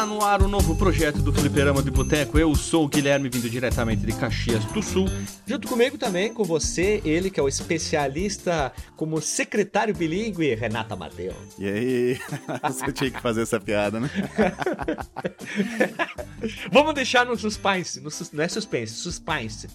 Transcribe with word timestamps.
Está 0.00 0.14
no 0.14 0.24
ar 0.24 0.40
o 0.40 0.48
novo 0.48 0.74
projeto 0.76 1.18
do 1.18 1.30
Fliperama 1.30 1.82
de 1.82 1.90
Boteco. 1.90 2.38
Eu 2.38 2.54
sou 2.54 2.86
o 2.86 2.88
Guilherme, 2.88 3.28
vindo 3.28 3.50
diretamente 3.50 4.00
de 4.00 4.14
Caxias 4.14 4.64
do 4.64 4.82
Sul. 4.82 5.06
Junto 5.46 5.68
comigo 5.68 5.98
também, 5.98 6.32
com 6.32 6.42
você, 6.42 7.02
ele 7.04 7.28
que 7.28 7.38
é 7.38 7.42
o 7.42 7.48
especialista 7.48 8.72
como 8.96 9.20
secretário 9.20 9.94
bilíngue, 9.94 10.54
Renata 10.54 10.96
Mateu. 10.96 11.34
E 11.58 11.68
aí? 11.68 12.20
Você 12.64 12.90
tinha 12.92 13.10
que 13.10 13.20
fazer 13.20 13.42
essa 13.42 13.60
piada, 13.60 14.00
né? 14.00 14.10
Vamos 16.72 16.94
deixar 16.94 17.26
no 17.26 17.36
suspense. 17.36 18.00
No 18.00 18.10
sus... 18.10 18.32
Não 18.32 18.42
é 18.42 18.48
suspense, 18.48 18.94
suspense. 18.94 19.68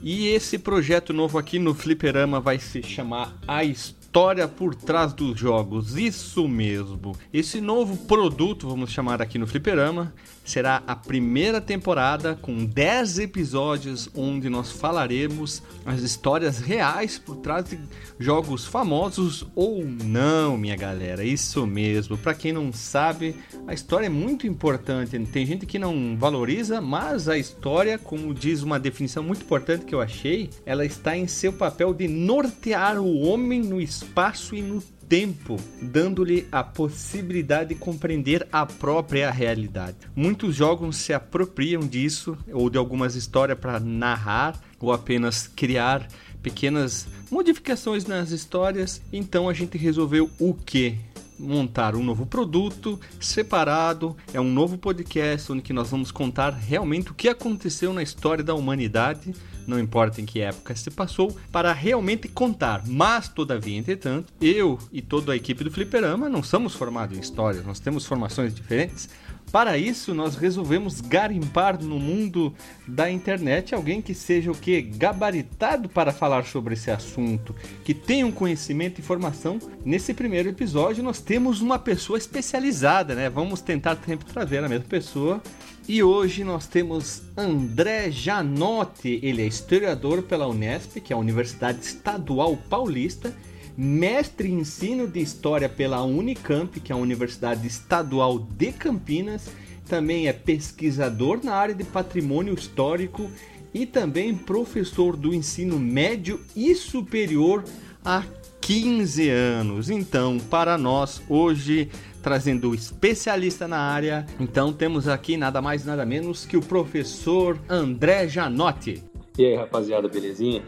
E 0.00 0.28
esse 0.28 0.58
projeto 0.58 1.12
novo 1.12 1.38
aqui 1.38 1.58
no 1.58 1.74
Fliperama 1.74 2.38
vai 2.38 2.60
se 2.60 2.84
chamar 2.84 3.36
A 3.48 3.64
História 3.64 4.05
história 4.16 4.48
por 4.48 4.74
trás 4.74 5.12
dos 5.12 5.38
jogos. 5.38 5.94
Isso 5.94 6.48
mesmo. 6.48 7.14
Esse 7.30 7.60
novo 7.60 7.98
produto, 8.06 8.66
vamos 8.66 8.90
chamar 8.90 9.20
aqui 9.20 9.38
no 9.38 9.46
Fliperama, 9.46 10.14
será 10.46 10.82
a 10.86 10.94
primeira 10.94 11.60
temporada 11.60 12.38
com 12.40 12.64
10 12.64 13.18
episódios 13.18 14.08
onde 14.14 14.48
nós 14.48 14.70
falaremos 14.70 15.62
as 15.84 16.00
histórias 16.00 16.58
reais 16.58 17.18
por 17.18 17.36
trás 17.36 17.64
de 17.64 17.78
jogos 18.18 18.64
famosos 18.64 19.44
ou 19.54 19.84
não, 19.84 20.56
minha 20.56 20.76
galera. 20.76 21.24
Isso 21.24 21.66
mesmo. 21.66 22.16
Para 22.16 22.34
quem 22.34 22.52
não 22.52 22.72
sabe, 22.72 23.34
a 23.66 23.74
história 23.74 24.06
é 24.06 24.10
muito 24.10 24.46
importante. 24.46 25.18
Tem 25.26 25.44
gente 25.44 25.66
que 25.66 25.78
não 25.78 26.16
valoriza, 26.16 26.80
mas 26.80 27.28
a 27.28 27.36
história, 27.36 27.98
como 27.98 28.32
diz 28.32 28.62
uma 28.62 28.78
definição 28.78 29.22
muito 29.22 29.42
importante 29.42 29.84
que 29.84 29.94
eu 29.94 30.00
achei, 30.00 30.50
ela 30.64 30.84
está 30.84 31.16
em 31.16 31.26
seu 31.26 31.52
papel 31.52 31.92
de 31.92 32.06
nortear 32.08 32.98
o 32.98 33.18
homem 33.20 33.60
no 33.60 33.80
espaço 33.80 34.54
e 34.54 34.62
no 34.62 34.80
tempo, 35.08 35.56
dando-lhe 35.80 36.46
a 36.50 36.62
possibilidade 36.62 37.70
de 37.70 37.74
compreender 37.74 38.46
a 38.50 38.66
própria 38.66 39.30
realidade. 39.30 39.96
Muitos 40.14 40.54
jogos 40.54 40.96
se 40.96 41.12
apropriam 41.12 41.80
disso 41.80 42.36
ou 42.52 42.68
de 42.68 42.78
algumas 42.78 43.14
histórias 43.14 43.58
para 43.58 43.80
narrar 43.80 44.60
ou 44.80 44.92
apenas 44.92 45.46
criar 45.46 46.06
pequenas 46.42 47.06
modificações 47.30 48.06
nas 48.06 48.30
histórias. 48.30 49.02
Então 49.12 49.48
a 49.48 49.54
gente 49.54 49.76
resolveu 49.76 50.30
o 50.38 50.54
que? 50.54 50.98
montar 51.38 51.94
um 51.94 52.02
novo 52.02 52.24
produto 52.24 52.98
separado, 53.20 54.16
é 54.32 54.40
um 54.40 54.50
novo 54.50 54.78
podcast 54.78 55.52
onde 55.52 55.70
nós 55.72 55.90
vamos 55.90 56.10
contar 56.10 56.50
realmente 56.50 57.10
o 57.10 57.14
que 57.14 57.28
aconteceu 57.28 57.92
na 57.92 58.02
história 58.02 58.42
da 58.42 58.54
humanidade 58.54 59.34
não 59.66 59.78
importa 59.78 60.20
em 60.20 60.26
que 60.26 60.40
época 60.40 60.74
se 60.74 60.90
passou, 60.90 61.36
para 61.50 61.72
realmente 61.72 62.28
contar. 62.28 62.82
Mas, 62.86 63.28
todavia, 63.28 63.76
entretanto, 63.76 64.32
eu 64.40 64.78
e 64.92 65.02
toda 65.02 65.32
a 65.32 65.36
equipe 65.36 65.64
do 65.64 65.70
Fliperama 65.70 66.28
não 66.28 66.42
somos 66.42 66.74
formados 66.74 67.16
em 67.16 67.20
histórias, 67.20 67.64
nós 67.64 67.80
temos 67.80 68.06
formações 68.06 68.54
diferentes. 68.54 69.08
Para 69.52 69.78
isso, 69.78 70.12
nós 70.12 70.34
resolvemos 70.34 71.00
garimpar 71.00 71.80
no 71.80 71.98
mundo 72.00 72.52
da 72.86 73.10
internet 73.10 73.74
alguém 73.74 74.02
que 74.02 74.12
seja 74.12 74.50
o 74.50 74.54
que 74.54 74.82
gabaritado 74.82 75.88
para 75.88 76.12
falar 76.12 76.44
sobre 76.44 76.74
esse 76.74 76.90
assunto, 76.90 77.54
que 77.84 77.94
tenha 77.94 78.26
um 78.26 78.32
conhecimento 78.32 78.98
e 78.98 79.00
informação. 79.00 79.58
Nesse 79.84 80.12
primeiro 80.12 80.48
episódio, 80.48 81.02
nós 81.02 81.20
temos 81.20 81.60
uma 81.60 81.78
pessoa 81.78 82.18
especializada, 82.18 83.14
né? 83.14 83.30
Vamos 83.30 83.60
tentar 83.60 83.96
sempre 84.04 84.26
trazer 84.26 84.64
a 84.64 84.68
mesma 84.68 84.86
pessoa 84.86 85.40
e 85.88 86.02
hoje 86.02 86.42
nós 86.42 86.66
temos 86.66 87.22
André 87.36 88.10
Janotti, 88.10 89.20
ele 89.22 89.42
é 89.42 89.46
historiador 89.46 90.22
pela 90.22 90.48
Unesp, 90.48 91.00
que 91.00 91.12
é 91.12 91.16
a 91.16 91.18
Universidade 91.18 91.78
Estadual 91.80 92.56
Paulista, 92.68 93.32
mestre 93.76 94.48
em 94.48 94.60
ensino 94.60 95.06
de 95.06 95.20
história 95.20 95.68
pela 95.68 96.02
Unicamp, 96.02 96.80
que 96.80 96.90
é 96.90 96.94
a 96.94 96.98
Universidade 96.98 97.66
Estadual 97.66 98.38
de 98.38 98.72
Campinas, 98.72 99.48
também 99.88 100.26
é 100.26 100.32
pesquisador 100.32 101.40
na 101.44 101.54
área 101.54 101.74
de 101.74 101.84
patrimônio 101.84 102.54
histórico 102.54 103.30
e 103.72 103.86
também 103.86 104.34
professor 104.34 105.16
do 105.16 105.32
ensino 105.32 105.78
médio 105.78 106.40
e 106.56 106.74
superior 106.74 107.62
há 108.04 108.24
15 108.60 109.28
anos. 109.28 109.90
Então, 109.90 110.38
para 110.50 110.76
nós 110.76 111.22
hoje 111.28 111.88
trazendo 112.26 112.74
especialista 112.74 113.68
na 113.68 113.78
área. 113.78 114.26
Então 114.40 114.72
temos 114.72 115.06
aqui 115.06 115.36
nada 115.36 115.62
mais 115.62 115.84
nada 115.84 116.04
menos 116.04 116.44
que 116.44 116.56
o 116.56 116.60
professor 116.60 117.56
André 117.68 118.26
Janotti. 118.26 119.00
E 119.38 119.46
aí, 119.46 119.54
rapaziada, 119.54 120.08
belezinha? 120.08 120.60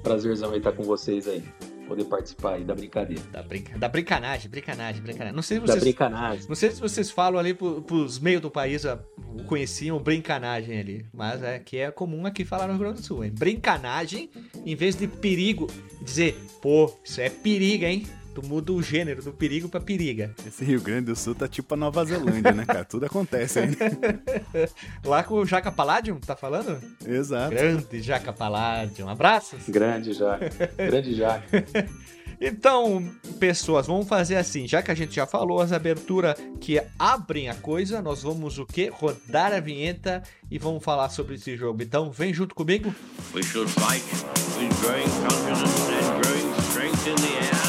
Prazerzão 0.00 0.54
estar 0.54 0.70
com 0.70 0.84
vocês 0.84 1.26
aí. 1.26 1.42
Poder 1.88 2.04
participar 2.04 2.52
aí 2.52 2.62
da 2.62 2.72
brincadeira. 2.72 3.20
Da, 3.32 3.42
brinca... 3.42 3.76
da 3.76 3.88
brincanagem, 3.88 4.48
brincanagem, 4.48 5.02
brincanagem. 5.02 5.34
Não 5.34 5.42
sei 5.42 5.56
se 5.56 5.60
vocês, 5.62 5.74
da 5.74 5.80
brincanagem. 5.80 6.48
Não 6.48 6.54
sei 6.54 6.70
se 6.70 6.80
vocês 6.80 7.10
falam 7.10 7.40
ali 7.40 7.52
pro, 7.52 7.82
pros 7.82 8.20
meios 8.20 8.40
do 8.40 8.48
país, 8.48 8.84
conheciam 9.48 9.98
brincanagem 9.98 10.78
ali. 10.78 11.04
Mas 11.12 11.42
é 11.42 11.58
que 11.58 11.78
é 11.78 11.90
comum 11.90 12.26
aqui 12.26 12.44
falar 12.44 12.68
no 12.68 12.74
Rio 12.74 12.82
Grande 12.82 13.00
do 13.00 13.04
Sul, 13.04 13.24
hein? 13.24 13.32
Brincanagem, 13.36 14.30
em 14.64 14.76
vez 14.76 14.94
de 14.94 15.08
perigo, 15.08 15.66
dizer, 16.00 16.36
pô, 16.62 16.96
isso 17.02 17.20
é 17.20 17.28
perigo, 17.28 17.86
hein? 17.86 18.06
Tu 18.34 18.42
muda 18.46 18.72
o 18.72 18.82
gênero 18.82 19.22
do 19.22 19.32
perigo 19.32 19.68
pra 19.68 19.80
periga. 19.80 20.34
Esse 20.46 20.64
Rio 20.64 20.80
Grande 20.80 21.06
do 21.06 21.16
Sul 21.16 21.34
tá 21.34 21.46
tipo 21.46 21.74
a 21.74 21.76
Nova 21.76 22.04
Zelândia, 22.04 22.52
né, 22.52 22.64
cara? 22.64 22.84
Tudo 22.84 23.04
acontece 23.06 23.58
aí. 23.58 23.76
Lá 25.04 25.22
com 25.22 25.34
o 25.34 25.46
Jaca 25.46 25.70
Palladium, 25.70 26.18
tá 26.18 26.34
falando? 26.34 26.80
Exato. 27.06 27.50
Grande 27.50 28.00
Jaca 28.00 28.32
Palladium. 28.32 29.08
Abraços. 29.08 29.68
Grande 29.68 30.12
Jaca. 30.14 30.50
Grande 30.76 31.14
Jaca. 31.14 31.64
Então, 32.44 33.08
pessoas, 33.38 33.86
vamos 33.86 34.08
fazer 34.08 34.34
assim, 34.34 34.66
já 34.66 34.82
que 34.82 34.90
a 34.90 34.94
gente 34.96 35.14
já 35.14 35.24
falou 35.24 35.60
as 35.60 35.70
aberturas 35.70 36.34
que 36.60 36.82
abrem 36.98 37.48
a 37.48 37.54
coisa, 37.54 38.02
nós 38.02 38.24
vamos 38.24 38.58
o 38.58 38.66
quê? 38.66 38.90
Rodar 38.92 39.52
a 39.52 39.60
vinheta 39.60 40.24
e 40.50 40.58
vamos 40.58 40.82
falar 40.82 41.08
sobre 41.10 41.36
esse 41.36 41.56
jogo. 41.56 41.80
Então, 41.84 42.10
vem 42.10 42.34
junto 42.34 42.52
comigo. 42.52 42.92
We 43.32 43.44
should 43.44 43.70
fight 43.70 44.04
with 44.58 44.74
growing 44.80 45.08
confidence 45.28 45.88
and 45.92 46.20
growing 46.20 46.62
strength 46.62 47.06
in 47.06 47.14
the 47.14 47.46
air. 47.46 47.61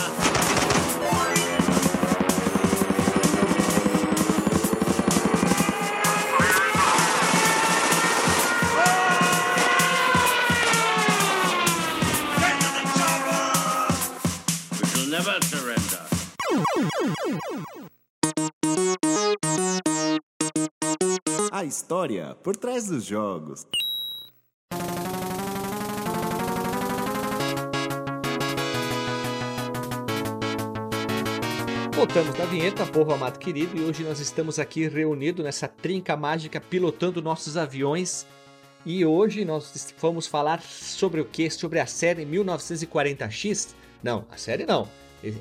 História 21.73 22.38
por 22.44 22.56
trás 22.56 22.85
dos 22.85 23.03
jogos. 23.03 23.66
Voltamos 31.95 32.35
da 32.35 32.45
vinheta, 32.45 32.85
povo 32.85 33.12
amado 33.12 33.39
querido, 33.39 33.75
e 33.75 33.81
hoje 33.81 34.03
nós 34.03 34.19
estamos 34.19 34.59
aqui 34.59 34.88
reunidos 34.88 35.44
nessa 35.44 35.67
trinca 35.67 36.16
mágica 36.16 36.62
pilotando 36.62 37.23
nossos 37.23 37.57
aviões. 37.57 38.28
E 38.85 39.03
hoje 39.03 39.44
nós 39.44 39.95
vamos 40.00 40.28
falar 40.28 40.62
sobre 40.62 41.22
o 41.22 41.25
que? 41.25 41.50
Sobre 41.50 41.79
a 41.79 41.88
série 41.88 42.23
1940X? 42.23 43.73
Não, 44.03 44.28
a 44.29 44.38
série 44.38 44.66
não. 44.66 44.88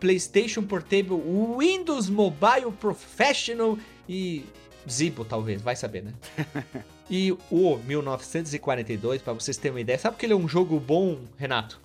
PlayStation 0.00 0.62
Portable, 0.62 1.20
Windows 1.58 2.08
Mobile 2.08 2.72
Professional 2.80 3.78
e 4.08 4.44
Zibo, 4.88 5.24
talvez, 5.24 5.62
vai 5.62 5.76
saber, 5.76 6.02
né? 6.02 6.12
e 7.08 7.32
o 7.50 7.76
1942, 7.86 9.22
para 9.22 9.32
vocês 9.32 9.56
terem 9.56 9.74
uma 9.74 9.80
ideia, 9.80 9.98
sabe 9.98 10.16
que 10.16 10.26
ele 10.26 10.32
é 10.32 10.36
um 10.36 10.48
jogo 10.48 10.80
bom, 10.80 11.20
Renato? 11.36 11.80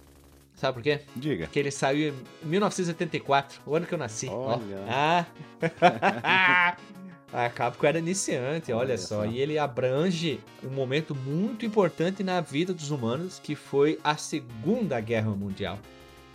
Sabe 0.58 0.74
por 0.74 0.84
quê? 0.84 1.00
Diga. 1.16 1.46
Porque 1.46 1.60
ele 1.60 1.72
saiu 1.72 2.10
em 2.10 2.48
1984, 2.48 3.62
o 3.66 3.76
ano 3.76 3.86
que 3.86 3.94
eu 3.94 3.98
nasci. 3.98 4.28
Olha. 4.28 4.78
Ó. 4.80 4.86
Ah. 4.90 5.26
A 7.32 7.50
Capcom 7.50 7.86
era 7.86 8.00
iniciante, 8.00 8.72
olha, 8.72 8.82
Olha 8.92 8.98
só. 8.98 9.24
só. 9.24 9.26
E 9.26 9.40
ele 9.40 9.60
abrange 9.60 10.40
um 10.64 10.70
momento 10.70 11.14
muito 11.14 11.66
importante 11.66 12.24
na 12.24 12.40
vida 12.40 12.74
dos 12.74 12.90
humanos, 12.90 13.38
que 13.44 13.54
foi 13.54 14.00
a 14.02 14.16
Segunda 14.16 15.00
Guerra 15.02 15.30
Mundial. 15.32 15.78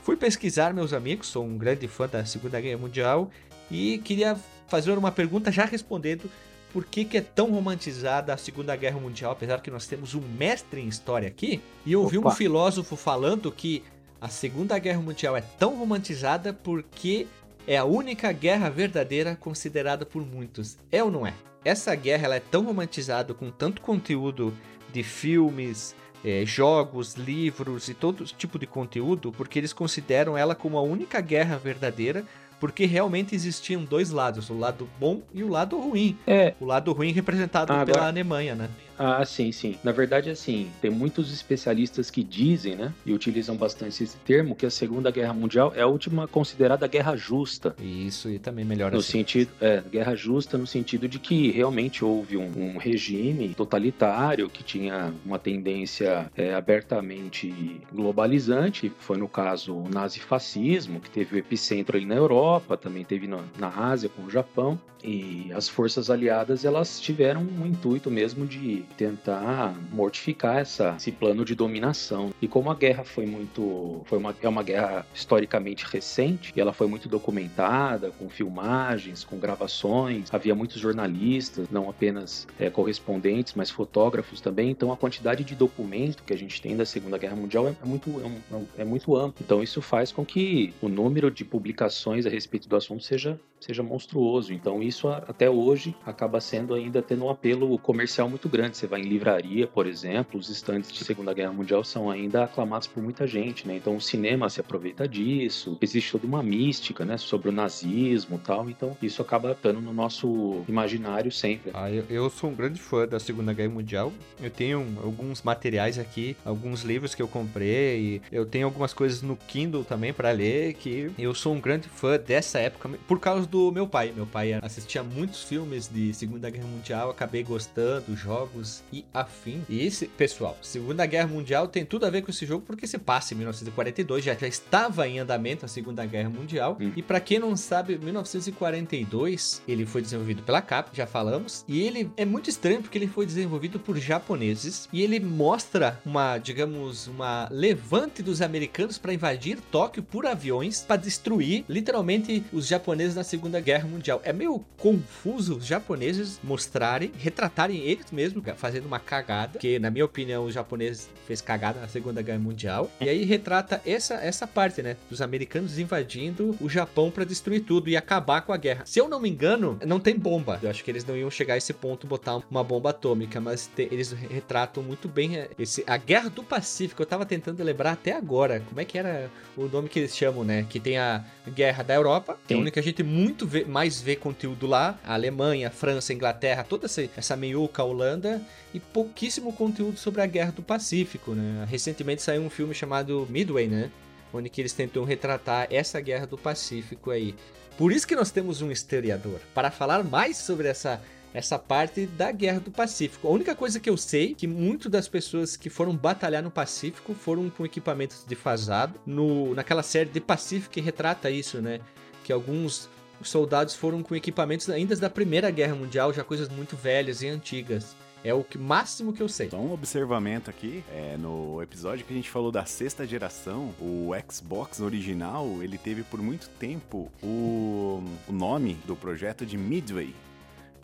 Fui 0.02 0.16
pesquisar, 0.16 0.74
meus 0.74 0.92
amigos, 0.92 1.28
sou 1.28 1.44
um 1.44 1.56
grande 1.56 1.88
fã 1.88 2.06
da 2.06 2.24
Segunda 2.26 2.60
Guerra 2.60 2.76
Mundial 2.78 3.30
e 3.70 3.98
queria 4.04 4.36
fazer 4.68 4.96
uma 4.98 5.10
pergunta 5.10 5.50
já 5.50 5.64
respondendo 5.64 6.30
por 6.72 6.84
que, 6.84 7.04
que 7.06 7.16
é 7.16 7.20
tão 7.22 7.50
romantizada 7.50 8.32
a 8.34 8.36
Segunda 8.36 8.76
Guerra 8.76 9.00
Mundial, 9.00 9.32
apesar 9.32 9.60
que 9.62 9.70
nós 9.70 9.86
temos 9.86 10.14
um 10.14 10.20
mestre 10.20 10.80
em 10.80 10.88
história 10.88 11.26
aqui. 11.28 11.62
E 11.86 11.92
eu 11.92 12.02
ouvi 12.02 12.18
um 12.18 12.22
Opa. 12.22 12.32
filósofo 12.32 12.96
falando 12.96 13.50
que 13.50 13.82
a 14.22 14.28
Segunda 14.28 14.78
Guerra 14.78 15.00
Mundial 15.02 15.36
é 15.36 15.40
tão 15.40 15.76
romantizada 15.76 16.52
porque 16.52 17.26
é 17.66 17.76
a 17.76 17.84
única 17.84 18.30
guerra 18.32 18.70
verdadeira 18.70 19.36
considerada 19.38 20.06
por 20.06 20.24
muitos. 20.24 20.78
É 20.92 21.02
ou 21.02 21.10
não 21.10 21.26
é? 21.26 21.34
Essa 21.64 21.92
guerra 21.96 22.26
ela 22.26 22.36
é 22.36 22.40
tão 22.40 22.64
romantizada 22.64 23.34
com 23.34 23.50
tanto 23.50 23.80
conteúdo 23.82 24.54
de 24.92 25.02
filmes, 25.02 25.94
eh, 26.24 26.44
jogos, 26.46 27.14
livros 27.14 27.88
e 27.88 27.94
todo 27.94 28.24
tipo 28.24 28.58
de 28.60 28.66
conteúdo, 28.66 29.32
porque 29.32 29.58
eles 29.58 29.72
consideram 29.72 30.38
ela 30.38 30.54
como 30.54 30.78
a 30.78 30.82
única 30.82 31.20
guerra 31.20 31.56
verdadeira, 31.58 32.24
porque 32.60 32.84
realmente 32.86 33.34
existiam 33.34 33.82
dois 33.84 34.10
lados, 34.10 34.48
o 34.48 34.56
lado 34.56 34.88
bom 35.00 35.20
e 35.34 35.42
o 35.42 35.48
lado 35.48 35.76
ruim. 35.80 36.16
É, 36.28 36.54
O 36.60 36.64
lado 36.64 36.92
ruim 36.92 37.10
representado 37.10 37.72
Ah, 37.72 37.84
pela 37.84 37.96
agora- 37.98 38.06
Alemanha, 38.12 38.54
né? 38.54 38.68
Ah, 38.98 39.24
sim, 39.24 39.50
sim. 39.52 39.76
Na 39.82 39.92
verdade, 39.92 40.30
assim, 40.30 40.70
tem 40.80 40.90
muitos 40.90 41.32
especialistas 41.32 42.10
que 42.10 42.22
dizem, 42.22 42.76
né, 42.76 42.92
e 43.04 43.12
utilizam 43.12 43.56
bastante 43.56 44.02
esse 44.02 44.16
termo, 44.18 44.54
que 44.54 44.66
a 44.66 44.70
Segunda 44.70 45.10
Guerra 45.10 45.32
Mundial 45.32 45.72
é 45.74 45.82
a 45.82 45.86
última 45.86 46.28
considerada 46.28 46.86
guerra 46.86 47.16
justa. 47.16 47.74
E 47.80 48.06
Isso 48.06 48.28
e 48.28 48.38
também 48.38 48.64
melhora 48.64 48.92
No 48.92 48.98
assim. 49.00 49.12
sentido, 49.18 49.50
é, 49.60 49.82
guerra 49.90 50.14
justa 50.14 50.58
no 50.58 50.66
sentido 50.66 51.08
de 51.08 51.18
que 51.18 51.50
realmente 51.50 52.04
houve 52.04 52.36
um, 52.36 52.50
um 52.56 52.78
regime 52.78 53.54
totalitário 53.54 54.48
que 54.48 54.62
tinha 54.62 55.12
uma 55.24 55.38
tendência 55.38 56.30
é, 56.36 56.54
abertamente 56.54 57.80
globalizante, 57.92 58.92
foi 58.98 59.16
no 59.16 59.28
caso 59.28 59.74
o 59.74 59.88
nazifascismo, 59.88 61.00
que 61.00 61.10
teve 61.10 61.36
o 61.36 61.38
epicentro 61.38 61.96
ali 61.96 62.06
na 62.06 62.14
Europa, 62.14 62.76
também 62.76 63.04
teve 63.04 63.26
na, 63.26 63.40
na 63.58 63.68
Ásia 63.68 64.08
com 64.08 64.22
o 64.22 64.30
Japão, 64.30 64.78
e 65.04 65.50
as 65.52 65.68
forças 65.68 66.10
aliadas 66.10 66.64
elas 66.64 67.00
tiveram 67.00 67.42
um 67.42 67.66
intuito 67.66 68.10
mesmo 68.10 68.46
de 68.46 68.81
tentar 68.96 69.74
mortificar 69.90 70.58
essa, 70.58 70.94
esse 70.96 71.12
plano 71.12 71.44
de 71.44 71.54
dominação. 71.54 72.32
E 72.40 72.48
como 72.48 72.70
a 72.70 72.74
guerra 72.74 73.04
foi 73.04 73.26
muito, 73.26 74.02
foi 74.06 74.18
uma, 74.18 74.34
é 74.42 74.48
uma 74.48 74.62
guerra 74.62 75.06
historicamente 75.14 75.84
recente, 75.86 76.52
e 76.54 76.60
ela 76.60 76.72
foi 76.72 76.86
muito 76.86 77.08
documentada, 77.08 78.10
com 78.18 78.28
filmagens, 78.28 79.24
com 79.24 79.38
gravações, 79.38 80.32
havia 80.32 80.54
muitos 80.54 80.80
jornalistas, 80.80 81.68
não 81.70 81.88
apenas 81.88 82.46
é, 82.58 82.68
correspondentes, 82.70 83.54
mas 83.54 83.70
fotógrafos 83.70 84.40
também. 84.40 84.70
Então 84.70 84.92
a 84.92 84.96
quantidade 84.96 85.44
de 85.44 85.54
documento 85.54 86.22
que 86.22 86.32
a 86.32 86.36
gente 86.38 86.60
tem 86.60 86.76
da 86.76 86.84
Segunda 86.84 87.18
Guerra 87.18 87.36
Mundial 87.36 87.68
é, 87.68 87.74
é 87.82 87.86
muito, 87.86 88.10
é, 88.20 88.54
um- 88.56 88.66
é 88.78 88.84
muito 88.84 89.16
amplo. 89.16 89.34
Então 89.44 89.62
isso 89.62 89.80
faz 89.80 90.12
com 90.12 90.24
que 90.24 90.72
o 90.80 90.88
número 90.88 91.30
de 91.30 91.44
publicações 91.44 92.26
a 92.26 92.30
respeito 92.30 92.68
do 92.68 92.76
assunto 92.76 93.02
seja, 93.02 93.38
seja 93.62 93.82
monstruoso. 93.82 94.52
Então 94.52 94.82
isso 94.82 95.08
até 95.08 95.48
hoje 95.48 95.94
acaba 96.04 96.40
sendo 96.40 96.74
ainda 96.74 97.00
tendo 97.00 97.24
um 97.24 97.30
apelo 97.30 97.78
comercial 97.78 98.28
muito 98.28 98.48
grande. 98.48 98.76
Você 98.76 98.86
vai 98.86 99.00
em 99.00 99.04
livraria, 99.04 99.66
por 99.66 99.86
exemplo, 99.86 100.38
os 100.38 100.48
estandes 100.48 100.90
de 100.90 101.04
Segunda 101.04 101.32
Guerra 101.32 101.52
Mundial 101.52 101.84
são 101.84 102.10
ainda 102.10 102.44
aclamados 102.44 102.86
por 102.86 103.02
muita 103.02 103.26
gente, 103.26 103.66
né? 103.66 103.76
Então 103.76 103.96
o 103.96 104.00
cinema 104.00 104.48
se 104.48 104.60
aproveita 104.60 105.06
disso. 105.06 105.78
Existe 105.80 106.12
toda 106.12 106.26
uma 106.26 106.42
mística, 106.42 107.04
né, 107.04 107.16
sobre 107.16 107.48
o 107.48 107.52
nazismo, 107.52 108.38
tal. 108.38 108.68
Então 108.68 108.96
isso 109.00 109.22
acaba 109.22 109.52
estando 109.52 109.80
no 109.80 109.92
nosso 109.92 110.64
imaginário 110.68 111.30
sempre. 111.30 111.70
Ah, 111.74 111.90
eu, 111.90 112.04
eu 112.10 112.30
sou 112.30 112.50
um 112.50 112.54
grande 112.54 112.80
fã 112.80 113.06
da 113.06 113.20
Segunda 113.20 113.52
Guerra 113.52 113.70
Mundial. 113.70 114.12
Eu 114.42 114.50
tenho 114.50 114.84
alguns 115.02 115.42
materiais 115.42 115.98
aqui, 115.98 116.36
alguns 116.44 116.82
livros 116.82 117.14
que 117.14 117.22
eu 117.22 117.28
comprei. 117.28 118.20
Eu 118.30 118.44
tenho 118.44 118.66
algumas 118.66 118.92
coisas 118.92 119.22
no 119.22 119.36
Kindle 119.36 119.84
também 119.84 120.12
pra 120.12 120.30
ler. 120.32 120.74
Que 120.74 121.10
eu 121.18 121.34
sou 121.34 121.54
um 121.54 121.60
grande 121.60 121.88
fã 121.88 122.18
dessa 122.18 122.58
época 122.58 122.90
por 123.06 123.20
causa 123.20 123.46
do 123.52 123.70
meu 123.70 123.86
pai. 123.86 124.14
Meu 124.16 124.26
pai 124.26 124.54
assistia 124.54 125.02
muitos 125.02 125.44
filmes 125.44 125.86
de 125.86 126.14
Segunda 126.14 126.48
Guerra 126.48 126.66
Mundial, 126.66 127.10
acabei 127.10 127.42
gostando, 127.42 128.16
jogos 128.16 128.82
e 128.90 129.04
afim. 129.12 129.62
E 129.68 129.86
esse, 129.86 130.06
pessoal, 130.06 130.56
Segunda 130.62 131.04
Guerra 131.04 131.28
Mundial 131.28 131.68
tem 131.68 131.84
tudo 131.84 132.06
a 132.06 132.10
ver 132.10 132.22
com 132.22 132.30
esse 132.30 132.46
jogo 132.46 132.64
porque 132.66 132.86
se 132.86 132.96
passa 132.96 133.34
em 133.34 133.36
1942, 133.36 134.24
já, 134.24 134.34
já 134.34 134.48
estava 134.48 135.06
em 135.06 135.18
andamento 135.18 135.66
a 135.66 135.68
Segunda 135.68 136.06
Guerra 136.06 136.30
Mundial. 136.30 136.78
Hum. 136.80 136.92
E 136.96 137.02
pra 137.02 137.20
quem 137.20 137.38
não 137.38 137.54
sabe, 137.54 137.98
1942 137.98 139.60
ele 139.68 139.84
foi 139.84 140.00
desenvolvido 140.00 140.42
pela 140.42 140.62
Capcom, 140.62 140.96
já 140.96 141.06
falamos, 141.06 141.62
e 141.68 141.82
ele 141.82 142.10
é 142.16 142.24
muito 142.24 142.48
estranho 142.48 142.80
porque 142.80 142.96
ele 142.96 143.06
foi 143.06 143.26
desenvolvido 143.26 143.78
por 143.78 143.98
japoneses 143.98 144.88
e 144.90 145.02
ele 145.02 145.20
mostra 145.20 146.00
uma, 146.06 146.38
digamos, 146.38 147.06
uma 147.06 147.48
levante 147.50 148.22
dos 148.22 148.40
americanos 148.40 148.96
para 148.96 149.12
invadir 149.12 149.58
Tóquio 149.70 150.02
por 150.02 150.24
aviões 150.24 150.80
para 150.80 150.96
destruir 150.96 151.66
literalmente 151.68 152.42
os 152.50 152.66
japoneses 152.66 153.14
na 153.14 153.22
Segunda 153.22 153.41
Guerra 153.60 153.86
Mundial. 153.88 154.20
É 154.24 154.32
meio 154.32 154.64
confuso 154.78 155.56
os 155.58 155.66
japoneses 155.66 156.38
mostrarem, 156.42 157.10
retratarem 157.18 157.78
eles 157.82 158.10
mesmos 158.10 158.42
fazendo 158.56 158.86
uma 158.86 158.98
cagada, 158.98 159.58
que 159.58 159.78
na 159.78 159.90
minha 159.90 160.04
opinião 160.04 160.44
os 160.44 160.54
japoneses 160.54 161.08
fez 161.26 161.40
cagada 161.40 161.80
na 161.80 161.88
Segunda 161.88 162.22
Guerra 162.22 162.38
Mundial. 162.38 162.90
E 163.00 163.08
aí 163.08 163.24
retrata 163.24 163.80
essa 163.86 164.14
essa 164.14 164.46
parte, 164.46 164.82
né, 164.82 164.96
dos 165.08 165.20
americanos 165.22 165.78
invadindo 165.78 166.56
o 166.60 166.68
Japão 166.68 167.10
para 167.10 167.24
destruir 167.24 167.60
tudo 167.62 167.88
e 167.88 167.96
acabar 167.96 168.42
com 168.42 168.52
a 168.52 168.56
guerra. 168.56 168.84
Se 168.86 168.98
eu 169.00 169.08
não 169.08 169.20
me 169.20 169.28
engano, 169.28 169.78
não 169.86 169.98
tem 170.00 170.16
bomba. 170.18 170.58
Eu 170.62 170.70
acho 170.70 170.84
que 170.84 170.90
eles 170.90 171.04
não 171.04 171.16
iam 171.16 171.30
chegar 171.30 171.54
a 171.54 171.56
esse 171.56 171.72
ponto 171.72 172.06
botar 172.06 172.40
uma 172.50 172.62
bomba 172.64 172.90
atômica, 172.90 173.40
mas 173.40 173.66
te- 173.74 173.88
eles 173.90 174.12
retratam 174.12 174.82
muito 174.82 175.08
bem 175.08 175.36
é, 175.38 175.48
esse 175.58 175.82
a 175.86 175.96
Guerra 175.96 176.28
do 176.30 176.42
Pacífico. 176.42 177.02
Eu 177.02 177.06
tava 177.06 177.24
tentando 177.24 177.62
lembrar 177.62 177.92
até 177.92 178.12
agora 178.12 178.60
como 178.68 178.80
é 178.80 178.84
que 178.84 178.98
era 178.98 179.30
o 179.56 179.66
nome 179.66 179.88
que 179.88 179.98
eles 180.00 180.16
chamam, 180.16 180.44
né? 180.44 180.66
Que 180.68 180.78
tem 180.80 180.98
a 180.98 181.24
Guerra 181.48 181.82
da 181.82 181.94
Europa, 181.94 182.38
que 182.46 182.54
é 182.54 182.56
a 182.80 182.82
gente 182.82 183.02
muito 183.02 183.31
vê, 183.46 183.64
mais 183.64 184.00
vê 184.00 184.16
conteúdo 184.16 184.66
lá, 184.66 184.98
a 185.04 185.14
Alemanha, 185.14 185.68
a 185.68 185.70
França, 185.70 186.12
a 186.12 186.14
Inglaterra, 186.14 186.64
toda 186.64 186.86
essa, 186.86 187.08
essa 187.16 187.36
meiuca 187.36 187.82
Holanda 187.82 188.40
e 188.72 188.80
pouquíssimo 188.80 189.52
conteúdo 189.52 189.98
sobre 189.98 190.22
a 190.22 190.26
Guerra 190.26 190.52
do 190.52 190.62
Pacífico, 190.62 191.32
né? 191.32 191.66
Recentemente 191.68 192.22
saiu 192.22 192.42
um 192.42 192.50
filme 192.50 192.74
chamado 192.74 193.26
Midway, 193.30 193.66
né? 193.66 193.90
Onde 194.32 194.48
que 194.48 194.60
eles 194.60 194.72
tentam 194.72 195.04
retratar 195.04 195.68
essa 195.70 196.00
Guerra 196.00 196.26
do 196.26 196.38
Pacífico 196.38 197.10
aí. 197.10 197.34
Por 197.76 197.92
isso 197.92 198.06
que 198.06 198.16
nós 198.16 198.30
temos 198.30 198.62
um 198.62 198.70
historiador, 198.70 199.40
para 199.54 199.70
falar 199.70 200.04
mais 200.04 200.36
sobre 200.36 200.68
essa 200.68 201.00
essa 201.34 201.58
parte 201.58 202.06
da 202.06 202.30
Guerra 202.30 202.60
do 202.60 202.70
Pacífico. 202.70 203.26
A 203.26 203.30
única 203.30 203.54
coisa 203.54 203.80
que 203.80 203.88
eu 203.88 203.96
sei 203.96 204.32
é 204.32 204.34
que 204.34 204.46
muitas 204.46 204.90
das 204.90 205.08
pessoas 205.08 205.56
que 205.56 205.70
foram 205.70 205.96
batalhar 205.96 206.42
no 206.42 206.50
Pacífico 206.50 207.14
foram 207.14 207.48
com 207.48 207.64
equipamentos 207.64 208.24
defasados. 208.24 209.00
No, 209.06 209.54
naquela 209.54 209.82
série 209.82 210.10
de 210.10 210.20
Pacífico 210.20 210.74
que 210.74 210.80
retrata 210.80 211.30
isso, 211.30 211.60
né? 211.60 211.80
Que 212.24 212.32
alguns 212.32 212.88
soldados 213.28 213.74
foram 213.74 214.02
com 214.02 214.14
equipamentos 214.14 214.68
ainda 214.70 214.94
da 214.96 215.10
Primeira 215.10 215.50
Guerra 215.50 215.74
Mundial, 215.74 216.12
já 216.12 216.24
coisas 216.24 216.48
muito 216.48 216.76
velhas 216.76 217.22
e 217.22 217.28
antigas. 217.28 217.94
É 218.24 218.32
o 218.32 218.44
que, 218.44 218.56
máximo 218.56 219.12
que 219.12 219.20
eu 219.20 219.28
sei. 219.28 219.50
Só 219.50 219.58
um 219.58 219.72
observamento 219.72 220.48
aqui, 220.48 220.84
é, 220.92 221.16
no 221.16 221.60
episódio 221.60 222.04
que 222.04 222.12
a 222.12 222.16
gente 222.16 222.30
falou 222.30 222.52
da 222.52 222.64
sexta 222.64 223.04
geração, 223.04 223.74
o 223.80 224.10
Xbox 224.30 224.80
original, 224.80 225.60
ele 225.60 225.76
teve 225.76 226.04
por 226.04 226.22
muito 226.22 226.48
tempo 226.50 227.10
o, 227.20 228.00
o 228.28 228.32
nome 228.32 228.74
do 228.86 228.94
projeto 228.94 229.44
de 229.44 229.58
Midway, 229.58 230.14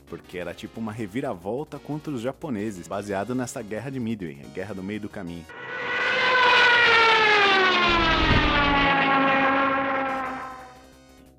porque 0.08 0.36
era 0.36 0.52
tipo 0.52 0.80
uma 0.80 0.90
reviravolta 0.90 1.78
contra 1.78 2.12
os 2.12 2.20
japoneses, 2.20 2.88
baseado 2.88 3.36
nessa 3.36 3.62
guerra 3.62 3.90
de 3.90 4.00
Midway, 4.00 4.38
a 4.44 4.48
guerra 4.52 4.74
do 4.74 4.82
meio 4.82 5.00
do 5.00 5.08
caminho. 5.08 5.46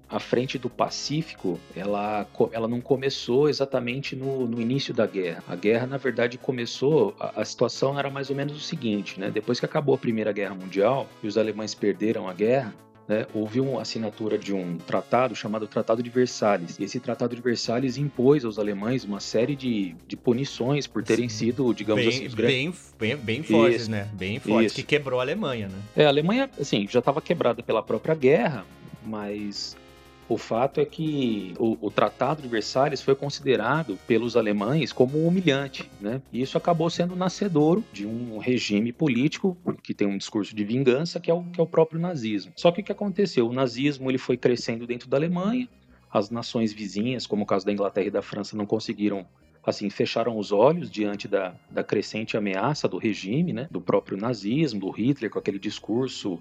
A 0.09 0.19
frente 0.19 0.57
do 0.57 0.69
Pacífico, 0.69 1.59
ela, 1.75 2.25
ela 2.51 2.67
não 2.67 2.81
começou 2.81 3.47
exatamente 3.47 4.15
no, 4.15 4.47
no 4.47 4.59
início 4.59 4.93
da 4.93 5.05
guerra. 5.05 5.43
A 5.47 5.55
guerra, 5.55 5.85
na 5.85 5.97
verdade, 5.97 6.37
começou. 6.37 7.15
A, 7.19 7.41
a 7.41 7.45
situação 7.45 7.97
era 7.99 8.09
mais 8.09 8.29
ou 8.29 8.35
menos 8.35 8.57
o 8.57 8.59
seguinte, 8.59 9.19
né? 9.19 9.29
Depois 9.29 9.59
que 9.59 9.65
acabou 9.65 9.93
a 9.93 9.97
Primeira 9.97 10.31
Guerra 10.31 10.55
Mundial 10.55 11.07
e 11.21 11.27
os 11.27 11.37
alemães 11.37 11.75
perderam 11.75 12.27
a 12.27 12.33
guerra. 12.33 12.73
né, 13.07 13.25
houve 13.33 13.59
uma 13.59 13.81
assinatura 13.81 14.37
de 14.37 14.53
um 14.53 14.77
tratado 14.77 15.35
chamado 15.35 15.67
Tratado 15.67 16.03
de 16.03 16.09
Versalhes. 16.11 16.77
E 16.79 16.83
esse 16.83 16.99
Tratado 16.99 17.35
de 17.35 17.41
Versalhes 17.41 17.97
impôs 17.97 18.45
aos 18.45 18.59
alemães 18.59 19.03
uma 19.03 19.19
série 19.19 19.55
de, 19.55 19.95
de 20.07 20.15
punições 20.15 20.85
por 20.85 21.01
terem 21.03 21.27
Sim. 21.27 21.45
sido, 21.47 21.73
digamos 21.73 22.05
assim, 22.05 22.19
Bem, 22.19 22.27
os 22.27 22.33
grandes. 22.35 22.93
bem, 22.99 23.15
bem, 23.15 23.17
bem 23.17 23.43
fortes, 23.43 23.81
Isso. 23.81 23.91
né? 23.91 24.07
Bem 24.13 24.39
fortes, 24.39 24.73
que 24.73 24.83
quebrou 24.83 25.19
a 25.19 25.23
Alemanha, 25.23 25.67
né? 25.69 25.77
É, 25.95 26.05
a 26.05 26.09
Alemanha, 26.09 26.49
assim, 26.59 26.87
já 26.87 26.99
estava 26.99 27.19
quebrada 27.19 27.63
pela 27.63 27.81
própria 27.81 28.13
guerra, 28.13 28.63
mas 29.03 29.75
o 30.29 30.37
fato 30.37 30.79
é 30.79 30.85
que 30.85 31.55
o, 31.57 31.87
o 31.87 31.91
Tratado 31.91 32.41
de 32.41 32.47
Versalhes 32.47 33.01
foi 33.01 33.15
considerado 33.15 33.97
pelos 34.07 34.37
alemães 34.37 34.93
como 34.93 35.27
humilhante, 35.27 35.89
né? 35.99 36.21
E 36.31 36.41
isso 36.41 36.57
acabou 36.57 36.89
sendo 36.89 37.15
nascedouro 37.15 37.83
de 37.91 38.05
um 38.05 38.37
regime 38.37 38.93
político 38.93 39.57
que 39.81 39.93
tem 39.93 40.07
um 40.07 40.17
discurso 40.17 40.55
de 40.55 40.63
vingança, 40.63 41.19
que 41.19 41.31
é 41.31 41.33
o, 41.33 41.43
que 41.43 41.59
é 41.59 41.63
o 41.63 41.67
próprio 41.67 41.99
nazismo. 41.99 42.53
Só 42.55 42.71
que 42.71 42.81
o 42.81 42.83
que 42.83 42.91
aconteceu? 42.91 43.49
O 43.49 43.53
nazismo 43.53 44.09
ele 44.09 44.19
foi 44.19 44.37
crescendo 44.37 44.85
dentro 44.85 45.09
da 45.09 45.17
Alemanha, 45.17 45.67
as 46.11 46.29
nações 46.29 46.71
vizinhas, 46.71 47.25
como 47.25 47.43
o 47.43 47.45
caso 47.45 47.65
da 47.65 47.71
Inglaterra 47.71 48.07
e 48.07 48.11
da 48.11 48.21
França, 48.21 48.55
não 48.55 48.65
conseguiram 48.65 49.25
assim, 49.65 49.89
fecharam 49.89 50.37
os 50.37 50.51
olhos 50.51 50.89
diante 50.89 51.27
da, 51.27 51.53
da 51.69 51.83
crescente 51.83 52.37
ameaça 52.37 52.87
do 52.87 52.97
regime, 52.97 53.53
né, 53.53 53.67
do 53.69 53.81
próprio 53.81 54.17
nazismo, 54.17 54.79
do 54.79 54.89
Hitler, 54.89 55.29
com 55.29 55.37
aquele 55.37 55.59
discurso 55.59 56.39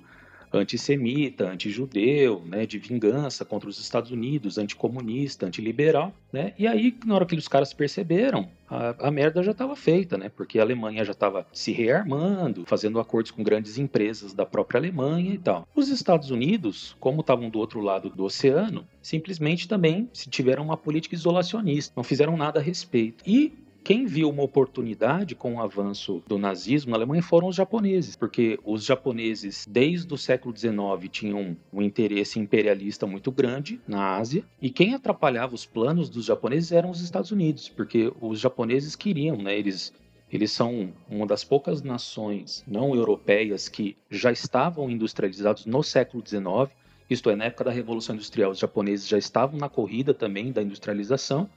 antissemita, 0.53 1.51
antijudeu, 1.51 2.43
né, 2.47 2.67
de 2.67 2.79
vingança 2.79 3.45
contra 3.45 3.69
os 3.69 3.79
Estados 3.79 4.11
Unidos, 4.11 4.59
anticomunista, 4.59 5.47
antiliberal, 5.47 6.13
né? 6.33 6.53
E 6.59 6.67
aí, 6.67 6.97
na 7.05 7.15
hora 7.15 7.27
que 7.27 7.35
os 7.35 7.49
caras 7.49 7.73
perceberam, 7.73 8.49
a, 8.69 9.09
a 9.09 9.11
merda 9.11 9.43
já 9.43 9.53
estava 9.53 9.75
feita, 9.75 10.19
né? 10.19 10.29
Porque 10.29 10.59
a 10.59 10.63
Alemanha 10.63 11.05
já 11.05 11.13
estava 11.13 11.47
se 11.53 11.73
rearmando, 11.73 12.65
fazendo 12.67 13.01
acordos 13.01 13.31
com 13.31 13.43
grandes 13.43 13.79
empresas 13.79 14.35
da 14.35 14.45
própria 14.45 14.79
Alemanha 14.79 15.35
e 15.35 15.39
tal. 15.39 15.67
Os 15.75 15.89
Estados 15.89 16.31
Unidos, 16.31 16.97
como 17.01 17.21
estavam 17.21 17.49
do 17.49 17.59
outro 17.59 17.81
lado 17.81 18.11
do 18.11 18.25
oceano, 18.25 18.87
simplesmente 19.01 19.69
também 19.69 20.09
se 20.13 20.29
tiveram 20.29 20.65
uma 20.65 20.77
política 20.77 21.15
isolacionista, 21.15 21.93
não 21.97 22.05
fizeram 22.05 22.37
nada 22.37 22.61
a 22.61 22.63
respeito. 22.63 23.25
E 23.27 23.53
quem 23.89 24.05
viu 24.05 24.29
uma 24.29 24.43
oportunidade 24.43 25.35
com 25.35 25.55
o 25.55 25.63
avanço 25.63 26.23
do 26.27 26.37
nazismo 26.37 26.91
na 26.91 26.99
Alemanha 26.99 27.23
foram 27.23 27.49
os 27.49 27.57
japoneses, 27.57 28.15
porque 28.15 28.61
os 28.63 28.85
japoneses, 28.85 29.67
desde 29.67 30.13
o 30.13 30.19
século 30.19 30.55
XIX, 30.55 31.11
tinham 31.11 31.57
um 31.73 31.81
interesse 31.81 32.39
imperialista 32.39 33.07
muito 33.07 33.33
grande 33.33 33.81
na 33.89 34.17
Ásia, 34.17 34.45
e 34.61 34.69
quem 34.69 34.93
atrapalhava 34.93 35.55
os 35.55 35.65
planos 35.65 36.11
dos 36.11 36.27
japoneses 36.27 36.71
eram 36.71 36.91
os 36.91 37.01
Estados 37.01 37.31
Unidos, 37.31 37.71
porque 37.71 38.13
os 38.21 38.39
japoneses 38.39 38.95
queriam, 38.95 39.39
né, 39.39 39.59
eles 39.59 39.91
eles 40.31 40.53
são 40.53 40.93
uma 41.09 41.25
das 41.25 41.43
poucas 41.43 41.81
nações 41.81 42.63
não 42.69 42.95
europeias 42.95 43.71
que 43.71 43.97
já 44.11 44.31
estavam 44.31 44.91
industrializados 44.91 45.65
no 45.65 45.83
século 45.83 46.23
XIX, 46.23 46.71
isto 47.09 47.31
é, 47.31 47.37
na 47.37 47.47
época 47.47 47.65
da 47.65 47.71
Revolução 47.71 48.17
Industrial, 48.17 48.51
os 48.51 48.59
japoneses 48.59 49.09
já 49.09 49.17
estavam 49.17 49.59
na 49.59 49.71
corrida 49.71 50.13
também 50.13 50.53
da 50.53 50.63
industrialização, 50.63 51.49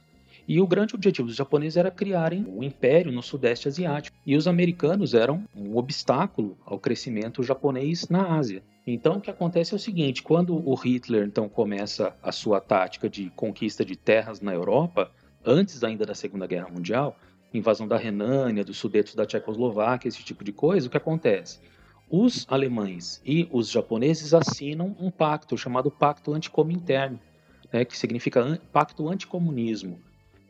e 0.46 0.60
o 0.60 0.66
grande 0.66 0.94
objetivo 0.94 1.28
dos 1.28 1.36
japoneses 1.36 1.76
era 1.76 1.90
criarem 1.90 2.44
um 2.48 2.62
império 2.62 3.12
no 3.12 3.22
Sudeste 3.22 3.68
Asiático. 3.68 4.16
E 4.26 4.36
os 4.36 4.46
americanos 4.48 5.14
eram 5.14 5.44
um 5.54 5.76
obstáculo 5.76 6.56
ao 6.64 6.78
crescimento 6.78 7.42
japonês 7.42 8.08
na 8.08 8.36
Ásia. 8.36 8.62
Então, 8.86 9.16
o 9.16 9.20
que 9.20 9.30
acontece 9.30 9.72
é 9.72 9.76
o 9.76 9.80
seguinte: 9.80 10.22
quando 10.22 10.68
o 10.68 10.74
Hitler 10.74 11.24
então 11.24 11.48
começa 11.48 12.14
a 12.22 12.32
sua 12.32 12.60
tática 12.60 13.08
de 13.08 13.30
conquista 13.30 13.84
de 13.84 13.96
terras 13.96 14.40
na 14.40 14.52
Europa, 14.52 15.10
antes 15.44 15.84
ainda 15.84 16.04
da 16.04 16.14
Segunda 16.14 16.46
Guerra 16.46 16.68
Mundial, 16.68 17.16
invasão 17.54 17.86
da 17.86 17.96
Renânia, 17.96 18.64
dos 18.64 18.78
Sudetos 18.78 19.14
da 19.14 19.26
Tchecoslováquia, 19.26 20.08
esse 20.08 20.24
tipo 20.24 20.42
de 20.42 20.52
coisa, 20.52 20.88
o 20.88 20.90
que 20.90 20.96
acontece? 20.96 21.60
Os 22.10 22.46
alemães 22.50 23.22
e 23.24 23.48
os 23.50 23.70
japoneses 23.70 24.34
assinam 24.34 24.94
um 24.98 25.10
pacto 25.10 25.56
chamado 25.56 25.90
Pacto 25.90 26.34
Anticominterno, 26.34 27.18
né, 27.72 27.84
que 27.84 27.96
significa 27.96 28.60
Pacto 28.70 29.08
Anticomunismo 29.08 29.98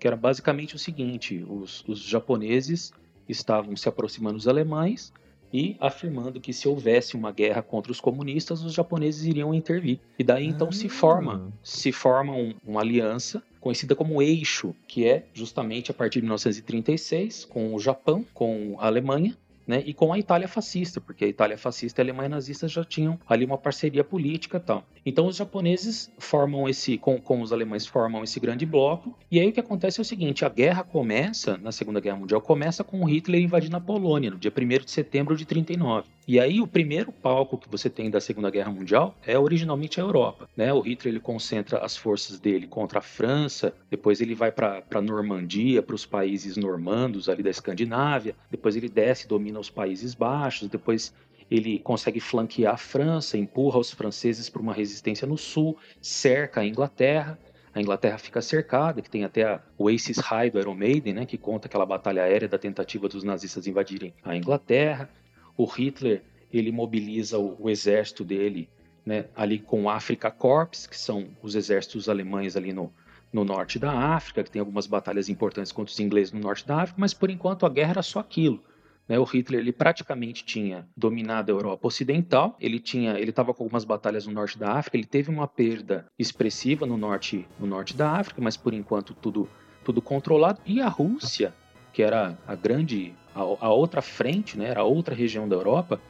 que 0.03 0.09
era 0.09 0.17
basicamente 0.17 0.75
o 0.75 0.79
seguinte: 0.81 1.47
os, 1.49 1.85
os 1.87 2.01
japoneses 2.01 2.93
estavam 3.29 3.77
se 3.77 3.89
aproximando 3.89 4.35
dos 4.35 4.49
alemães 4.49 5.13
e 5.53 5.77
afirmando 5.79 6.41
que 6.41 6.53
se 6.53 6.67
houvesse 6.67 7.15
uma 7.15 7.31
guerra 7.31 7.63
contra 7.63 7.93
os 7.93 8.01
comunistas, 8.01 8.65
os 8.65 8.75
japoneses 8.75 9.25
iriam 9.25 9.55
intervir. 9.55 10.01
E 10.19 10.25
daí 10.25 10.45
então 10.45 10.71
ah. 10.71 10.73
se 10.73 10.89
forma, 10.89 11.53
se 11.63 11.93
forma 11.93 12.35
um, 12.35 12.53
uma 12.67 12.81
aliança 12.81 13.41
conhecida 13.61 13.95
como 13.95 14.21
Eixo, 14.21 14.75
que 14.89 15.07
é 15.07 15.25
justamente 15.33 15.93
a 15.93 15.95
partir 15.95 16.19
de 16.19 16.23
1936 16.23 17.45
com 17.45 17.73
o 17.73 17.79
Japão, 17.79 18.27
com 18.35 18.75
a 18.81 18.87
Alemanha 18.89 19.39
né, 19.67 19.83
e 19.85 19.95
com 19.95 20.13
a 20.13 20.19
Itália 20.19 20.49
fascista, 20.49 21.01
porque 21.01 21.25
a 21.25 21.29
Itália 21.29 21.57
fascista 21.57 22.01
e 22.01 22.03
a 22.03 22.05
Alemanha 22.05 22.29
nazista 22.29 22.69
já 22.69 22.85
tinham 22.85 23.19
ali 23.29 23.45
uma 23.45 23.59
parceria 23.59 24.05
política 24.05 24.59
tal. 24.59 24.85
Então 25.05 25.27
os 25.27 25.37
japoneses 25.37 26.13
formam 26.19 26.69
esse, 26.69 26.99
com, 26.99 27.21
com 27.21 27.41
os 27.41 27.53
alemães 27.53 27.87
formam 27.87 28.23
esse 28.23 28.39
grande 28.39 28.67
bloco, 28.67 29.17
e 29.31 29.41
aí 29.41 29.49
o 29.49 29.53
que 29.53 29.61
acontece 29.61 30.01
é 30.01 30.03
o 30.03 30.05
seguinte, 30.05 30.45
a 30.45 30.49
guerra 30.49 30.83
começa, 30.83 31.57
na 31.57 31.73
Segunda 31.73 32.01
Guerra 32.01 32.17
Mundial, 32.17 32.41
começa 32.41 32.85
com 32.85 33.05
Hitler 33.05 33.43
invadindo 33.43 33.77
a 33.77 33.81
Polônia, 33.81 34.31
no 34.31 34.39
dia 34.39 34.53
1 34.57 34.85
de 34.85 34.91
setembro 34.91 35.37
de 35.37 35.45
39. 35.45 36.09
E 36.27 36.39
aí 36.39 36.61
o 36.61 36.67
primeiro 36.67 37.11
palco 37.11 37.59
que 37.59 37.69
você 37.69 37.91
tem 37.91 38.09
da 38.09 38.21
Segunda 38.21 38.49
Guerra 38.49 38.71
Mundial 38.71 39.17
é 39.27 39.37
originalmente 39.37 40.01
a 40.01 40.05
Europa. 40.05 40.49
Né? 40.57 40.73
O 40.73 40.81
Hitler 40.81 41.15
ele 41.15 41.21
concentra 41.21 41.79
as 41.79 41.97
forças 41.97 42.39
dele 42.39 42.69
contra 42.69 43.01
a 43.01 43.03
França, 43.03 43.75
depois 43.91 44.21
ele 44.21 44.35
vai 44.35 44.53
para 44.53 44.85
a 44.95 45.01
Normandia, 45.01 45.83
para 45.83 45.97
os 45.97 46.07
países 46.07 46.57
normandos 46.57 47.29
ali 47.29 47.43
da 47.43 47.51
Escandinávia, 47.51 48.37
depois 48.51 48.77
ele 48.77 48.89
desce 48.89 49.27
domina 49.27 49.59
os 49.59 49.69
Países 49.69 50.15
Baixos, 50.15 50.69
depois 50.69 51.13
ele 51.51 51.81
consegue 51.81 52.21
flanquear 52.21 52.75
a 52.75 52.79
França, 52.79 53.37
empurra 53.37 53.79
os 53.79 53.91
franceses 53.91 54.49
para 54.49 54.63
uma 54.63 54.73
resistência 54.73 55.27
no 55.27 55.37
sul, 55.37 55.77
cerca 56.01 56.61
a 56.61 56.67
Inglaterra. 56.67 57.39
A 57.75 57.81
Inglaterra 57.81 58.17
fica 58.17 58.41
cercada, 58.41 59.03
que 59.03 59.11
tem 59.11 59.25
até 59.25 59.61
o 59.77 59.89
Aces 59.89 60.19
High 60.19 60.51
do 60.51 60.59
Iron 60.59 60.75
Maiden, 60.75 61.15
né, 61.15 61.27
que 61.27 61.37
conta 61.37 61.67
aquela 61.67 61.85
batalha 61.85 62.23
aérea 62.23 62.49
da 62.49 62.59
tentativa 62.59 63.09
dos 63.09 63.25
nazistas 63.25 63.67
invadirem 63.67 64.15
a 64.23 64.37
Inglaterra. 64.37 65.11
O 65.57 65.65
Hitler 65.65 66.23
ele 66.53 66.71
mobiliza 66.71 67.39
o, 67.39 67.57
o 67.59 67.71
exército 67.71 68.25
dele 68.25 68.69
né, 69.05 69.27
ali 69.35 69.59
com 69.59 69.85
o 69.85 69.91
Africa 69.91 70.31
Corps, 70.31 70.87
que 70.87 70.97
são 70.97 71.29
os 71.43 71.55
exércitos 71.55 72.09
alemães 72.09 72.57
ali 72.57 72.73
no, 72.73 72.93
no 73.33 73.45
norte 73.45 73.79
da 73.79 73.93
África, 73.93 74.45
que 74.45 74.51
tem 74.51 74.61
algumas 74.61 74.87
batalhas 74.87 75.29
importantes 75.29 75.73
contra 75.73 75.93
os 75.93 76.01
ingleses 76.01 76.33
no 76.33 76.41
norte 76.41 76.67
da 76.67 76.83
África, 76.83 77.01
mas 77.01 77.15
por 77.15 77.31
enquanto 77.31 77.67
a 77.67 77.69
guerra 77.69 77.93
era 77.93 78.03
só 78.03 78.21
aquilo. 78.21 78.63
Né? 79.09 79.19
O 79.19 79.25
Hitler 79.25 79.61
ele 79.61 79.73
praticamente 79.73 80.45
tinha 80.45 80.87
dominado 80.97 81.51
a 81.51 81.55
Europa 81.55 81.89
Ocidental, 81.89 82.57
ele 82.61 82.79
tinha, 82.79 83.19
ele 83.19 83.31
estava 83.31 83.53
com 83.53 83.65
algumas 83.65 83.85
batalhas 83.85 84.27
no 84.27 84.33
norte 84.33 84.59
da 84.59 84.73
África, 84.73 84.97
ele 84.97 85.07
teve 85.07 85.31
uma 85.31 85.49
perda 85.49 86.07
expressiva 86.19 86.87
no 86.87 86.97
norte, 86.97 87.47
no 87.59 87.67
norte 87.67 87.97
da 87.97 88.13
África, 88.13 88.41
mas 88.41 88.57
por 88.57 88.73
enquanto 88.73 89.15
tudo, 89.15 89.49
tudo 89.85 90.01
controlado. 90.01 90.61
E 90.65 90.81
a 90.81 90.89
Rússia, 90.89 91.53
que 91.93 92.03
era 92.03 92.39
a 92.47 92.55
grande, 92.55 93.15
a, 93.35 93.41
a 93.41 93.73
outra 93.73 94.03
frente, 94.03 94.59
né? 94.59 94.69
era 94.69 94.81
a 94.81 94.85
outra 94.85 95.15
região 95.15 95.49
da 95.49 95.57
Europa, 95.57 96.01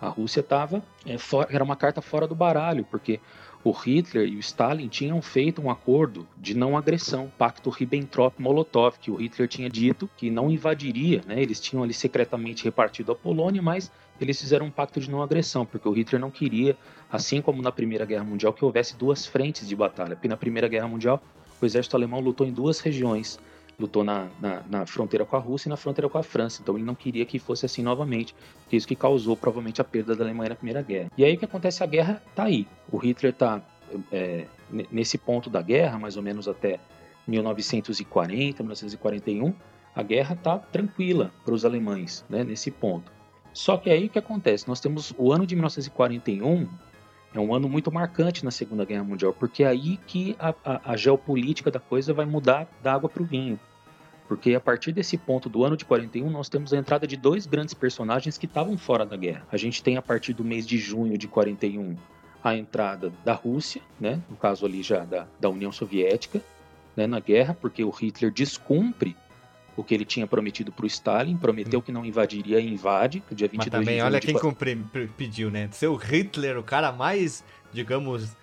a 0.00 0.08
Rússia 0.08 0.40
estava, 0.40 0.82
é, 1.06 1.16
era 1.48 1.62
uma 1.62 1.76
carta 1.76 2.02
fora 2.02 2.26
do 2.26 2.34
baralho, 2.34 2.84
porque 2.90 3.20
o 3.64 3.70
Hitler 3.70 4.28
e 4.28 4.36
o 4.36 4.40
Stalin 4.40 4.88
tinham 4.88 5.22
feito 5.22 5.62
um 5.62 5.70
acordo 5.70 6.26
de 6.36 6.56
não 6.56 6.76
agressão, 6.76 7.30
pacto 7.38 7.70
Ribbentrop-Molotov, 7.70 8.98
que 9.00 9.10
o 9.10 9.14
Hitler 9.14 9.46
tinha 9.46 9.70
dito 9.70 10.10
que 10.16 10.28
não 10.28 10.50
invadiria, 10.50 11.22
né? 11.24 11.40
Eles 11.40 11.60
tinham 11.60 11.84
ali 11.84 11.94
secretamente 11.94 12.64
repartido 12.64 13.12
a 13.12 13.14
Polônia, 13.14 13.62
mas 13.62 13.92
eles 14.20 14.40
fizeram 14.40 14.66
um 14.66 14.70
pacto 14.70 14.98
de 14.98 15.08
não 15.08 15.22
agressão, 15.22 15.64
porque 15.64 15.88
o 15.88 15.92
Hitler 15.92 16.20
não 16.20 16.30
queria, 16.30 16.76
assim 17.10 17.40
como 17.40 17.62
na 17.62 17.70
Primeira 17.70 18.04
Guerra 18.04 18.24
Mundial, 18.24 18.52
que 18.52 18.64
houvesse 18.64 18.96
duas 18.96 19.24
frentes 19.24 19.68
de 19.68 19.76
batalha. 19.76 20.16
Porque 20.16 20.28
na 20.28 20.36
Primeira 20.36 20.66
Guerra 20.66 20.88
Mundial, 20.88 21.22
o 21.60 21.64
exército 21.64 21.96
alemão 21.96 22.18
lutou 22.18 22.44
em 22.44 22.52
duas 22.52 22.80
regiões, 22.80 23.38
lutou 23.82 24.02
na, 24.04 24.28
na, 24.40 24.62
na, 24.68 24.86
fronteira 24.86 25.24
com 25.24 25.36
a 25.36 25.38
Rússia 25.38 25.68
e 25.68 25.70
na 25.70 25.76
fronteira 25.76 26.08
com 26.08 26.18
a 26.18 26.22
França. 26.22 26.60
Então 26.62 26.76
ele 26.76 26.84
não 26.84 26.94
queria 26.94 27.24
que 27.24 27.38
fosse 27.38 27.66
assim 27.66 27.82
novamente. 27.82 28.34
Que 28.68 28.76
isso 28.76 28.86
que 28.86 28.96
causou 28.96 29.36
provavelmente 29.36 29.80
a 29.80 29.84
perda 29.84 30.16
da 30.16 30.24
Alemanha 30.24 30.50
na 30.50 30.56
Primeira 30.56 30.82
Guerra. 30.82 31.10
E 31.16 31.24
aí 31.24 31.34
o 31.34 31.38
que 31.38 31.44
acontece? 31.44 31.82
A 31.82 31.86
guerra 31.86 32.22
tá 32.34 32.44
aí. 32.44 32.66
O 32.90 32.96
Hitler 32.96 33.32
tá 33.32 33.60
é, 34.10 34.46
nesse 34.90 35.18
ponto 35.18 35.50
da 35.50 35.60
guerra, 35.60 35.98
mais 35.98 36.16
ou 36.16 36.22
menos 36.22 36.48
até 36.48 36.78
1940, 37.26 38.62
1941. 38.62 39.54
A 39.94 40.02
guerra 40.02 40.36
tá 40.36 40.58
tranquila 40.58 41.30
para 41.44 41.52
os 41.52 41.64
alemães, 41.64 42.24
né, 42.28 42.42
nesse 42.42 42.70
ponto. 42.70 43.12
Só 43.52 43.76
que 43.76 43.90
aí 43.90 44.06
o 44.06 44.08
que 44.08 44.18
acontece? 44.18 44.66
Nós 44.66 44.80
temos 44.80 45.12
o 45.18 45.30
ano 45.30 45.46
de 45.46 45.54
1941 45.54 46.66
é 47.34 47.40
um 47.40 47.54
ano 47.54 47.68
muito 47.68 47.90
marcante 47.90 48.44
na 48.44 48.50
Segunda 48.50 48.84
Guerra 48.84 49.04
Mundial, 49.04 49.32
porque 49.32 49.64
é 49.64 49.68
aí 49.68 49.96
que 50.06 50.36
a, 50.38 50.54
a, 50.64 50.92
a 50.92 50.96
geopolítica 50.96 51.70
da 51.70 51.80
coisa 51.80 52.12
vai 52.12 52.26
mudar 52.26 52.68
da 52.82 52.92
água 52.92 53.08
para 53.08 53.22
o 53.22 53.26
vinho. 53.26 53.58
Porque 54.32 54.54
a 54.54 54.60
partir 54.60 54.92
desse 54.92 55.18
ponto 55.18 55.50
do 55.50 55.62
ano 55.62 55.76
de 55.76 55.84
41, 55.84 56.30
nós 56.30 56.48
temos 56.48 56.72
a 56.72 56.78
entrada 56.78 57.06
de 57.06 57.18
dois 57.18 57.44
grandes 57.44 57.74
personagens 57.74 58.38
que 58.38 58.46
estavam 58.46 58.78
fora 58.78 59.04
da 59.04 59.14
guerra. 59.14 59.46
A 59.52 59.58
gente 59.58 59.82
tem 59.82 59.98
a 59.98 60.00
partir 60.00 60.32
do 60.32 60.42
mês 60.42 60.66
de 60.66 60.78
junho 60.78 61.18
de 61.18 61.28
41 61.28 61.98
a 62.42 62.56
entrada 62.56 63.12
da 63.22 63.34
Rússia, 63.34 63.82
né, 64.00 64.22
no 64.30 64.36
caso 64.36 64.64
ali 64.64 64.82
já 64.82 65.04
da, 65.04 65.28
da 65.38 65.50
União 65.50 65.70
Soviética, 65.70 66.40
né, 66.96 67.06
na 67.06 67.20
guerra, 67.20 67.52
porque 67.52 67.84
o 67.84 67.90
Hitler 67.90 68.32
descumpre 68.32 69.14
o 69.76 69.84
que 69.84 69.92
ele 69.92 70.06
tinha 70.06 70.26
prometido 70.26 70.72
para 70.72 70.84
o 70.84 70.86
Stalin, 70.86 71.36
prometeu 71.36 71.80
hum. 71.80 71.82
que 71.82 71.92
não 71.92 72.02
invadiria 72.02 72.58
e 72.58 72.72
invade, 72.72 73.22
no 73.30 73.36
dia 73.36 73.48
22 73.48 73.70
Mas 73.70 73.80
também, 73.80 73.96
de 73.98 74.02
olha 74.02 74.18
quem 74.18 74.38
cumpri, 74.38 74.76
pediu, 75.14 75.50
né? 75.50 75.68
Seu 75.72 75.94
Hitler, 75.94 76.58
o 76.58 76.62
cara 76.62 76.90
mais, 76.90 77.44
digamos, 77.70 78.34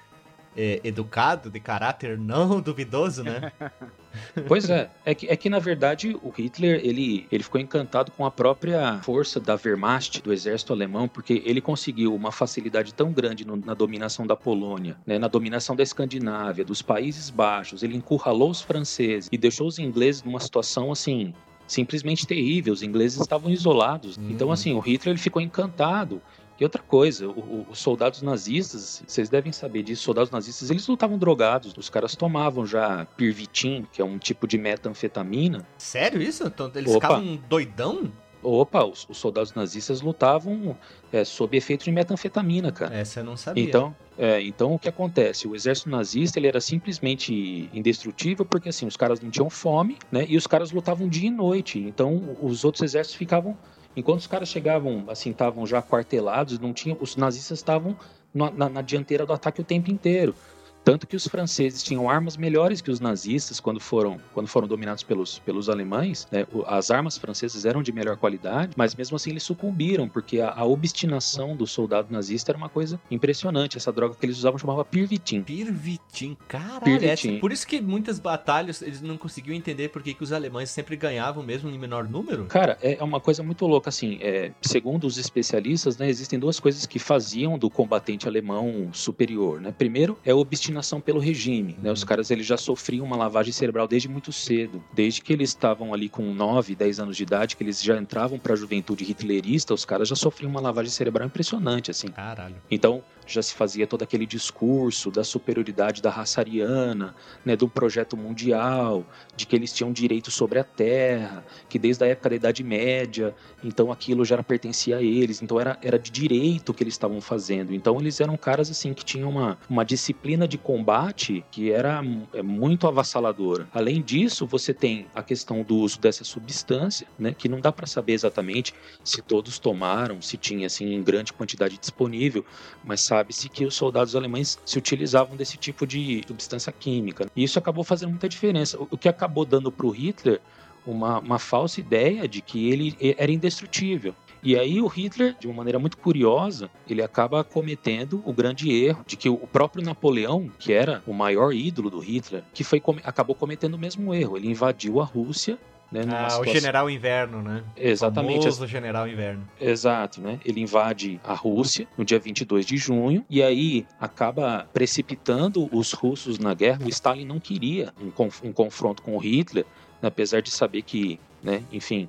é, 0.55 0.81
educado, 0.83 1.49
de 1.49 1.59
caráter 1.59 2.15
não 2.15 2.61
duvidoso, 2.61 3.23
né? 3.23 3.51
Pois 4.47 4.69
é, 4.69 4.89
é 5.05 5.13
que, 5.13 5.27
é 5.27 5.35
que 5.35 5.49
na 5.49 5.59
verdade 5.59 6.17
o 6.21 6.29
Hitler 6.29 6.81
ele, 6.83 7.27
ele 7.31 7.43
ficou 7.43 7.59
encantado 7.59 8.11
com 8.11 8.25
a 8.25 8.31
própria 8.31 8.99
força 9.03 9.39
da 9.39 9.55
Wehrmacht, 9.55 10.21
do 10.21 10.33
exército 10.33 10.73
alemão, 10.73 11.07
porque 11.07 11.41
ele 11.45 11.61
conseguiu 11.61 12.15
uma 12.15 12.31
facilidade 12.31 12.93
tão 12.93 13.11
grande 13.11 13.45
no, 13.45 13.55
na 13.55 13.73
dominação 13.73 14.25
da 14.25 14.35
Polônia, 14.35 14.97
né, 15.05 15.19
na 15.19 15.27
dominação 15.27 15.75
da 15.75 15.83
Escandinávia, 15.83 16.63
dos 16.65 16.81
Países 16.81 17.29
Baixos, 17.29 17.83
ele 17.83 17.95
encurralou 17.95 18.49
os 18.49 18.61
franceses 18.61 19.29
e 19.31 19.37
deixou 19.37 19.67
os 19.67 19.79
ingleses 19.79 20.23
numa 20.23 20.39
situação 20.39 20.91
assim 20.91 21.33
simplesmente 21.69 22.25
terrível. 22.25 22.73
Os 22.73 22.81
ingleses 22.81 23.21
estavam 23.21 23.51
isolados. 23.51 24.19
Então, 24.29 24.51
assim, 24.51 24.73
o 24.73 24.79
Hitler 24.79 25.13
ele 25.13 25.21
ficou 25.21 25.41
encantado 25.41 26.21
E 26.59 26.63
outra 26.63 26.81
coisa, 26.81 27.27
o- 27.27 27.31
o- 27.31 27.65
os 27.69 27.79
soldados 27.79 28.21
nazistas, 28.21 29.01
vocês 29.07 29.29
devem 29.29 29.51
saber 29.51 29.81
disso, 29.83 30.03
soldados 30.03 30.29
nazistas, 30.29 30.69
eles 30.69 30.85
lutavam 30.87 31.17
drogados. 31.17 31.73
Os 31.77 31.89
caras 31.89 32.15
tomavam 32.15 32.65
já 32.65 33.05
pirvitin, 33.15 33.87
que 33.93 34.01
é 34.01 34.05
um 34.05 34.17
tipo 34.17 34.45
de 34.45 34.57
metanfetamina. 34.57 35.65
Sério 35.77 36.21
isso? 36.21 36.43
Então, 36.45 36.69
eles 36.75 36.93
Opa. 36.93 37.07
ficavam 37.07 37.39
doidão? 37.47 38.11
Opa, 38.41 38.85
os, 38.85 39.05
os 39.09 39.17
soldados 39.17 39.53
nazistas 39.53 39.99
lutavam 40.01 40.77
é, 41.11 41.25
sob 41.25 41.57
efeito 41.57 41.83
de 41.83 41.91
metanfetamina, 41.91 42.71
cara. 42.71 42.95
Essa 42.95 43.19
eu 43.19 43.23
não 43.25 43.35
sabia. 43.35 43.61
Então, 43.63 43.93
é, 44.17 44.41
então 44.41 44.73
o 44.73 44.79
que 44.79 44.87
acontece? 44.87 45.45
O 45.45 45.55
exército 45.55 45.89
nazista 45.89 46.39
ele 46.39 46.47
era 46.47 46.61
simplesmente 46.61 47.69
indestrutível 47.73 48.45
porque 48.45 48.69
assim 48.69 48.85
os 48.85 48.95
caras 48.95 49.19
não 49.19 49.29
tinham 49.29 49.49
fome, 49.49 49.97
né? 50.09 50.25
E 50.27 50.37
os 50.37 50.47
caras 50.47 50.71
lutavam 50.71 51.07
dia 51.09 51.27
e 51.27 51.31
noite. 51.31 51.79
Então 51.79 52.37
os 52.41 52.63
outros 52.63 52.81
exércitos 52.81 53.17
ficavam, 53.17 53.57
enquanto 53.95 54.19
os 54.19 54.27
caras 54.27 54.49
chegavam, 54.49 55.03
assim, 55.07 55.31
estavam 55.31 55.65
já 55.65 55.81
quartelados, 55.81 56.59
não 56.59 56.73
tinham, 56.73 56.97
os 57.01 57.15
nazistas 57.15 57.59
estavam 57.59 57.95
na, 58.33 58.51
na- 58.51 58.69
na 58.69 58.81
dianteira 58.81 59.25
do 59.25 59.33
ataque 59.33 59.61
o 59.61 59.63
tempo 59.63 59.91
inteiro. 59.91 60.33
Tanto 60.83 61.05
que 61.05 61.15
os 61.15 61.27
franceses 61.27 61.83
tinham 61.83 62.09
armas 62.09 62.35
melhores 62.37 62.81
que 62.81 62.89
os 62.89 62.99
nazistas 62.99 63.59
quando 63.59 63.79
foram, 63.79 64.19
quando 64.33 64.47
foram 64.47 64.67
dominados 64.67 65.03
pelos, 65.03 65.39
pelos 65.39 65.69
alemães. 65.69 66.27
né? 66.31 66.45
As 66.65 66.89
armas 66.89 67.17
francesas 67.17 67.65
eram 67.65 67.83
de 67.83 67.91
melhor 67.91 68.17
qualidade, 68.17 68.73
mas 68.75 68.95
mesmo 68.95 69.15
assim 69.15 69.29
eles 69.31 69.43
sucumbiram, 69.43 70.07
porque 70.09 70.39
a, 70.39 70.51
a 70.51 70.65
obstinação 70.65 71.55
do 71.55 71.67
soldado 71.67 72.07
nazista 72.11 72.51
era 72.51 72.57
uma 72.57 72.69
coisa 72.69 72.99
impressionante. 73.11 73.77
Essa 73.77 73.91
droga 73.91 74.15
que 74.15 74.25
eles 74.25 74.37
usavam 74.37 74.57
chamava 74.57 74.83
pirvitin. 74.85 75.43
Pirvitin, 75.43 76.37
caralho. 76.47 76.81
Pirvitin. 76.83 77.29
essa- 77.33 77.39
por 77.39 77.51
isso 77.51 77.67
que 77.67 77.81
muitas 77.81 78.19
batalhas 78.19 78.81
eles 78.81 79.01
não 79.01 79.17
conseguiam 79.17 79.55
entender 79.55 79.89
por 79.89 80.01
que, 80.01 80.13
que 80.13 80.23
os 80.23 80.31
alemães 80.31 80.69
sempre 80.69 80.95
ganhavam, 80.95 81.43
mesmo 81.43 81.69
em 81.69 81.77
menor 81.77 82.07
número. 82.07 82.45
Cara, 82.45 82.77
é 82.81 82.99
é 82.99 83.03
uma 83.03 83.19
coisa 83.21 83.41
muito 83.43 83.65
louca, 83.65 83.87
assim, 83.89 84.17
é, 84.21 84.51
segundo 84.61 85.05
os 85.07 85.17
especialistas, 85.17 85.97
né, 85.97 86.09
existem 86.09 86.37
duas 86.39 86.59
coisas 86.59 86.85
que 86.85 86.99
faziam 86.99 87.57
do 87.57 87.69
combatente 87.69 88.27
alemão 88.27 88.89
superior, 88.91 89.61
né? 89.61 89.71
Primeiro 89.77 90.17
é 90.25 90.31
a 90.31 90.35
obstinação 90.35 90.68
pelo 91.03 91.19
regime, 91.19 91.77
né? 91.81 91.91
Os 91.91 92.03
caras, 92.03 92.31
eles 92.31 92.45
já 92.45 92.57
sofriam 92.57 93.05
uma 93.05 93.15
lavagem 93.15 93.51
cerebral 93.51 93.87
desde 93.87 94.07
muito 94.07 94.31
cedo, 94.31 94.83
desde 94.93 95.21
que 95.21 95.33
eles 95.33 95.49
estavam 95.49 95.93
ali 95.93 96.09
com 96.09 96.33
9, 96.33 96.75
10 96.75 96.99
anos 96.99 97.17
de 97.17 97.23
idade, 97.23 97.55
que 97.55 97.63
eles 97.63 97.81
já 97.81 97.97
entravam 97.97 98.37
para 98.39 98.53
a 98.53 98.55
juventude 98.55 99.03
hitlerista, 99.03 99.73
os 99.73 99.85
caras 99.85 100.07
já 100.07 100.15
sofriam 100.15 100.49
uma 100.49 100.61
lavagem 100.61 100.91
cerebral 100.91 101.27
impressionante, 101.27 101.91
assim. 101.91 102.07
Caralho. 102.07 102.55
Então 102.69 103.03
já 103.33 103.41
se 103.41 103.53
fazia 103.53 103.85
todo 103.87 104.03
aquele 104.03 104.25
discurso 104.25 105.11
da 105.11 105.23
superioridade 105.23 106.01
da 106.01 106.09
raça 106.09 106.41
ariana, 106.41 107.15
né, 107.45 107.55
do 107.55 107.67
projeto 107.67 108.17
mundial, 108.17 109.05
de 109.35 109.45
que 109.45 109.55
eles 109.55 109.73
tinham 109.73 109.91
direito 109.91 110.31
sobre 110.31 110.59
a 110.59 110.63
terra, 110.63 111.45
que 111.67 111.77
desde 111.77 112.03
a 112.03 112.07
época 112.07 112.29
da 112.29 112.35
Idade 112.35 112.63
Média, 112.63 113.35
então 113.63 113.91
aquilo 113.91 114.25
já 114.25 114.41
pertencia 114.41 114.97
a 114.97 115.01
eles, 115.01 115.41
então 115.41 115.59
era, 115.59 115.77
era 115.81 115.99
de 115.99 116.11
direito 116.11 116.73
que 116.73 116.83
eles 116.83 116.93
estavam 116.93 117.21
fazendo. 117.21 117.73
Então 117.73 117.99
eles 117.99 118.19
eram 118.19 118.35
caras 118.35 118.69
assim 118.69 118.93
que 118.93 119.05
tinham 119.05 119.29
uma, 119.29 119.57
uma 119.69 119.83
disciplina 119.85 120.47
de 120.47 120.57
combate 120.57 121.43
que 121.51 121.71
era 121.71 122.01
é, 122.33 122.41
muito 122.41 122.87
avassaladora. 122.87 123.67
Além 123.73 124.01
disso, 124.01 124.45
você 124.45 124.73
tem 124.73 125.07
a 125.13 125.21
questão 125.21 125.63
do 125.63 125.77
uso 125.77 125.99
dessa 125.99 126.23
substância, 126.23 127.07
né, 127.17 127.33
que 127.37 127.49
não 127.49 127.59
dá 127.59 127.71
para 127.71 127.85
saber 127.85 128.13
exatamente 128.13 128.73
se 129.03 129.21
todos 129.21 129.59
tomaram, 129.59 130.21
se 130.21 130.37
tinha 130.37 130.67
assim 130.67 130.93
em 130.93 131.03
grande 131.03 131.33
quantidade 131.33 131.77
disponível, 131.77 132.45
mas 132.83 133.01
sabe-se 133.19 133.49
que 133.49 133.65
os 133.65 133.75
soldados 133.75 134.15
alemães 134.15 134.57
se 134.65 134.77
utilizavam 134.77 135.35
desse 135.35 135.57
tipo 135.57 135.85
de 135.85 136.23
substância 136.25 136.71
química. 136.71 137.29
E 137.35 137.43
isso 137.43 137.59
acabou 137.59 137.83
fazendo 137.83 138.11
muita 138.11 138.29
diferença. 138.29 138.77
O 138.79 138.97
que 138.97 139.09
acabou 139.09 139.45
dando 139.45 139.71
para 139.71 139.85
o 139.85 139.89
Hitler 139.89 140.39
uma, 140.85 141.19
uma 141.19 141.37
falsa 141.37 141.79
ideia 141.81 142.27
de 142.27 142.41
que 142.41 142.69
ele 142.69 142.95
era 143.17 143.31
indestrutível. 143.31 144.15
E 144.41 144.57
aí 144.57 144.81
o 144.81 144.87
Hitler, 144.87 145.35
de 145.37 145.47
uma 145.47 145.57
maneira 145.57 145.77
muito 145.77 145.97
curiosa, 145.97 146.69
ele 146.89 147.01
acaba 147.01 147.43
cometendo 147.43 148.23
o 148.25 148.31
grande 148.31 148.71
erro 148.71 149.03
de 149.05 149.17
que 149.17 149.27
o 149.27 149.37
próprio 149.39 149.83
Napoleão, 149.83 150.49
que 150.57 150.71
era 150.71 151.03
o 151.05 151.13
maior 151.13 151.53
ídolo 151.53 151.89
do 151.89 151.99
Hitler, 151.99 152.43
que 152.53 152.63
foi 152.63 152.81
acabou 153.03 153.35
cometendo 153.35 153.73
o 153.73 153.77
mesmo 153.77 154.13
erro. 154.13 154.37
Ele 154.37 154.49
invadiu 154.49 155.01
a 155.01 155.03
Rússia, 155.03 155.59
né, 155.91 156.01
Ah, 156.07 156.27
o 156.27 156.29
situação- 156.29 156.53
General 156.53 156.89
Inverno, 156.89 157.41
né? 157.41 157.63
Exatamente. 157.75 158.39
O 158.39 158.41
famoso 158.43 158.67
General 158.67 159.07
Inverno. 159.07 159.47
Exato, 159.59 160.21
né? 160.21 160.39
Ele 160.45 160.61
invade 160.61 161.19
a 161.23 161.33
Rússia 161.33 161.87
no 161.97 162.05
dia 162.05 162.19
22 162.19 162.65
de 162.65 162.77
junho 162.77 163.25
e 163.29 163.41
aí 163.41 163.85
acaba 163.99 164.67
precipitando 164.73 165.69
os 165.75 165.93
russos 165.93 166.37
na 166.39 166.53
guerra. 166.53 166.79
O 166.85 166.89
Stalin 166.89 167.25
não 167.25 167.39
queria 167.39 167.93
um, 168.01 168.11
conf- 168.11 168.43
um 168.43 168.51
confronto 168.51 169.01
com 169.01 169.15
o 169.15 169.19
Hitler, 169.19 169.65
apesar 170.01 170.41
de 170.41 170.51
saber 170.51 170.81
que, 170.81 171.19
né, 171.41 171.63
enfim, 171.71 172.07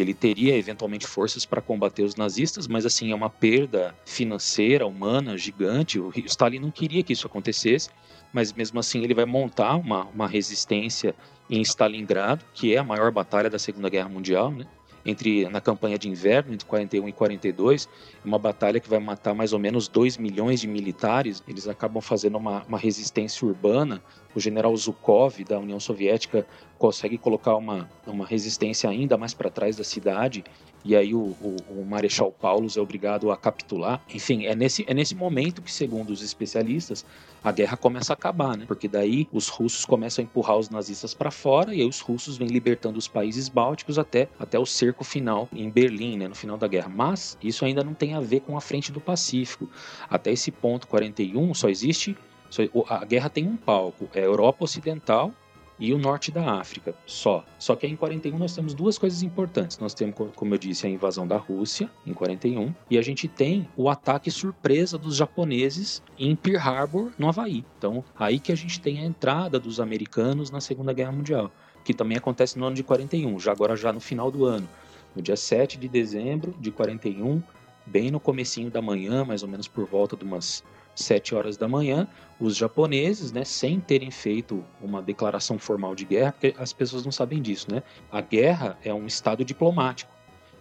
ele 0.00 0.14
teria 0.14 0.56
eventualmente 0.56 1.06
forças 1.06 1.44
para 1.44 1.60
combater 1.60 2.02
os 2.02 2.14
nazistas, 2.14 2.66
mas 2.66 2.86
assim 2.86 3.10
é 3.10 3.14
uma 3.14 3.30
perda 3.30 3.94
financeira, 4.04 4.86
humana, 4.86 5.36
gigante. 5.36 5.98
O 5.98 6.12
Stalin 6.26 6.58
não 6.58 6.70
queria 6.70 7.02
que 7.02 7.12
isso 7.12 7.26
acontecesse, 7.26 7.90
mas 8.32 8.52
mesmo 8.52 8.78
assim 8.78 9.02
ele 9.02 9.14
vai 9.14 9.24
montar 9.24 9.76
uma, 9.76 10.04
uma 10.06 10.28
resistência 10.28 11.14
em 11.50 11.60
Stalingrado, 11.62 12.44
que 12.52 12.74
é 12.74 12.78
a 12.78 12.84
maior 12.84 13.10
batalha 13.10 13.48
da 13.48 13.58
Segunda 13.58 13.88
Guerra 13.88 14.08
Mundial, 14.08 14.50
né? 14.50 14.66
entre 15.04 15.48
na 15.48 15.60
campanha 15.60 15.98
de 15.98 16.08
inverno 16.08 16.52
entre 16.52 16.66
41 16.66 17.08
e 17.08 17.12
42, 17.12 17.88
é 18.22 18.26
uma 18.26 18.38
batalha 18.38 18.78
que 18.78 18.88
vai 18.88 18.98
matar 18.98 19.34
mais 19.34 19.52
ou 19.52 19.58
menos 19.58 19.88
2 19.88 20.18
milhões 20.18 20.60
de 20.60 20.68
militares. 20.68 21.42
Eles 21.48 21.66
acabam 21.66 22.02
fazendo 22.02 22.36
uma, 22.36 22.62
uma 22.64 22.78
resistência 22.78 23.46
urbana. 23.46 24.02
O 24.34 24.40
general 24.40 24.76
Zhukov 24.76 25.42
da 25.44 25.58
União 25.58 25.80
Soviética 25.80 26.46
consegue 26.78 27.18
colocar 27.18 27.56
uma, 27.56 27.88
uma 28.06 28.24
resistência 28.24 28.88
ainda 28.88 29.16
mais 29.16 29.34
para 29.34 29.50
trás 29.50 29.76
da 29.76 29.84
cidade. 29.84 30.44
E 30.84 30.94
aí 30.94 31.12
o, 31.12 31.18
o, 31.18 31.56
o 31.70 31.84
Marechal 31.84 32.30
Paulus 32.30 32.76
é 32.76 32.80
obrigado 32.80 33.30
a 33.30 33.36
capitular. 33.36 34.00
Enfim, 34.14 34.46
é 34.46 34.54
nesse, 34.54 34.84
é 34.88 34.94
nesse 34.94 35.14
momento 35.14 35.60
que, 35.60 35.72
segundo 35.72 36.10
os 36.10 36.22
especialistas, 36.22 37.04
a 37.42 37.50
guerra 37.50 37.76
começa 37.76 38.12
a 38.12 38.14
acabar, 38.14 38.56
né? 38.56 38.64
Porque 38.66 38.86
daí 38.86 39.28
os 39.32 39.48
russos 39.48 39.84
começam 39.84 40.22
a 40.22 40.24
empurrar 40.24 40.56
os 40.56 40.70
nazistas 40.70 41.14
para 41.14 41.30
fora 41.30 41.74
e 41.74 41.80
aí 41.80 41.88
os 41.88 42.00
russos 42.00 42.38
vêm 42.38 42.48
libertando 42.48 42.98
os 42.98 43.08
países 43.08 43.48
bálticos 43.48 43.98
até, 43.98 44.28
até 44.38 44.58
o 44.58 44.64
cerco 44.64 45.04
final 45.04 45.48
em 45.52 45.68
Berlim, 45.68 46.16
né? 46.16 46.28
No 46.28 46.34
final 46.34 46.56
da 46.56 46.68
guerra. 46.68 46.88
Mas 46.88 47.36
isso 47.42 47.64
ainda 47.64 47.82
não 47.82 47.92
tem 47.92 48.14
a 48.14 48.20
ver 48.20 48.40
com 48.40 48.56
a 48.56 48.60
frente 48.60 48.92
do 48.92 49.00
Pacífico. 49.00 49.68
Até 50.08 50.30
esse 50.30 50.52
ponto 50.52 50.86
41 50.86 51.54
só 51.54 51.68
existe. 51.68 52.16
A 52.88 53.04
guerra 53.04 53.28
tem 53.28 53.46
um 53.46 53.56
palco: 53.56 54.08
é 54.14 54.20
a 54.20 54.24
Europa 54.24 54.64
Ocidental 54.64 55.32
e 55.78 55.94
o 55.94 55.98
norte 55.98 56.32
da 56.32 56.58
África, 56.58 56.94
só. 57.06 57.44
Só 57.58 57.76
que 57.76 57.86
em 57.86 57.94
41 57.94 58.36
nós 58.36 58.54
temos 58.54 58.74
duas 58.74 58.98
coisas 58.98 59.22
importantes. 59.22 59.78
Nós 59.78 59.94
temos, 59.94 60.14
como 60.34 60.54
eu 60.54 60.58
disse, 60.58 60.86
a 60.86 60.90
invasão 60.90 61.26
da 61.26 61.36
Rússia 61.36 61.90
em 62.06 62.12
41 62.12 62.74
e 62.90 62.98
a 62.98 63.02
gente 63.02 63.28
tem 63.28 63.68
o 63.76 63.88
ataque 63.88 64.30
surpresa 64.30 64.98
dos 64.98 65.16
japoneses 65.16 66.02
em 66.18 66.34
Pearl 66.34 66.58
Harbor, 66.58 67.12
no 67.18 67.28
Havaí. 67.28 67.64
Então, 67.78 68.04
aí 68.18 68.38
que 68.38 68.52
a 68.52 68.56
gente 68.56 68.80
tem 68.80 68.98
a 68.98 69.04
entrada 69.04 69.58
dos 69.58 69.80
americanos 69.80 70.50
na 70.50 70.60
Segunda 70.60 70.92
Guerra 70.92 71.12
Mundial, 71.12 71.50
que 71.84 71.94
também 71.94 72.18
acontece 72.18 72.58
no 72.58 72.66
ano 72.66 72.76
de 72.76 72.82
41, 72.82 73.38
já 73.38 73.52
agora 73.52 73.76
já 73.76 73.92
no 73.92 74.00
final 74.00 74.30
do 74.30 74.44
ano, 74.44 74.68
no 75.14 75.22
dia 75.22 75.36
7 75.36 75.78
de 75.78 75.88
dezembro 75.88 76.54
de 76.60 76.70
41, 76.70 77.42
bem 77.86 78.10
no 78.10 78.20
comecinho 78.20 78.70
da 78.70 78.82
manhã, 78.82 79.24
mais 79.24 79.42
ou 79.42 79.48
menos 79.48 79.66
por 79.66 79.86
volta 79.86 80.16
de 80.16 80.24
umas 80.24 80.62
7 80.98 81.34
horas 81.34 81.56
da 81.56 81.68
manhã, 81.68 82.06
os 82.40 82.56
japoneses, 82.56 83.32
né, 83.32 83.44
sem 83.44 83.80
terem 83.80 84.10
feito 84.10 84.64
uma 84.80 85.00
declaração 85.00 85.58
formal 85.58 85.94
de 85.94 86.04
guerra, 86.04 86.32
porque 86.32 86.54
as 86.58 86.72
pessoas 86.72 87.04
não 87.04 87.12
sabem 87.12 87.40
disso, 87.40 87.70
né? 87.70 87.82
A 88.10 88.20
guerra 88.20 88.78
é 88.82 88.92
um 88.92 89.06
estado 89.06 89.44
diplomático. 89.44 90.17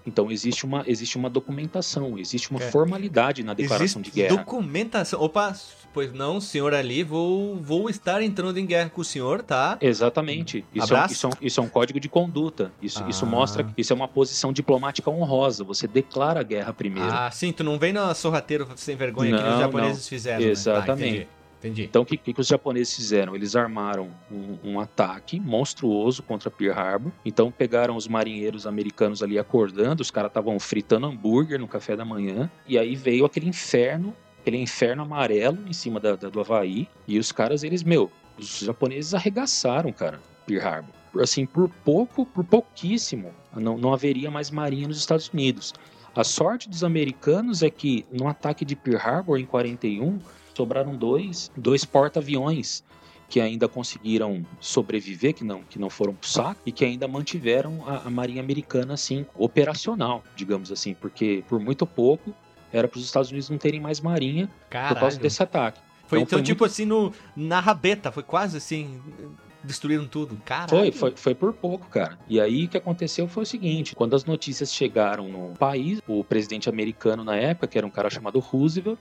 Então 0.07 0.31
existe 0.31 0.65
uma, 0.65 0.83
existe 0.87 1.17
uma 1.17 1.29
documentação, 1.29 2.17
existe 2.17 2.49
uma 2.49 2.61
É. 2.63 2.71
formalidade 2.71 3.43
na 3.43 3.53
declaração 3.53 4.01
Existe 4.01 4.15
de 4.15 4.21
guerra. 4.21 4.37
documentação. 4.37 5.21
Opa, 5.21 5.53
pois 5.93 6.13
não, 6.13 6.39
senhor 6.39 6.73
ali, 6.73 7.03
vou, 7.03 7.57
vou 7.57 7.89
estar 7.89 8.21
entrando 8.21 8.57
em 8.57 8.65
guerra 8.65 8.89
com 8.89 9.01
o 9.01 9.03
senhor, 9.03 9.43
tá? 9.43 9.77
Exatamente. 9.81 10.63
Isso 10.73 10.93
é, 10.93 10.95
um, 10.95 10.97
Abraço. 10.99 11.13
isso, 11.13 11.25
é 11.25 11.29
um, 11.29 11.33
isso 11.41 11.59
é 11.59 11.63
um 11.63 11.67
código 11.69 11.99
de 11.99 12.07
conduta. 12.07 12.71
Isso, 12.81 13.03
isso 13.09 13.25
Ah. 13.25 13.27
mostra 13.27 13.63
que 13.65 13.73
isso 13.81 13.91
é 13.91 13.95
uma 13.95 14.07
posição 14.07 14.53
diplomática 14.53 15.09
honrosa. 15.11 15.63
Você 15.65 15.87
declara 15.87 16.39
a 16.39 16.43
guerra 16.43 16.71
primeiro. 16.73 17.09
Ah, 17.11 17.29
sim, 17.29 17.51
tu 17.51 17.63
não 17.63 17.77
vem 17.77 17.91
na 17.91 18.13
sorrateiro 18.15 18.65
sem 18.77 18.95
vergonha 18.95 19.35
que 19.37 19.43
Não, 19.43 19.53
os 19.55 19.59
japoneses 19.59 20.07
fizeram. 20.07 20.39
né? 20.45 20.51
Exatamente. 20.51 21.25
Tá, 21.25 21.31
entendi. 21.59 21.83
Então, 21.83 22.01
o 22.01 22.05
que, 22.05 22.17
que, 22.17 22.33
que 22.33 22.41
os 22.41 22.47
japoneses 22.47 22.95
fizeram? 22.95 23.35
Eles 23.35 23.55
armaram 23.55 24.09
um, 24.31 24.57
um 24.71 24.79
ataque 24.79 25.39
monstruoso 25.39 26.23
contra 26.23 26.49
Pearl 26.49 26.77
Harbor. 26.79 27.11
Então, 27.25 27.51
pegaram 27.51 27.95
os 27.95 28.07
marinheiros 28.07 28.65
americanos 28.67 29.21
ali 29.23 29.37
acordando, 29.39 30.01
os 30.01 30.11
caras 30.11 30.29
estavam 30.29 30.59
fritando 30.59 31.07
hambúrguer 31.07 31.59
no 31.59 31.67
café 31.67 31.95
da 31.95 32.05
manhã. 32.05 32.49
E 32.67 32.77
aí 32.77 32.95
veio 32.95 33.25
aquele 33.25 33.47
inferno, 33.47 34.13
aquele 34.39 34.57
inferno 34.57 35.03
amarelo 35.03 35.57
em 35.67 35.73
cima 35.73 35.99
da, 35.99 36.15
da- 36.15 36.29
do 36.29 36.39
Havaí. 36.39 36.87
E 37.07 37.17
os 37.19 37.31
caras, 37.31 37.63
eles, 37.63 37.83
meu, 37.83 38.11
os 38.37 38.59
japoneses 38.59 39.13
arregaçaram, 39.13 39.91
cara, 39.91 40.19
Pearl 40.45 40.65
Harbor. 40.67 40.93
Assim, 41.21 41.45
por 41.45 41.69
pouco, 41.83 42.25
por 42.25 42.43
pouquíssimo, 42.43 43.31
não, 43.55 43.77
não 43.77 43.93
haveria 43.93 44.29
mais 44.29 44.51
marinha 44.51 44.87
nos 44.87 44.97
Estados 44.99 45.29
Unidos. 45.29 45.73
A 46.15 46.23
sorte 46.23 46.69
dos 46.69 46.83
americanos 46.83 47.63
é 47.63 47.69
que 47.69 48.05
no 48.11 48.27
ataque 48.27 48.63
de 48.65 48.75
Pearl 48.75 48.97
Harbor 48.99 49.39
em 49.39 49.45
41 49.45 50.19
sobraram 50.57 50.95
dois, 50.95 51.51
dois 51.55 51.85
porta-aviões 51.85 52.83
que 53.29 53.39
ainda 53.41 53.67
conseguiram 53.67 54.45
sobreviver, 54.59 55.33
que 55.33 55.43
não, 55.43 55.61
que 55.61 55.77
não 55.77 55.89
foram 55.89 56.13
pro 56.13 56.29
saco, 56.29 56.61
e 56.65 56.71
que 56.71 56.85
ainda 56.85 57.07
mantiveram 57.07 57.83
a, 57.85 58.07
a 58.07 58.09
Marinha 58.09 58.41
Americana 58.41 58.93
assim, 58.93 59.25
operacional, 59.35 60.23
digamos 60.35 60.71
assim, 60.71 60.93
porque 60.93 61.43
por 61.47 61.59
muito 61.59 61.85
pouco 61.85 62.33
era 62.71 62.87
para 62.87 62.97
os 62.97 63.05
Estados 63.05 63.29
Unidos 63.29 63.49
não 63.49 63.57
terem 63.57 63.79
mais 63.79 63.99
marinha 63.99 64.49
Caralho. 64.69 64.95
por 64.95 64.99
causa 65.01 65.19
desse 65.19 65.43
ataque. 65.43 65.79
Foi 66.07 66.19
Então 66.19 66.27
então, 66.27 66.39
foi 66.39 66.45
tipo 66.45 66.65
assim, 66.65 66.85
no, 66.85 67.13
na 67.35 67.59
rabeta, 67.59 68.11
foi 68.11 68.23
quase 68.23 68.57
assim, 68.57 69.01
destruíram 69.63 70.07
tudo. 70.07 70.37
Caralho. 70.45 70.69
Foi, 70.69 70.91
foi, 70.91 71.13
foi 71.15 71.35
por 71.35 71.53
pouco, 71.53 71.87
cara. 71.89 72.17
E 72.29 72.39
aí 72.39 72.65
o 72.65 72.69
que 72.69 72.77
aconteceu 72.77 73.27
foi 73.27 73.43
o 73.43 73.45
seguinte: 73.45 73.93
quando 73.93 74.15
as 74.15 74.23
notícias 74.23 74.73
chegaram 74.73 75.27
no 75.27 75.53
país, 75.57 76.01
o 76.07 76.23
presidente 76.23 76.69
americano 76.69 77.23
na 77.23 77.35
época, 77.35 77.67
que 77.67 77.77
era 77.77 77.85
um 77.85 77.89
cara 77.89 78.09
chamado 78.09 78.39
Roosevelt, 78.39 78.99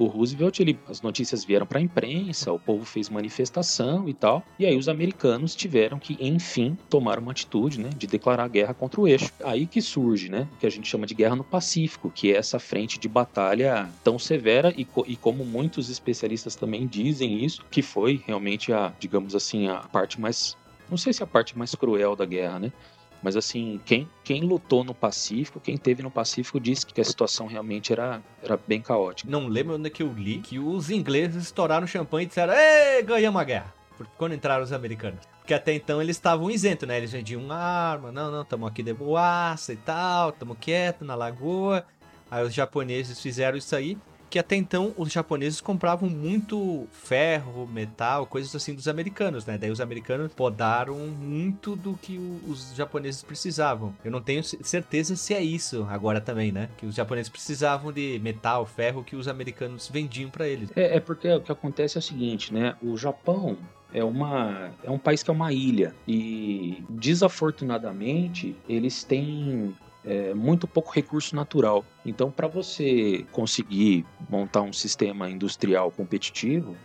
o 0.00 0.06
Roosevelt, 0.06 0.58
ele, 0.60 0.78
as 0.88 1.02
notícias 1.02 1.44
vieram 1.44 1.66
para 1.66 1.78
a 1.78 1.82
imprensa, 1.82 2.50
o 2.52 2.58
povo 2.58 2.84
fez 2.84 3.08
manifestação 3.10 4.08
e 4.08 4.14
tal, 4.14 4.44
e 4.58 4.64
aí 4.64 4.76
os 4.76 4.88
americanos 4.88 5.54
tiveram 5.54 5.98
que, 5.98 6.16
enfim, 6.20 6.76
tomar 6.88 7.18
uma 7.18 7.32
atitude, 7.32 7.78
né, 7.78 7.90
de 7.96 8.06
declarar 8.06 8.48
guerra 8.48 8.72
contra 8.72 9.00
o 9.00 9.06
eixo. 9.06 9.30
Aí 9.44 9.66
que 9.66 9.82
surge, 9.82 10.30
né, 10.30 10.48
o 10.54 10.56
que 10.58 10.66
a 10.66 10.70
gente 10.70 10.88
chama 10.88 11.06
de 11.06 11.14
guerra 11.14 11.36
no 11.36 11.44
Pacífico, 11.44 12.10
que 12.10 12.32
é 12.32 12.36
essa 12.36 12.58
frente 12.58 12.98
de 12.98 13.08
batalha 13.08 13.90
tão 14.02 14.18
severa 14.18 14.72
e, 14.76 14.84
co- 14.84 15.04
e 15.06 15.16
como 15.16 15.44
muitos 15.44 15.90
especialistas 15.90 16.56
também 16.56 16.86
dizem 16.86 17.44
isso, 17.44 17.62
que 17.70 17.82
foi 17.82 18.22
realmente 18.26 18.72
a, 18.72 18.94
digamos 18.98 19.34
assim, 19.34 19.68
a 19.68 19.80
parte 19.80 20.18
mais, 20.18 20.56
não 20.88 20.96
sei 20.96 21.12
se 21.12 21.22
é 21.22 21.24
a 21.24 21.26
parte 21.26 21.56
mais 21.58 21.74
cruel 21.74 22.16
da 22.16 22.24
guerra, 22.24 22.58
né, 22.58 22.72
mas 23.22 23.36
assim, 23.36 23.80
quem, 23.84 24.08
quem 24.24 24.42
lutou 24.42 24.82
no 24.82 24.94
Pacífico, 24.94 25.60
quem 25.60 25.76
teve 25.76 26.02
no 26.02 26.10
Pacífico, 26.10 26.58
disse 26.58 26.86
que 26.86 27.00
a 27.00 27.04
situação 27.04 27.46
realmente 27.46 27.92
era, 27.92 28.22
era 28.42 28.58
bem 28.66 28.80
caótica. 28.80 29.30
Não 29.30 29.46
lembro 29.46 29.76
onde 29.76 29.88
é 29.88 29.90
que 29.90 30.02
eu 30.02 30.12
li 30.12 30.38
que 30.38 30.58
os 30.58 30.90
ingleses 30.90 31.44
estouraram 31.44 31.86
champanhe 31.86 32.24
e 32.24 32.28
disseram: 32.28 32.54
Ei, 32.54 33.02
ganhamos 33.02 33.40
a 33.40 33.44
guerra. 33.44 33.74
Quando 34.16 34.34
entraram 34.34 34.64
os 34.64 34.72
americanos. 34.72 35.20
Porque 35.40 35.52
até 35.52 35.74
então 35.74 36.00
eles 36.00 36.16
estavam 36.16 36.50
isentos, 36.50 36.88
né? 36.88 36.96
Eles 36.96 37.12
vendiam 37.12 37.50
arma, 37.50 38.10
não, 38.10 38.30
não, 38.30 38.42
estamos 38.42 38.68
aqui 38.68 38.82
de 38.82 38.94
boaça 38.94 39.72
e 39.72 39.76
tal, 39.76 40.30
estamos 40.30 40.56
quietos 40.58 41.06
na 41.06 41.14
lagoa. 41.14 41.84
Aí 42.30 42.44
os 42.44 42.54
japoneses 42.54 43.20
fizeram 43.20 43.58
isso 43.58 43.74
aí, 43.74 43.98
que 44.30 44.38
até 44.38 44.54
então 44.54 44.94
os 44.96 45.12
japoneses 45.12 45.60
compravam 45.60 46.08
muito 46.08 46.86
ferro, 46.92 47.66
metal, 47.66 48.24
coisas 48.26 48.54
assim 48.54 48.72
dos 48.72 48.86
americanos, 48.86 49.44
né? 49.44 49.58
Daí 49.58 49.70
os 49.70 49.80
americanos 49.80 50.32
podaram 50.32 50.96
muito 51.08 51.74
do 51.74 51.94
que 51.94 52.16
os 52.46 52.72
japoneses 52.74 53.22
precisavam. 53.22 53.92
Eu 54.04 54.12
não 54.12 54.22
tenho 54.22 54.42
certeza 54.44 55.16
se 55.16 55.34
é 55.34 55.42
isso 55.42 55.86
agora 55.90 56.20
também, 56.20 56.52
né? 56.52 56.68
Que 56.78 56.86
os 56.86 56.94
japoneses 56.94 57.28
precisavam 57.28 57.92
de 57.92 58.20
metal, 58.22 58.64
ferro 58.64 59.02
que 59.02 59.16
os 59.16 59.26
americanos 59.26 59.88
vendiam 59.88 60.30
pra 60.30 60.46
eles. 60.46 60.70
É, 60.76 60.96
é 60.96 61.00
porque 61.00 61.28
o 61.28 61.40
que 61.40 61.50
acontece 61.50 61.98
é 61.98 62.00
o 62.00 62.02
seguinte, 62.02 62.54
né? 62.54 62.76
O 62.80 62.96
Japão 62.96 63.58
é, 63.92 64.04
uma, 64.04 64.70
é 64.84 64.90
um 64.90 64.98
país 64.98 65.22
que 65.22 65.30
é 65.30 65.32
uma 65.32 65.52
ilha 65.52 65.94
e, 66.06 66.84
desafortunadamente, 66.88 68.56
eles 68.68 69.02
têm 69.02 69.74
é, 70.04 70.32
muito 70.34 70.66
pouco 70.66 70.92
recurso 70.92 71.34
natural. 71.36 71.84
Então, 72.04 72.30
para 72.30 72.48
você 72.48 73.26
conseguir 73.32 74.04
montar 74.28 74.62
um 74.62 74.72
sistema 74.72 75.30
industrial 75.30 75.90
competitivo, 75.90 76.76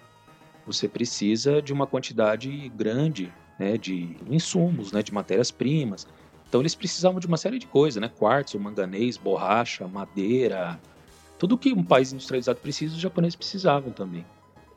você 0.66 0.88
precisa 0.88 1.62
de 1.62 1.72
uma 1.72 1.88
quantidade 1.88 2.70
grande 2.70 3.32
né, 3.60 3.78
de 3.78 4.16
insumos, 4.30 4.92
né, 4.92 5.02
de 5.02 5.14
matérias-primas. 5.14 6.08
Então, 6.48 6.62
eles 6.62 6.76
precisavam 6.76 7.20
de 7.20 7.28
uma 7.28 7.38
série 7.38 7.60
de 7.60 7.68
coisas, 7.68 8.02
né? 8.02 8.08
Quartzo, 8.08 8.60
manganês, 8.60 9.18
borracha, 9.18 9.88
madeira, 9.88 10.80
tudo 11.38 11.58
que 11.58 11.74
um 11.74 11.84
país 11.84 12.14
industrializado 12.14 12.60
precisa, 12.60 12.96
os 12.96 13.02
japoneses 13.02 13.36
precisavam 13.36 13.92
também. 13.92 14.26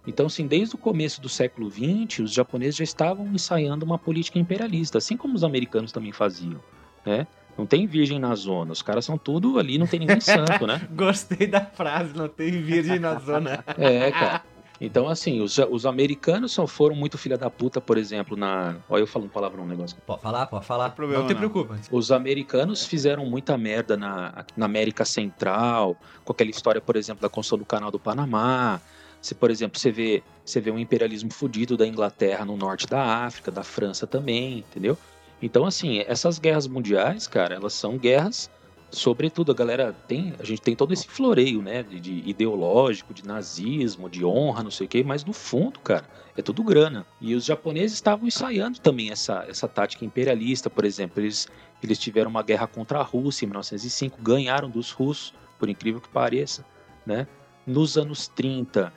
Então, 0.06 0.26
assim, 0.26 0.46
desde 0.46 0.74
o 0.74 0.78
começo 0.78 1.20
do 1.20 1.28
século 1.28 1.70
XX, 1.70 2.20
os 2.20 2.32
japoneses 2.32 2.76
já 2.76 2.84
estavam 2.84 3.26
ensaiando 3.28 3.84
uma 3.84 3.98
política 3.98 4.38
imperialista, 4.38 4.98
assim 4.98 5.16
como 5.16 5.34
os 5.34 5.44
americanos 5.44 5.92
também 5.92 6.12
faziam, 6.12 6.60
né? 7.04 7.26
Não 7.58 7.66
tem 7.66 7.88
virgem 7.88 8.20
na 8.20 8.34
zona, 8.36 8.70
os 8.70 8.82
caras 8.82 9.04
são 9.04 9.18
tudo 9.18 9.58
ali, 9.58 9.78
não 9.78 9.86
tem 9.86 9.98
ninguém 9.98 10.20
santo, 10.20 10.64
né? 10.64 10.80
Gostei 10.94 11.48
da 11.48 11.60
frase, 11.60 12.16
não 12.16 12.28
tem 12.28 12.62
virgem 12.62 13.00
na 13.00 13.18
zona. 13.18 13.64
É, 13.76 14.12
cara. 14.12 14.42
Então, 14.80 15.08
assim, 15.08 15.40
os, 15.40 15.58
os 15.58 15.84
americanos 15.84 16.52
só 16.52 16.66
foram 16.66 16.94
muito 16.94 17.18
filha 17.18 17.36
da 17.36 17.50
puta, 17.50 17.80
por 17.80 17.98
exemplo, 17.98 18.36
na... 18.36 18.76
Olha 18.88 19.02
eu 19.02 19.06
falando 19.08 19.28
palavrão 19.28 19.64
um 19.64 19.66
negócio. 19.66 19.96
Pode 20.06 20.22
falar, 20.22 20.46
pode 20.46 20.64
falar. 20.64 20.88
Não 20.88 20.94
problema, 20.94 21.22
não 21.22 21.26
te 21.26 21.34
não. 21.34 21.40
preocupa. 21.40 21.76
Os 21.90 22.12
americanos 22.12 22.86
fizeram 22.86 23.26
muita 23.26 23.58
merda 23.58 23.96
na, 23.96 24.44
na 24.56 24.66
América 24.66 25.04
Central, 25.04 25.96
com 26.24 26.32
aquela 26.32 26.50
história, 26.50 26.80
por 26.80 26.94
exemplo, 26.94 27.20
da 27.20 27.28
construção 27.28 27.58
do 27.58 27.64
canal 27.64 27.90
do 27.90 27.98
Panamá. 27.98 28.80
Se, 29.20 29.34
por 29.34 29.50
exemplo, 29.50 29.80
você 29.80 29.90
vê, 29.90 30.22
você 30.44 30.60
vê 30.60 30.70
um 30.70 30.78
imperialismo 30.78 31.32
fudido 31.32 31.76
da 31.76 31.84
Inglaterra 31.84 32.44
no 32.44 32.56
norte 32.56 32.86
da 32.86 33.24
África, 33.24 33.50
da 33.50 33.64
França 33.64 34.06
também, 34.06 34.58
entendeu? 34.58 34.96
Então, 35.40 35.64
assim, 35.64 35.98
essas 36.06 36.38
guerras 36.38 36.66
mundiais, 36.66 37.26
cara, 37.28 37.54
elas 37.54 37.72
são 37.72 37.96
guerras, 37.96 38.50
sobretudo, 38.90 39.52
a 39.52 39.54
galera 39.54 39.92
tem, 39.92 40.34
a 40.38 40.44
gente 40.44 40.62
tem 40.62 40.74
todo 40.74 40.92
esse 40.92 41.06
floreio, 41.06 41.62
né, 41.62 41.82
de, 41.82 42.00
de 42.00 42.22
ideológico, 42.28 43.12
de 43.14 43.24
nazismo, 43.24 44.08
de 44.08 44.24
honra, 44.24 44.62
não 44.62 44.70
sei 44.70 44.86
o 44.86 44.88
quê, 44.88 45.04
mas 45.04 45.24
no 45.24 45.32
fundo, 45.32 45.78
cara, 45.80 46.08
é 46.36 46.42
tudo 46.42 46.62
grana. 46.64 47.06
E 47.20 47.34
os 47.34 47.44
japoneses 47.44 47.92
estavam 47.94 48.26
ensaiando 48.26 48.80
também 48.80 49.10
essa, 49.10 49.44
essa 49.48 49.68
tática 49.68 50.04
imperialista, 50.04 50.68
por 50.70 50.84
exemplo, 50.84 51.20
eles, 51.22 51.46
eles 51.82 51.98
tiveram 51.98 52.30
uma 52.30 52.42
guerra 52.42 52.66
contra 52.66 52.98
a 52.98 53.02
Rússia 53.02 53.44
em 53.44 53.48
1905, 53.48 54.20
ganharam 54.22 54.68
dos 54.70 54.90
russos, 54.90 55.34
por 55.58 55.68
incrível 55.68 56.00
que 56.00 56.08
pareça, 56.08 56.64
né? 57.04 57.26
Nos 57.66 57.98
anos 57.98 58.28
30, 58.28 58.92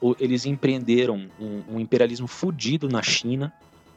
o- 0.00 0.14
eles 0.20 0.46
empreenderam 0.46 1.28
um, 1.40 1.62
um 1.76 1.80
imperialismo 1.80 2.26
fudido 2.28 2.88
na 2.88 3.02
China. 3.02 3.52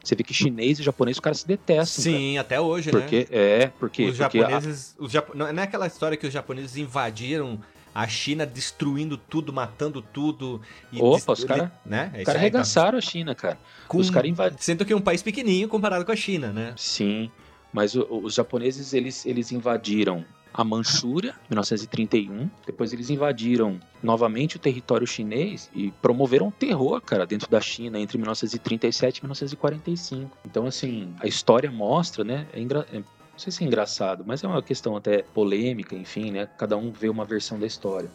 Você 0.06 0.14
vê 0.14 0.22
que 0.22 0.32
chinês 0.32 0.78
e 0.78 0.82
japonês, 0.84 1.16
os 1.16 1.20
caras 1.20 1.40
se 1.40 1.46
detestam. 1.48 2.04
cara. 2.04 2.16
Sim, 2.16 2.38
até 2.38 2.60
hoje, 2.60 2.92
né? 2.92 3.00
Porque, 3.00 3.26
é, 3.30 3.66
porque, 3.78 4.04
os 4.04 4.16
porque 4.16 4.38
a- 4.38 4.42
japoneses. 4.42 4.94
os 4.98 5.10
japo- 5.10 5.36
Não 5.36 5.46
é 5.48 5.62
aquela 5.62 5.86
história 5.86 6.16
que 6.16 6.26
os 6.26 6.32
japoneses 6.32 6.76
invadiram 6.76 7.58
a 7.92 8.06
China, 8.06 8.46
destruindo 8.46 9.16
tudo, 9.16 9.52
matando 9.52 10.00
tudo. 10.00 10.60
Opa, 10.98 11.32
os 11.32 11.42
cara- 11.44 11.72
Né? 11.84 12.10
É 12.14 12.18
caras 12.18 12.18
aí, 12.18 12.24
tá. 12.24 12.32
arregaçaram 12.32 12.98
a 12.98 13.00
China, 13.00 13.34
cara. 13.34 13.58
Com- 13.88 13.98
Os 13.98 14.08
caras 14.10 14.30
invadiram. 14.30 14.58
Sendo 14.62 14.84
que 14.84 14.92
é 14.92 14.96
um 14.96 15.00
país 15.00 15.22
pequenininho 15.22 15.66
comparado 15.66 16.04
com 16.04 16.12
a 16.12 16.16
China, 16.16 16.52
né? 16.52 16.72
Sim, 16.76 17.28
mas 17.72 17.96
o- 17.96 18.06
os 18.22 18.34
japoneses 18.34 18.92
eles, 18.92 19.26
eles 19.26 19.50
invadiram 19.50 20.24
a 20.56 20.64
Manchúria 20.64 21.34
em 21.44 21.50
1931. 21.50 22.48
Depois 22.66 22.92
eles 22.92 23.10
invadiram 23.10 23.78
novamente 24.02 24.56
o 24.56 24.58
território 24.58 25.06
chinês 25.06 25.70
e 25.74 25.90
promoveram 26.02 26.50
terror, 26.50 27.00
cara, 27.00 27.26
dentro 27.26 27.50
da 27.50 27.60
China 27.60 28.00
entre 28.00 28.16
1937 28.16 29.18
e 29.18 29.22
1945. 29.22 30.38
Então, 30.46 30.66
assim, 30.66 31.14
a 31.20 31.26
história 31.26 31.70
mostra, 31.70 32.24
né? 32.24 32.46
É 32.52 32.60
engra... 32.60 32.86
é- 32.92 32.98
não 32.98 33.40
sei 33.40 33.52
se 33.52 33.62
é 33.62 33.66
engraçado, 33.66 34.24
mas 34.26 34.42
é 34.42 34.48
uma 34.48 34.62
questão 34.62 34.96
até 34.96 35.22
polêmica, 35.22 35.94
enfim, 35.94 36.30
né? 36.30 36.48
Cada 36.56 36.74
um 36.74 36.90
vê 36.90 37.10
uma 37.10 37.26
versão 37.26 37.58
da 37.58 37.66
história. 37.66 38.10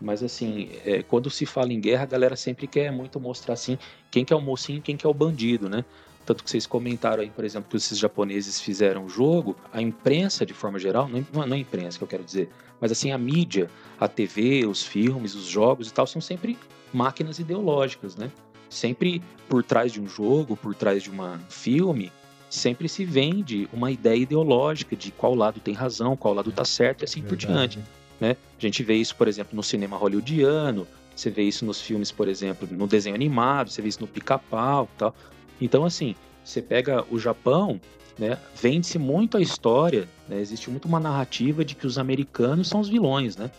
Mas 0.00 0.22
assim, 0.24 0.70
é, 0.84 1.02
quando 1.02 1.30
se 1.30 1.46
fala 1.46 1.72
em 1.72 1.80
guerra, 1.80 2.02
a 2.02 2.06
galera 2.06 2.36
sempre 2.36 2.66
quer 2.66 2.90
muito 2.90 3.18
mostrar 3.20 3.54
assim 3.54 3.78
quem 4.10 4.24
que 4.24 4.32
é 4.32 4.36
o 4.36 4.40
mocinho 4.40 4.78
e 4.78 4.82
quem 4.82 4.96
que 4.96 5.06
é 5.06 5.08
o 5.08 5.14
bandido, 5.14 5.68
né? 5.68 5.84
Tanto 6.26 6.42
que 6.42 6.50
vocês 6.50 6.66
comentaram 6.66 7.22
aí, 7.22 7.30
por 7.30 7.44
exemplo, 7.44 7.70
que 7.70 7.76
esses 7.76 7.98
japoneses 7.98 8.60
fizeram 8.60 9.04
o 9.04 9.08
jogo, 9.08 9.56
a 9.72 9.80
imprensa, 9.80 10.44
de 10.44 10.52
forma 10.52 10.78
geral, 10.78 11.08
não, 11.08 11.24
não 11.32 11.54
é 11.54 11.58
a 11.58 11.60
imprensa 11.60 11.96
que 11.96 12.04
eu 12.04 12.08
quero 12.08 12.24
dizer, 12.24 12.50
mas 12.80 12.92
assim, 12.92 13.12
a 13.12 13.18
mídia, 13.18 13.70
a 13.98 14.08
TV, 14.08 14.66
os 14.66 14.82
filmes, 14.82 15.34
os 15.34 15.46
jogos 15.46 15.88
e 15.88 15.92
tal, 15.92 16.06
são 16.06 16.20
sempre 16.20 16.58
máquinas 16.92 17.38
ideológicas, 17.38 18.16
né? 18.16 18.30
Sempre 18.68 19.22
por 19.48 19.62
trás 19.62 19.92
de 19.92 20.00
um 20.00 20.08
jogo, 20.08 20.56
por 20.56 20.74
trás 20.74 21.02
de 21.02 21.10
um 21.10 21.16
filme, 21.48 22.12
sempre 22.50 22.88
se 22.88 23.04
vende 23.04 23.68
uma 23.72 23.90
ideia 23.92 24.16
ideológica 24.16 24.96
de 24.96 25.12
qual 25.12 25.34
lado 25.34 25.60
tem 25.60 25.72
razão, 25.72 26.16
qual 26.16 26.34
lado 26.34 26.50
tá 26.50 26.64
certo 26.64 27.02
e 27.02 27.04
assim 27.04 27.22
por 27.22 27.36
diante 27.36 27.78
né? 28.20 28.36
A 28.58 28.60
gente 28.60 28.82
vê 28.82 28.94
isso, 28.94 29.14
por 29.14 29.28
exemplo, 29.28 29.54
no 29.54 29.62
cinema 29.62 29.96
hollywoodiano, 29.96 30.86
você 31.14 31.30
vê 31.30 31.42
isso 31.42 31.64
nos 31.64 31.80
filmes, 31.80 32.10
por 32.10 32.28
exemplo, 32.28 32.68
no 32.70 32.86
desenho 32.86 33.14
animado, 33.14 33.70
você 33.70 33.80
vê 33.80 33.88
isso 33.88 34.00
no 34.00 34.06
pica-pau 34.06 34.88
e 34.94 34.98
tal. 34.98 35.14
Então, 35.60 35.84
assim, 35.84 36.14
você 36.44 36.60
pega 36.62 37.04
o 37.10 37.18
Japão, 37.18 37.80
né? 38.18 38.38
Vende-se 38.54 38.98
muito 38.98 39.36
a 39.36 39.40
história, 39.40 40.08
né? 40.28 40.40
Existe 40.40 40.70
muito 40.70 40.86
uma 40.86 41.00
narrativa 41.00 41.64
de 41.64 41.74
que 41.74 41.86
os 41.86 41.98
americanos 41.98 42.68
são 42.68 42.80
os 42.80 42.88
vilões, 42.88 43.36
né? 43.36 43.50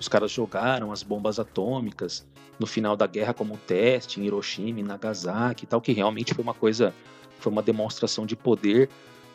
Os 0.00 0.08
caras 0.08 0.30
jogaram 0.30 0.92
as 0.92 1.02
bombas 1.02 1.38
atômicas 1.38 2.26
no 2.58 2.66
final 2.66 2.96
da 2.96 3.06
guerra 3.06 3.34
como 3.34 3.56
teste 3.56 4.20
em 4.20 4.24
Hiroshima, 4.24 4.82
Nagasaki 4.82 5.64
e 5.64 5.66
tal, 5.66 5.80
que 5.80 5.92
realmente 5.92 6.34
foi 6.34 6.42
uma 6.42 6.54
coisa, 6.54 6.94
foi 7.38 7.50
uma 7.50 7.62
demonstração 7.62 8.26
de 8.26 8.36
poder. 8.36 8.88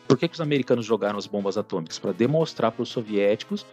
Por 0.07 0.17
que, 0.17 0.27
que 0.27 0.33
os 0.33 0.41
americanos 0.41 0.85
jogaram 0.85 1.17
as 1.17 1.27
bombas 1.27 1.57
atômicas? 1.57 1.99
Para 1.99 2.11
demonstrar 2.11 2.71
para 2.71 2.83
os 2.83 2.89
soviéticos 2.89 3.65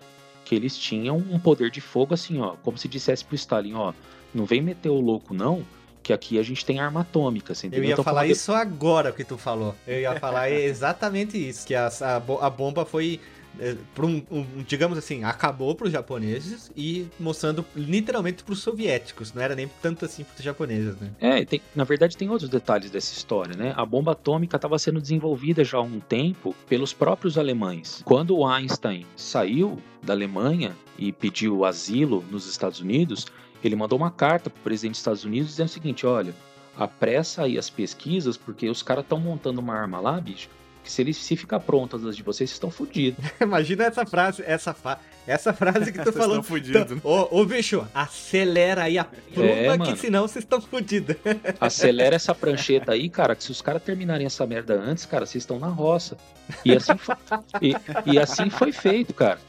que 0.45 0.55
eles 0.55 0.77
tinham 0.79 1.17
um 1.17 1.39
poder 1.39 1.71
de 1.71 1.81
fogo 1.81 2.15
assim, 2.15 2.41
ó, 2.41 2.55
como 2.63 2.79
se 2.79 2.87
dissesse 2.87 3.25
pro 3.25 3.35
Stalin, 3.35 3.75
ó, 3.75 3.93
não 4.33 4.45
vem 4.45 4.63
meter 4.63 4.89
o 4.89 5.01
louco 5.01 5.35
não, 5.35 5.65
que 6.07 6.13
aqui 6.13 6.39
a 6.39 6.43
gente 6.45 6.65
tem 6.65 6.79
arma 6.79 7.01
atômica, 7.01 7.53
você 7.53 7.67
Eu 7.67 7.69
entendeu? 7.69 7.89
ia 7.89 7.93
Então, 7.95 8.05
falar 8.05 8.21
uma 8.21 8.27
de- 8.27 8.33
isso 8.33 8.53
agora 8.53 9.11
que 9.11 9.25
tu 9.25 9.37
falou. 9.37 9.75
Eu 9.87 10.01
ia 10.01 10.15
falar 10.21 10.49
exatamente 10.55 11.37
isso, 11.37 11.67
que 11.67 11.75
a, 11.75 11.89
a, 12.01 12.17
a 12.47 12.51
bomba 12.51 12.85
foi 12.87 13.19
é, 13.59 13.75
um, 13.99 14.23
um, 14.31 14.47
digamos 14.69 14.97
assim, 14.99 15.25
acabou 15.25 15.75
para 15.75 15.87
os 15.87 15.93
japoneses 15.93 16.71
e 16.77 17.09
mostrando 17.19 17.65
literalmente 17.75 18.45
para 18.45 18.53
os 18.53 18.61
soviéticos, 18.61 19.33
não 19.33 19.43
era 19.43 19.55
nem 19.57 19.67
tanto 19.83 20.05
assim 20.05 20.23
para 20.25 20.37
os 20.39 20.45
japoneses, 20.45 20.95
né? 21.01 21.11
É, 21.19 21.45
tem, 21.45 21.61
na 21.75 21.83
verdade 21.83 22.17
tem 22.17 22.29
outros 22.31 22.49
detalhes 22.51 22.91
dessa 22.91 23.13
história, 23.15 23.57
né? 23.57 23.73
A 23.77 23.85
bomba 23.85 24.13
atômica 24.13 24.57
estava 24.57 24.79
sendo 24.79 25.01
desenvolvida 25.01 25.65
já 25.65 25.79
há 25.79 25.83
um 25.83 25.99
tempo 26.01 26.55
pelos 26.69 26.93
próprios 26.93 27.37
alemães. 27.39 28.03
Quando 28.05 28.37
o 28.37 28.47
Einstein 28.47 29.07
saiu 29.17 29.79
da 30.03 30.13
Alemanha 30.13 30.77
e 30.99 31.11
pediu 31.11 31.65
asilo 31.65 32.23
nos 32.31 32.47
Estados 32.49 32.81
Unidos, 32.81 33.27
ele 33.63 33.77
mandou 33.77 33.99
uma 33.99 34.11
carta 34.11 34.51
para 34.51 34.59
o 34.59 34.63
presidente 34.63 34.93
dos 34.93 35.01
Estados 35.01 35.25
Unidos 35.25 35.51
dizendo 35.51 35.67
o 35.67 35.71
seguinte: 35.71 36.07
olha, 36.07 36.35
apressa 36.77 37.43
aí 37.43 37.59
as 37.59 37.71
pesquisas, 37.71 38.37
porque 38.37 38.69
os 38.69 38.83
caras 38.83 39.05
estão 39.05 39.19
montando 39.19 39.61
uma 39.61 39.75
arma 39.75 40.01
lá, 40.01 40.21
bicho, 40.21 40.49
que 40.87 40.93
se 40.93 41.03
ele 41.03 41.13
se 41.13 41.37
ficar 41.37 41.59
pronto 41.61 41.97
antes 41.97 42.17
de 42.17 42.23
vocês, 42.23 42.49
vocês 42.49 42.51
estão 42.53 42.71
fodidos. 42.71 43.23
Imagina 43.41 43.85
essa 43.85 44.07
frase, 44.07 44.43
essa, 44.47 44.73
fa 44.73 45.01
essa 45.27 45.53
frase 45.53 45.93
que 45.93 45.99
tu 45.99 46.13
falou. 46.15 46.43
Vocês 46.43 46.69
estão 46.69 46.87
fodidos. 46.87 47.05
Ô, 47.05 47.41
ô, 47.41 47.45
bicho, 47.45 47.87
acelera 47.93 48.85
aí 48.85 48.97
a 48.97 49.05
pluma, 49.05 49.49
é, 49.49 49.79
que 49.79 49.97
senão 49.97 50.29
vocês 50.29 50.45
estão 50.45 50.61
fodidos. 50.61 51.17
Acelera 51.61 52.15
essa 52.15 52.35
prancheta 52.35 52.93
aí, 52.93 53.09
cara, 53.11 53.35
que 53.35 53.43
se 53.43 53.51
os 53.51 53.61
caras 53.61 53.83
terminarem 53.83 54.27
essa 54.27 54.47
merda 54.47 54.75
antes, 54.75 55.05
cara, 55.05 55.27
vocês 55.27 55.43
estão 55.43 55.59
na 55.59 55.69
roça. 55.69 56.17
E 56.65 56.77
assim 56.77 56.97
foi, 56.97 57.17
e, 57.61 57.75
e 58.13 58.19
assim 58.19 58.49
foi 58.49 58.71
feito, 58.71 59.13
cara. 59.13 59.41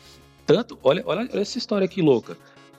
Tanto, 0.46 0.80
olha, 0.82 1.04
olha 1.06 1.30
essa 1.40 1.58
história 1.58 1.86
aqui 1.86 2.02
louca. 2.02 2.36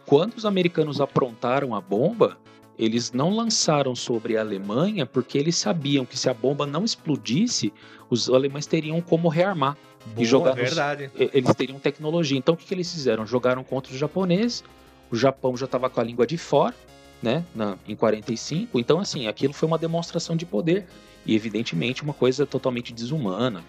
Quando 0.08 0.38
os 0.38 0.46
americanos 0.46 1.02
aprontaram 1.02 1.74
a 1.74 1.82
bomba, 1.82 2.38
eles 2.78 3.12
não 3.12 3.28
lançaram 3.28 3.94
sobre 3.94 4.38
a 4.38 4.40
Alemanha 4.40 5.04
porque 5.04 5.36
eles 5.36 5.54
sabiam 5.54 6.06
que 6.06 6.18
se 6.18 6.30
a 6.30 6.34
bomba 6.34 6.64
não 6.64 6.82
explodisse, 6.82 7.70
os 8.08 8.30
alemães 8.30 8.64
teriam 8.64 9.02
como 9.02 9.28
rearmar. 9.28 9.76
Boa, 10.06 10.22
e 10.22 10.24
jogar 10.24 10.52
verdade. 10.52 11.10
Eles 11.14 11.54
teriam 11.54 11.78
tecnologia. 11.78 12.38
Então 12.38 12.54
o 12.54 12.56
que, 12.56 12.64
que 12.64 12.72
eles 12.72 12.90
fizeram? 12.90 13.26
Jogaram 13.26 13.62
contra 13.62 13.92
os 13.92 13.98
japoneses. 13.98 14.64
O 15.10 15.16
Japão 15.16 15.54
já 15.58 15.66
estava 15.66 15.90
com 15.90 16.00
a 16.00 16.04
língua 16.04 16.26
de 16.26 16.38
fora, 16.38 16.74
né? 17.22 17.44
Na, 17.54 17.76
em 17.86 17.94
45. 17.94 18.80
Então, 18.80 19.00
assim, 19.00 19.26
aquilo 19.26 19.52
foi 19.52 19.66
uma 19.66 19.76
demonstração 19.76 20.34
de 20.34 20.46
poder. 20.46 20.86
E, 21.26 21.34
evidentemente, 21.34 22.02
uma 22.02 22.14
coisa 22.14 22.46
totalmente 22.46 22.94
desumana. 22.94 23.62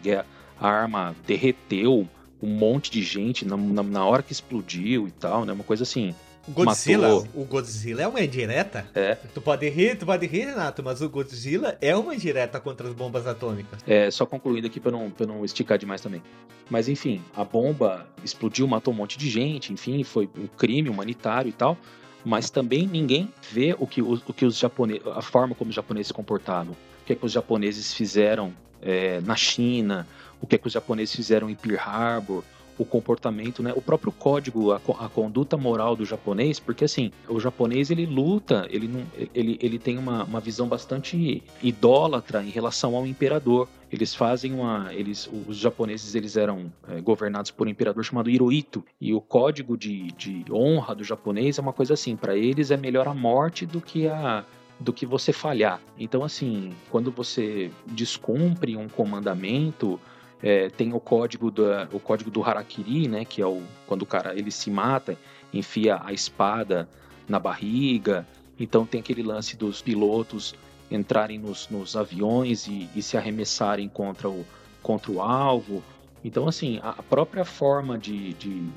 A 0.58 0.70
arma 0.70 1.14
derreteu 1.28 2.08
um 2.42 2.48
monte 2.48 2.90
de 2.90 3.04
gente 3.04 3.44
na, 3.46 3.58
na, 3.58 3.84
na 3.84 4.06
hora 4.06 4.24
que 4.24 4.32
explodiu 4.32 5.06
e 5.06 5.12
tal, 5.12 5.44
né? 5.44 5.52
Uma 5.52 5.66
coisa 5.66 5.84
assim 5.84 6.16
Godzilla, 6.50 7.08
matou. 7.08 7.28
o 7.36 7.46
Godzilla 7.46 8.02
é 8.04 8.08
uma 8.08 8.22
indireta. 8.22 8.88
É. 8.94 9.16
Tu 9.34 9.42
pode 9.42 9.70
rir, 9.70 9.98
tu 9.98 10.06
pode 10.06 10.26
rir, 10.26 10.46
Renato, 10.46 10.84
mas 10.84 11.02
o 11.02 11.10
Godzilla 11.10 11.78
é 11.82 11.96
uma 11.96 12.16
indireta 12.16 12.60
contra 12.60 12.88
as 12.88 12.94
bombas 12.94 13.28
atômicas. 13.28 13.80
É, 13.88 14.10
só 14.12 14.26
concluindo 14.26 14.68
aqui 14.68 14.80
pra 14.80 14.92
não, 14.92 15.10
pra 15.10 15.26
não 15.26 15.44
esticar 15.46 15.78
demais 15.78 16.02
também. 16.02 16.22
Mas 16.70 16.88
enfim, 16.88 17.22
a 17.36 17.44
bomba 17.44 18.08
explodiu, 18.24 18.68
matou 18.68 18.94
um 18.94 18.98
monte 18.98 19.18
de 19.18 19.30
gente, 19.30 19.74
enfim, 19.74 20.04
foi 20.04 20.30
um 20.38 20.48
crime 20.48 20.90
humanitário 20.90 21.50
e 21.50 21.54
tal. 21.54 21.78
Mas 22.24 22.50
também 22.50 22.86
ninguém 22.86 23.32
vê 23.52 23.76
o 23.80 23.88
que, 23.88 24.02
o, 24.02 24.14
o 24.14 24.34
que 24.34 24.46
os 24.46 24.58
japoneses, 24.58 25.06
a 25.08 25.22
forma 25.22 25.56
como 25.56 25.70
os 25.70 25.76
japoneses 25.76 26.08
se 26.08 26.14
comportavam. 26.14 26.74
O 26.74 27.06
que, 27.06 27.14
é 27.14 27.16
que 27.16 27.26
os 27.26 27.32
japoneses 27.32 27.94
fizeram 27.94 28.54
é, 28.82 29.22
na 29.22 29.36
China, 29.36 30.08
o 30.42 30.48
que, 30.48 30.56
é 30.56 30.58
que 30.58 30.68
os 30.68 30.74
japoneses 30.74 31.16
fizeram 31.16 31.50
em 31.50 31.56
Pearl 31.56 31.80
Harbor, 31.80 32.44
o 32.80 32.86
comportamento, 32.86 33.62
né? 33.62 33.74
O 33.76 33.82
próprio 33.82 34.12
código, 34.12 34.72
a, 34.72 34.78
a, 34.78 35.10
conduta 35.10 35.58
moral 35.58 35.98
do 35.98 36.06
japonês, 36.06 36.60
porque 36.60 36.86
assim, 36.86 37.12
o 37.28 37.38
japonês 37.38 37.92
ele 37.92 38.06
luta, 38.06 38.66
ele, 38.72 38.88
não, 38.88 39.04
ele, 39.36 39.60
ele 39.62 39.78
tem 39.78 39.98
uma, 39.98 40.24
uma 40.24 40.40
visão 40.40 40.66
bastante 40.66 41.44
idólatra 41.62 42.42
em 42.42 42.50
relação 42.50 42.96
ao 42.96 43.06
imperador. 43.06 43.68
Eles 43.92 44.16
fazem 44.16 44.54
uma. 44.54 44.94
Eles, 44.94 45.30
os 45.48 45.58
japoneses 45.58 46.16
eles 46.16 46.38
eram 46.38 46.72
é, 46.88 47.02
governados 47.02 47.52
por 47.52 47.68
um 47.68 47.70
imperador 47.70 48.04
chamado 48.06 48.30
Hirohito. 48.30 48.86
E 49.02 49.14
o 49.14 49.20
código 49.20 49.76
de, 49.78 50.12
de 50.14 50.46
honra 50.50 50.96
do 50.96 51.04
japonês 51.04 51.58
é 51.58 51.62
uma 51.62 51.74
coisa 51.74 51.96
assim: 51.96 52.16
para 52.16 52.38
eles 52.38 52.72
é 52.72 52.78
melhor 52.78 53.08
a 53.08 53.14
morte 53.14 53.66
do 53.66 53.82
que 53.82 54.08
a, 54.08 54.46
do 54.80 54.94
que 54.94 55.06
você 55.06 55.34
falhar. 55.34 55.82
Então, 55.98 56.24
assim, 56.24 56.72
quando 56.90 57.12
você 57.12 57.70
descumpre 57.88 58.78
um 58.78 58.88
comandamento, 58.88 60.00
é, 60.42 60.70
tem 60.70 60.94
o 60.94 61.00
código, 61.00 61.52
da, 61.52 61.88
o 61.92 62.00
código 62.00 62.32
do 62.32 62.44
harakiri, 62.44 63.08
né, 63.08 63.26
que 63.26 63.42
é 63.42 63.46
o, 63.46 63.62
quando 63.86 64.04
o 64.04 64.06
cara 64.06 64.38
ele 64.38 64.52
se 64.52 64.72
mata, 64.72 65.18
enfia 65.54 66.00
a 66.04 66.14
espada 66.14 66.88
na 67.28 67.40
barriga. 67.40 68.26
Então 68.60 68.86
tem 68.86 69.02
aquele 69.02 69.24
lance 69.24 69.58
dos 69.58 69.82
pilotos 69.82 70.56
entrarem 70.90 71.38
nos, 71.38 71.70
nos 71.70 71.96
aviões 71.96 72.68
e, 72.68 72.90
e, 72.96 73.02
se 73.02 73.16
arremessarem 73.16 73.88
contra 73.88 74.30
o, 74.30 74.46
contra 74.82 75.12
o 75.12 75.22
alvo. 75.22 75.84
Então, 76.24 76.48
assim, 76.48 76.80
a 76.84 77.04
própria 77.04 77.46
forma 77.46 77.98
de, 77.98 78.34
de. 78.34 78.70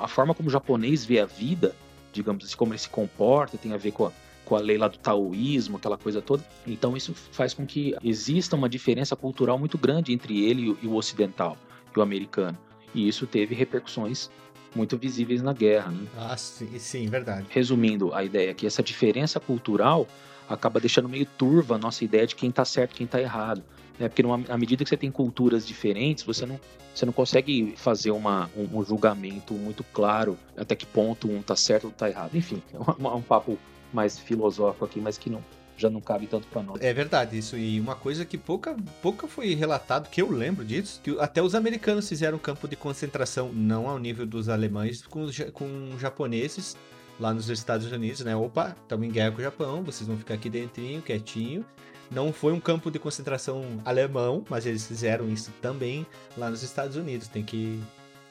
A 0.00 0.08
forma 0.08 0.34
como 0.34 0.48
o 0.48 0.52
japonês 0.52 1.04
vê 1.04 1.20
a 1.20 1.26
vida, 1.26 1.74
digamos 2.12 2.44
assim, 2.44 2.56
como 2.56 2.72
ele 2.72 2.78
se 2.78 2.88
comporta, 2.88 3.58
tem 3.58 3.72
a 3.74 3.76
ver 3.76 3.92
com 3.92 4.06
a, 4.06 4.12
com 4.44 4.56
a 4.56 4.60
lei 4.60 4.76
lá 4.76 4.88
do 4.88 4.98
taoísmo, 4.98 5.76
aquela 5.76 5.96
coisa 5.96 6.20
toda. 6.20 6.44
Então 6.66 6.96
isso 6.96 7.14
faz 7.14 7.54
com 7.54 7.66
que 7.66 7.94
exista 8.02 8.56
uma 8.56 8.68
diferença 8.68 9.16
cultural 9.16 9.58
muito 9.58 9.78
grande 9.78 10.12
entre 10.12 10.44
ele 10.44 10.76
e 10.82 10.86
o 10.86 10.94
ocidental, 10.94 11.56
e 11.94 11.98
o 11.98 12.02
americano. 12.02 12.56
E 12.94 13.08
isso 13.08 13.26
teve 13.26 13.54
repercussões 13.54 14.30
muito 14.74 14.98
visíveis 14.98 15.42
na 15.42 15.52
guerra. 15.52 15.90
Né? 15.90 16.06
Ah, 16.16 16.36
sim, 16.36 16.78
sim, 16.78 17.06
verdade. 17.06 17.46
Resumindo 17.48 18.12
a 18.12 18.24
ideia 18.24 18.50
é 18.50 18.54
que 18.54 18.66
essa 18.66 18.82
diferença 18.82 19.38
cultural 19.38 20.06
acaba 20.48 20.80
deixando 20.80 21.08
meio 21.08 21.26
turva 21.26 21.76
a 21.76 21.78
nossa 21.78 22.04
ideia 22.04 22.26
de 22.26 22.34
quem 22.34 22.50
está 22.50 22.64
certo 22.64 22.92
e 22.92 22.96
quem 22.96 23.04
está 23.06 23.20
errado. 23.20 23.62
Né? 23.98 24.08
Porque 24.08 24.22
numa, 24.22 24.42
à 24.48 24.58
medida 24.58 24.82
que 24.84 24.90
você 24.90 24.96
tem 24.96 25.10
culturas 25.10 25.66
diferentes, 25.66 26.24
você 26.24 26.44
não, 26.44 26.60
você 26.94 27.06
não 27.06 27.12
consegue 27.12 27.74
fazer 27.76 28.10
uma, 28.10 28.50
um, 28.56 28.78
um 28.78 28.84
julgamento 28.84 29.54
muito 29.54 29.84
claro 29.84 30.36
até 30.56 30.74
que 30.74 30.84
ponto 30.84 31.28
um 31.28 31.40
está 31.40 31.56
certo 31.56 31.84
ou 31.84 31.90
está 31.90 32.08
errado. 32.08 32.36
Enfim, 32.36 32.62
é 32.74 32.78
um, 32.78 33.16
um 33.16 33.22
papo 33.22 33.58
mais 33.94 34.18
filosófico 34.18 34.84
aqui, 34.84 35.00
mas 35.00 35.16
que 35.16 35.30
não, 35.30 35.42
já 35.76 35.88
não 35.88 36.00
cabe 36.00 36.26
tanto 36.26 36.46
para 36.48 36.62
nós. 36.62 36.80
É 36.82 36.92
verdade 36.92 37.38
isso. 37.38 37.56
E 37.56 37.80
uma 37.80 37.94
coisa 37.94 38.24
que 38.24 38.36
pouca, 38.36 38.76
pouca 39.00 39.26
foi 39.26 39.54
relatado, 39.54 40.08
que 40.10 40.20
eu 40.20 40.30
lembro 40.30 40.64
disso, 40.64 41.00
que 41.02 41.18
até 41.18 41.42
os 41.42 41.54
americanos 41.54 42.08
fizeram 42.08 42.38
campo 42.38 42.66
de 42.68 42.76
concentração, 42.76 43.52
não 43.52 43.88
ao 43.88 43.98
nível 43.98 44.26
dos 44.26 44.48
alemães, 44.48 45.06
com, 45.06 45.26
com 45.52 45.98
japoneses 45.98 46.76
lá 47.18 47.32
nos 47.32 47.48
Estados 47.48 47.90
Unidos, 47.90 48.20
né? 48.22 48.34
Opa, 48.34 48.76
estamos 48.82 49.06
em 49.06 49.10
guerra 49.10 49.30
com 49.30 49.38
o 49.38 49.42
Japão, 49.42 49.84
vocês 49.84 50.06
vão 50.06 50.18
ficar 50.18 50.34
aqui 50.34 50.50
dentrinho, 50.50 51.00
quietinho. 51.00 51.64
Não 52.10 52.32
foi 52.32 52.52
um 52.52 52.60
campo 52.60 52.90
de 52.90 52.98
concentração 52.98 53.80
alemão, 53.84 54.44
mas 54.48 54.66
eles 54.66 54.86
fizeram 54.86 55.28
isso 55.30 55.50
também 55.62 56.06
lá 56.36 56.50
nos 56.50 56.62
Estados 56.62 56.96
Unidos. 56.96 57.28
Tem 57.28 57.42
que 57.42 57.80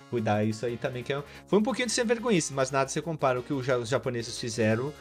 cuidar 0.09 0.43
isso 0.43 0.65
aí 0.65 0.77
também, 0.77 1.01
que 1.01 1.11
é... 1.11 1.23
foi 1.47 1.57
um 1.57 1.63
pouquinho 1.63 1.87
de 1.87 1.93
sem 1.93 2.05
vergonha, 2.05 2.39
mas 2.51 2.69
nada 2.69 2.87
se 2.87 3.01
compara 3.01 3.39
ao 3.39 3.43
que 3.43 3.51
os 3.51 3.65
japoneses 3.89 4.37
fizeram 4.37 4.93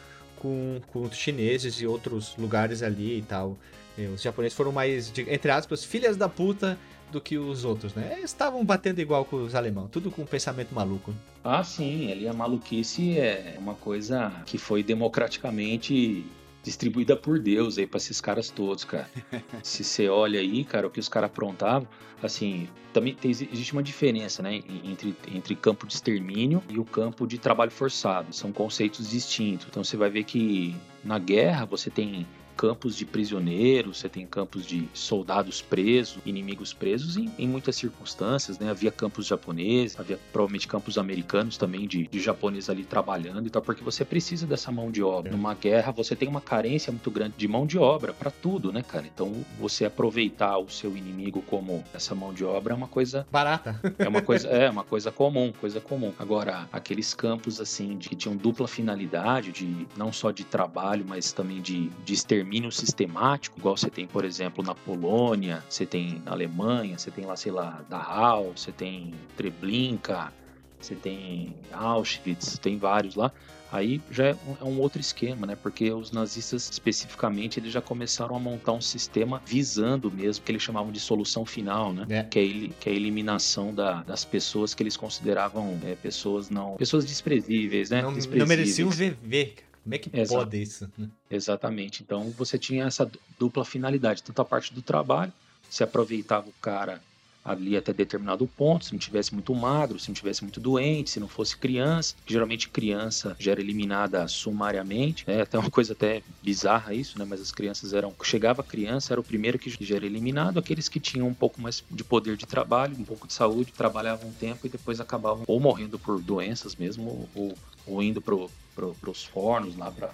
com, 0.43 0.81
com 0.87 1.03
os 1.03 1.15
chineses 1.15 1.75
e 1.75 1.87
outros 1.87 2.35
lugares 2.37 2.83
ali 2.83 3.17
e 3.17 3.21
tal. 3.21 3.57
E 3.97 4.05
os 4.07 4.21
japoneses 4.21 4.55
foram 4.55 4.73
mais, 4.73 5.11
entre 5.17 5.49
aspas, 5.49 5.85
filhas 5.85 6.17
da 6.17 6.27
puta 6.27 6.77
do 7.11 7.21
que 7.21 7.37
os 7.37 7.63
outros, 7.63 7.93
né? 7.93 8.15
Eles 8.17 8.31
estavam 8.31 8.65
batendo 8.65 8.99
igual 8.99 9.23
com 9.23 9.37
os 9.37 9.55
alemães, 9.55 9.87
tudo 9.91 10.11
com 10.11 10.23
um 10.23 10.25
pensamento 10.25 10.73
maluco. 10.73 11.13
Ah, 11.43 11.63
sim, 11.63 12.11
ali 12.11 12.27
a 12.27 12.33
maluquice 12.33 13.17
é 13.17 13.55
uma 13.57 13.75
coisa 13.75 14.31
que 14.45 14.57
foi 14.57 14.83
democraticamente 14.83 16.25
distribuída 16.63 17.15
por 17.15 17.37
Deus 17.37 17.77
aí 17.77 17.85
para 17.85 17.97
esses 17.97 18.21
caras 18.21 18.49
todos, 18.49 18.85
cara. 18.85 19.09
Se 19.61 19.83
você 19.83 20.07
olha 20.07 20.39
aí, 20.39 20.63
cara, 20.63 20.87
o 20.87 20.89
que 20.89 20.99
os 20.99 21.09
caras 21.09 21.29
aprontavam, 21.29 21.87
assim, 22.21 22.69
também 22.93 23.13
tem, 23.13 23.29
existe 23.31 23.73
uma 23.73 23.83
diferença, 23.83 24.41
né, 24.41 24.63
entre, 24.83 25.15
entre 25.31 25.55
campo 25.55 25.85
de 25.85 25.93
extermínio 25.93 26.63
e 26.69 26.79
o 26.79 26.85
campo 26.85 27.27
de 27.27 27.37
trabalho 27.37 27.71
forçado. 27.71 28.33
São 28.33 28.51
conceitos 28.51 29.09
distintos. 29.09 29.67
Então 29.69 29.83
você 29.83 29.97
vai 29.97 30.09
ver 30.09 30.23
que 30.23 30.75
na 31.03 31.19
guerra 31.19 31.65
você 31.65 31.89
tem 31.89 32.25
campos 32.63 32.95
de 32.95 33.05
prisioneiros, 33.05 33.97
você 33.97 34.07
tem 34.07 34.25
campos 34.25 34.65
de 34.65 34.87
soldados 34.93 35.61
presos, 35.61 36.19
inimigos 36.25 36.71
presos 36.71 37.17
em, 37.17 37.29
em 37.37 37.45
muitas 37.45 37.75
circunstâncias, 37.75 38.57
né? 38.57 38.69
Havia 38.71 38.89
campos 38.89 39.25
japoneses, 39.25 39.99
havia 39.99 40.17
provavelmente 40.31 40.65
campos 40.65 40.97
americanos 40.97 41.57
também 41.57 41.85
de, 41.85 42.07
de 42.07 42.21
japoneses 42.21 42.69
ali 42.69 42.85
trabalhando 42.85 43.47
e 43.47 43.49
tal, 43.49 43.61
porque 43.61 43.83
você 43.83 44.05
precisa 44.05 44.47
dessa 44.47 44.71
mão 44.71 44.89
de 44.89 45.03
obra. 45.03 45.29
É. 45.29 45.35
Numa 45.35 45.53
guerra 45.53 45.91
você 45.91 46.15
tem 46.15 46.29
uma 46.29 46.39
carência 46.39 46.89
muito 46.89 47.11
grande 47.11 47.33
de 47.35 47.49
mão 47.49 47.67
de 47.67 47.77
obra 47.77 48.13
para 48.13 48.31
tudo, 48.31 48.71
né, 48.71 48.81
cara? 48.81 49.05
Então 49.13 49.33
você 49.59 49.83
aproveitar 49.83 50.57
o 50.57 50.69
seu 50.69 50.95
inimigo 50.95 51.41
como 51.41 51.83
essa 51.93 52.15
mão 52.15 52.33
de 52.33 52.45
obra 52.45 52.73
é 52.73 52.77
uma 52.77 52.87
coisa 52.87 53.27
barata. 53.29 53.77
É 53.99 54.07
uma 54.07 54.21
coisa, 54.21 54.47
é 54.47 54.69
uma 54.69 54.85
coisa 54.85 55.11
comum, 55.11 55.51
coisa 55.59 55.81
comum. 55.81 56.13
Agora, 56.17 56.65
aqueles 56.71 57.13
campos 57.13 57.59
assim 57.59 57.97
de 57.97 58.07
que 58.07 58.15
tinham 58.15 58.37
dupla 58.37 58.69
finalidade, 58.69 59.51
de 59.51 59.85
não 59.97 60.13
só 60.13 60.31
de 60.31 60.45
trabalho, 60.45 61.03
mas 61.05 61.33
também 61.33 61.61
de, 61.61 61.89
de 62.05 62.13
extermínio 62.13 62.52
extermínio 62.53 62.71
sistemático, 62.71 63.59
igual 63.59 63.75
você 63.75 63.89
tem, 63.89 64.05
por 64.05 64.23
exemplo, 64.23 64.63
na 64.63 64.75
Polônia, 64.75 65.63
você 65.67 65.85
tem 65.85 66.21
na 66.23 66.31
Alemanha, 66.31 66.97
você 66.97 67.09
tem 67.09 67.25
lá, 67.25 67.35
sei 67.35 67.51
lá, 67.51 67.83
Dachau, 67.89 68.53
você 68.55 68.71
tem 68.71 69.13
Treblinka, 69.35 70.31
você 70.79 70.95
tem 70.95 71.55
Auschwitz, 71.71 72.59
tem 72.59 72.77
vários 72.77 73.15
lá. 73.15 73.31
Aí 73.71 73.99
já 74.11 74.25
é 74.25 74.33
um, 74.33 74.55
é 74.61 74.63
um, 74.69 74.79
outro 74.79 75.01
esquema, 75.01 75.47
né? 75.47 75.55
Porque 75.55 75.91
os 75.91 76.11
nazistas 76.11 76.69
especificamente 76.69 77.59
eles 77.59 77.71
já 77.71 77.81
começaram 77.81 78.35
a 78.35 78.39
montar 78.39 78.73
um 78.73 78.81
sistema 78.81 79.41
visando 79.47 80.11
mesmo 80.11 80.45
que 80.45 80.51
eles 80.51 80.61
chamavam 80.61 80.91
de 80.91 80.99
solução 80.99 81.43
final, 81.43 81.91
né? 81.91 82.05
É. 82.07 82.23
Que, 82.23 82.39
é, 82.39 82.79
que 82.79 82.89
é 82.89 82.91
a 82.91 82.95
eliminação 82.95 83.73
da, 83.73 84.03
das 84.03 84.23
pessoas 84.23 84.75
que 84.75 84.83
eles 84.83 84.95
consideravam 84.95 85.79
é, 85.83 85.95
pessoas 85.95 86.51
não 86.51 86.75
pessoas 86.75 87.03
desprezíveis, 87.03 87.89
né? 87.89 88.03
Não, 88.03 88.13
desprezíveis. 88.13 88.39
não 88.39 88.47
mereciam 88.47 88.89
viver. 88.91 89.55
Como 89.83 89.95
é 89.95 89.97
que 89.97 90.09
Exato. 90.17 90.39
pode 90.39 90.61
isso? 90.61 90.89
Né? 90.97 91.09
Exatamente. 91.29 92.01
Então 92.03 92.29
você 92.31 92.57
tinha 92.57 92.85
essa 92.85 93.09
dupla 93.37 93.65
finalidade, 93.65 94.23
tanto 94.23 94.41
a 94.41 94.45
parte 94.45 94.73
do 94.73 94.81
trabalho, 94.81 95.33
se 95.69 95.83
aproveitava 95.83 96.47
o 96.47 96.53
cara 96.61 97.01
ali 97.43 97.75
até 97.75 97.91
determinado 97.91 98.47
ponto, 98.47 98.85
se 98.85 98.93
não 98.93 98.99
tivesse 98.99 99.33
muito 99.33 99.53
magro, 99.53 99.99
se 99.99 100.07
não 100.07 100.15
tivesse 100.15 100.41
muito 100.43 100.59
doente, 100.59 101.09
se 101.09 101.19
não 101.19 101.27
fosse 101.27 101.57
criança, 101.57 102.15
geralmente 102.25 102.69
criança 102.69 103.35
já 103.37 103.51
era 103.51 103.59
eliminada 103.59 104.25
sumariamente, 104.27 105.25
é 105.27 105.41
até 105.41 105.59
uma 105.59 105.69
coisa 105.69 105.93
até 105.93 106.23
bizarra 106.41 106.93
isso, 106.93 107.19
né? 107.19 107.25
Mas 107.27 107.41
as 107.41 107.51
crianças 107.51 107.93
eram, 107.93 108.13
chegava 108.23 108.61
a 108.61 108.65
criança, 108.65 109.13
era 109.13 109.19
o 109.19 109.23
primeiro 109.23 109.59
que 109.59 109.69
já 109.83 109.95
era 109.95 110.05
eliminado, 110.05 110.57
aqueles 110.57 110.87
que 110.87 110.99
tinham 110.99 111.27
um 111.27 111.33
pouco 111.33 111.61
mais 111.61 111.83
de 111.91 112.03
poder 112.03 112.37
de 112.37 112.45
trabalho, 112.45 112.95
um 112.97 113.03
pouco 113.03 113.27
de 113.27 113.33
saúde, 113.33 113.73
trabalhavam 113.73 114.29
um 114.29 114.33
tempo 114.33 114.65
e 114.65 114.69
depois 114.69 114.99
acabavam 115.01 115.43
ou 115.45 115.59
morrendo 115.59 115.99
por 115.99 116.21
doenças 116.21 116.75
mesmo, 116.75 117.29
ou, 117.35 117.57
ou 117.85 118.01
indo 118.01 118.21
pro, 118.21 118.49
pro, 118.75 118.93
pros 118.95 119.23
fornos 119.23 119.75
lá 119.77 119.91
para 119.91 120.13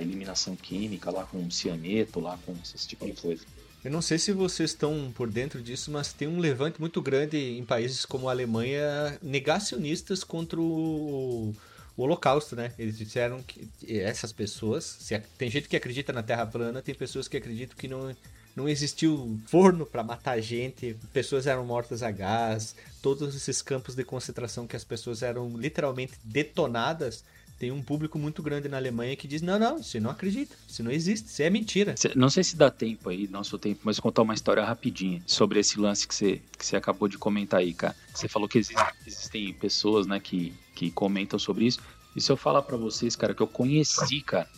eliminação 0.00 0.54
química, 0.56 1.10
lá 1.10 1.24
com 1.24 1.50
cianeto, 1.50 2.20
lá 2.20 2.38
com 2.44 2.54
esse 2.62 2.86
tipo 2.86 3.06
de 3.06 3.12
coisa. 3.12 3.44
Eu 3.84 3.90
não 3.90 4.00
sei 4.00 4.16
se 4.16 4.32
vocês 4.32 4.70
estão 4.70 5.12
por 5.12 5.28
dentro 5.28 5.60
disso, 5.60 5.90
mas 5.90 6.12
tem 6.12 6.28
um 6.28 6.38
levante 6.38 6.80
muito 6.80 7.02
grande 7.02 7.36
em 7.36 7.64
países 7.64 8.06
como 8.06 8.28
a 8.28 8.32
Alemanha 8.32 9.18
negacionistas 9.20 10.22
contra 10.22 10.60
o, 10.60 11.52
o 11.96 12.02
Holocausto, 12.02 12.54
né? 12.54 12.72
Eles 12.78 12.96
disseram 12.96 13.42
que 13.42 13.68
essas 13.88 14.32
pessoas, 14.32 14.84
se 14.84 15.18
tem 15.36 15.50
gente 15.50 15.68
que 15.68 15.76
acredita 15.76 16.12
na 16.12 16.22
Terra 16.22 16.46
plana, 16.46 16.80
tem 16.80 16.94
pessoas 16.94 17.26
que 17.26 17.36
acreditam 17.36 17.76
que 17.76 17.88
não 17.88 18.14
não 18.54 18.68
existiu 18.68 19.40
forno 19.46 19.86
para 19.86 20.02
matar 20.02 20.40
gente, 20.40 20.96
pessoas 21.12 21.46
eram 21.46 21.64
mortas 21.64 22.02
a 22.02 22.10
gás, 22.10 22.76
todos 23.00 23.34
esses 23.34 23.62
campos 23.62 23.94
de 23.94 24.04
concentração 24.04 24.66
que 24.66 24.76
as 24.76 24.84
pessoas 24.84 25.22
eram 25.22 25.56
literalmente 25.56 26.14
detonadas 26.22 27.24
tem 27.62 27.70
um 27.70 27.80
público 27.80 28.18
muito 28.18 28.42
grande 28.42 28.68
na 28.68 28.76
Alemanha 28.76 29.14
que 29.14 29.28
diz: 29.28 29.40
não, 29.40 29.56
não, 29.56 29.80
você 29.80 30.00
não 30.00 30.10
acredita, 30.10 30.56
isso 30.66 30.82
não 30.82 30.90
existe, 30.90 31.28
isso 31.28 31.42
é 31.42 31.48
mentira. 31.48 31.94
Não 32.16 32.28
sei 32.28 32.42
se 32.42 32.56
dá 32.56 32.68
tempo 32.68 33.08
aí, 33.08 33.28
nosso 33.28 33.56
tempo, 33.56 33.82
mas 33.84 33.98
vou 33.98 34.02
contar 34.02 34.22
uma 34.22 34.34
história 34.34 34.64
rapidinha 34.64 35.22
sobre 35.28 35.60
esse 35.60 35.78
lance 35.78 36.08
que 36.08 36.12
você, 36.12 36.42
que 36.58 36.66
você 36.66 36.74
acabou 36.74 37.06
de 37.06 37.16
comentar 37.16 37.60
aí, 37.60 37.72
cara. 37.72 37.94
Você 38.12 38.26
falou 38.26 38.48
que 38.48 38.58
existe, 38.58 38.82
existem 39.06 39.54
pessoas, 39.54 40.08
né, 40.08 40.18
que, 40.18 40.52
que 40.74 40.90
comentam 40.90 41.38
sobre 41.38 41.64
isso. 41.64 41.78
E 42.16 42.20
se 42.20 42.32
eu 42.32 42.36
falar 42.36 42.62
para 42.62 42.76
vocês, 42.76 43.14
cara, 43.14 43.32
que 43.32 43.40
eu 43.40 43.46
conheci, 43.46 44.20
cara, 44.22 44.48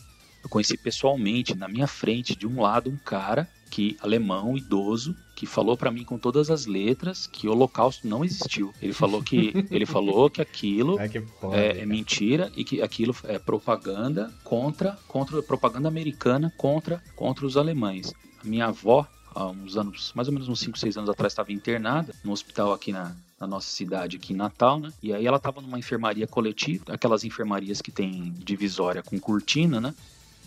eu 0.43 0.49
conheci 0.49 0.75
pessoalmente, 0.75 1.53
na 1.53 1.67
minha 1.67 1.85
frente, 1.85 2.35
de 2.35 2.47
um 2.47 2.59
lado, 2.59 2.89
um 2.89 2.97
cara 2.97 3.47
que 3.69 3.95
alemão, 4.01 4.57
idoso, 4.57 5.15
que 5.35 5.45
falou 5.45 5.75
para 5.75 5.91
mim 5.91 6.03
com 6.03 6.17
todas 6.17 6.49
as 6.49 6.65
letras 6.65 7.27
que 7.27 7.47
o 7.47 7.51
Holocausto 7.51 8.07
não 8.07 8.23
existiu. 8.23 8.73
Ele 8.81 8.93
falou 8.93 9.21
que 9.21 9.53
ele 9.69 9.85
falou 9.85 10.29
que 10.29 10.41
aquilo 10.41 10.97
que 11.09 11.17
é, 11.51 11.81
é, 11.81 11.85
mentira 11.85 12.51
e 12.55 12.63
que 12.63 12.81
aquilo 12.81 13.15
é 13.25 13.37
propaganda 13.37 14.33
contra 14.43 14.97
contra 15.07 15.43
propaganda 15.43 15.87
americana 15.87 16.51
contra 16.57 17.03
contra 17.15 17.45
os 17.45 17.57
alemães. 17.57 18.13
A 18.43 18.47
minha 18.47 18.67
avó 18.67 19.05
há 19.35 19.47
uns 19.47 19.75
anos, 19.75 20.13
mais 20.15 20.29
ou 20.29 20.33
menos 20.33 20.47
uns 20.47 20.61
5, 20.61 20.79
6 20.79 20.97
anos 20.97 21.09
atrás, 21.09 21.33
estava 21.33 21.51
internada 21.51 22.13
no 22.23 22.31
hospital 22.31 22.71
aqui 22.71 22.93
na, 22.93 23.13
na 23.39 23.45
nossa 23.45 23.67
cidade, 23.67 24.15
aqui 24.15 24.33
em 24.33 24.35
Natal, 24.35 24.79
né? 24.79 24.91
E 25.03 25.13
aí 25.13 25.27
ela 25.27 25.37
estava 25.37 25.61
numa 25.61 25.77
enfermaria 25.77 26.25
coletiva, 26.25 26.85
aquelas 26.87 27.25
enfermarias 27.25 27.81
que 27.81 27.91
tem 27.91 28.33
divisória 28.37 29.03
com 29.03 29.19
cortina, 29.19 29.81
né? 29.81 29.93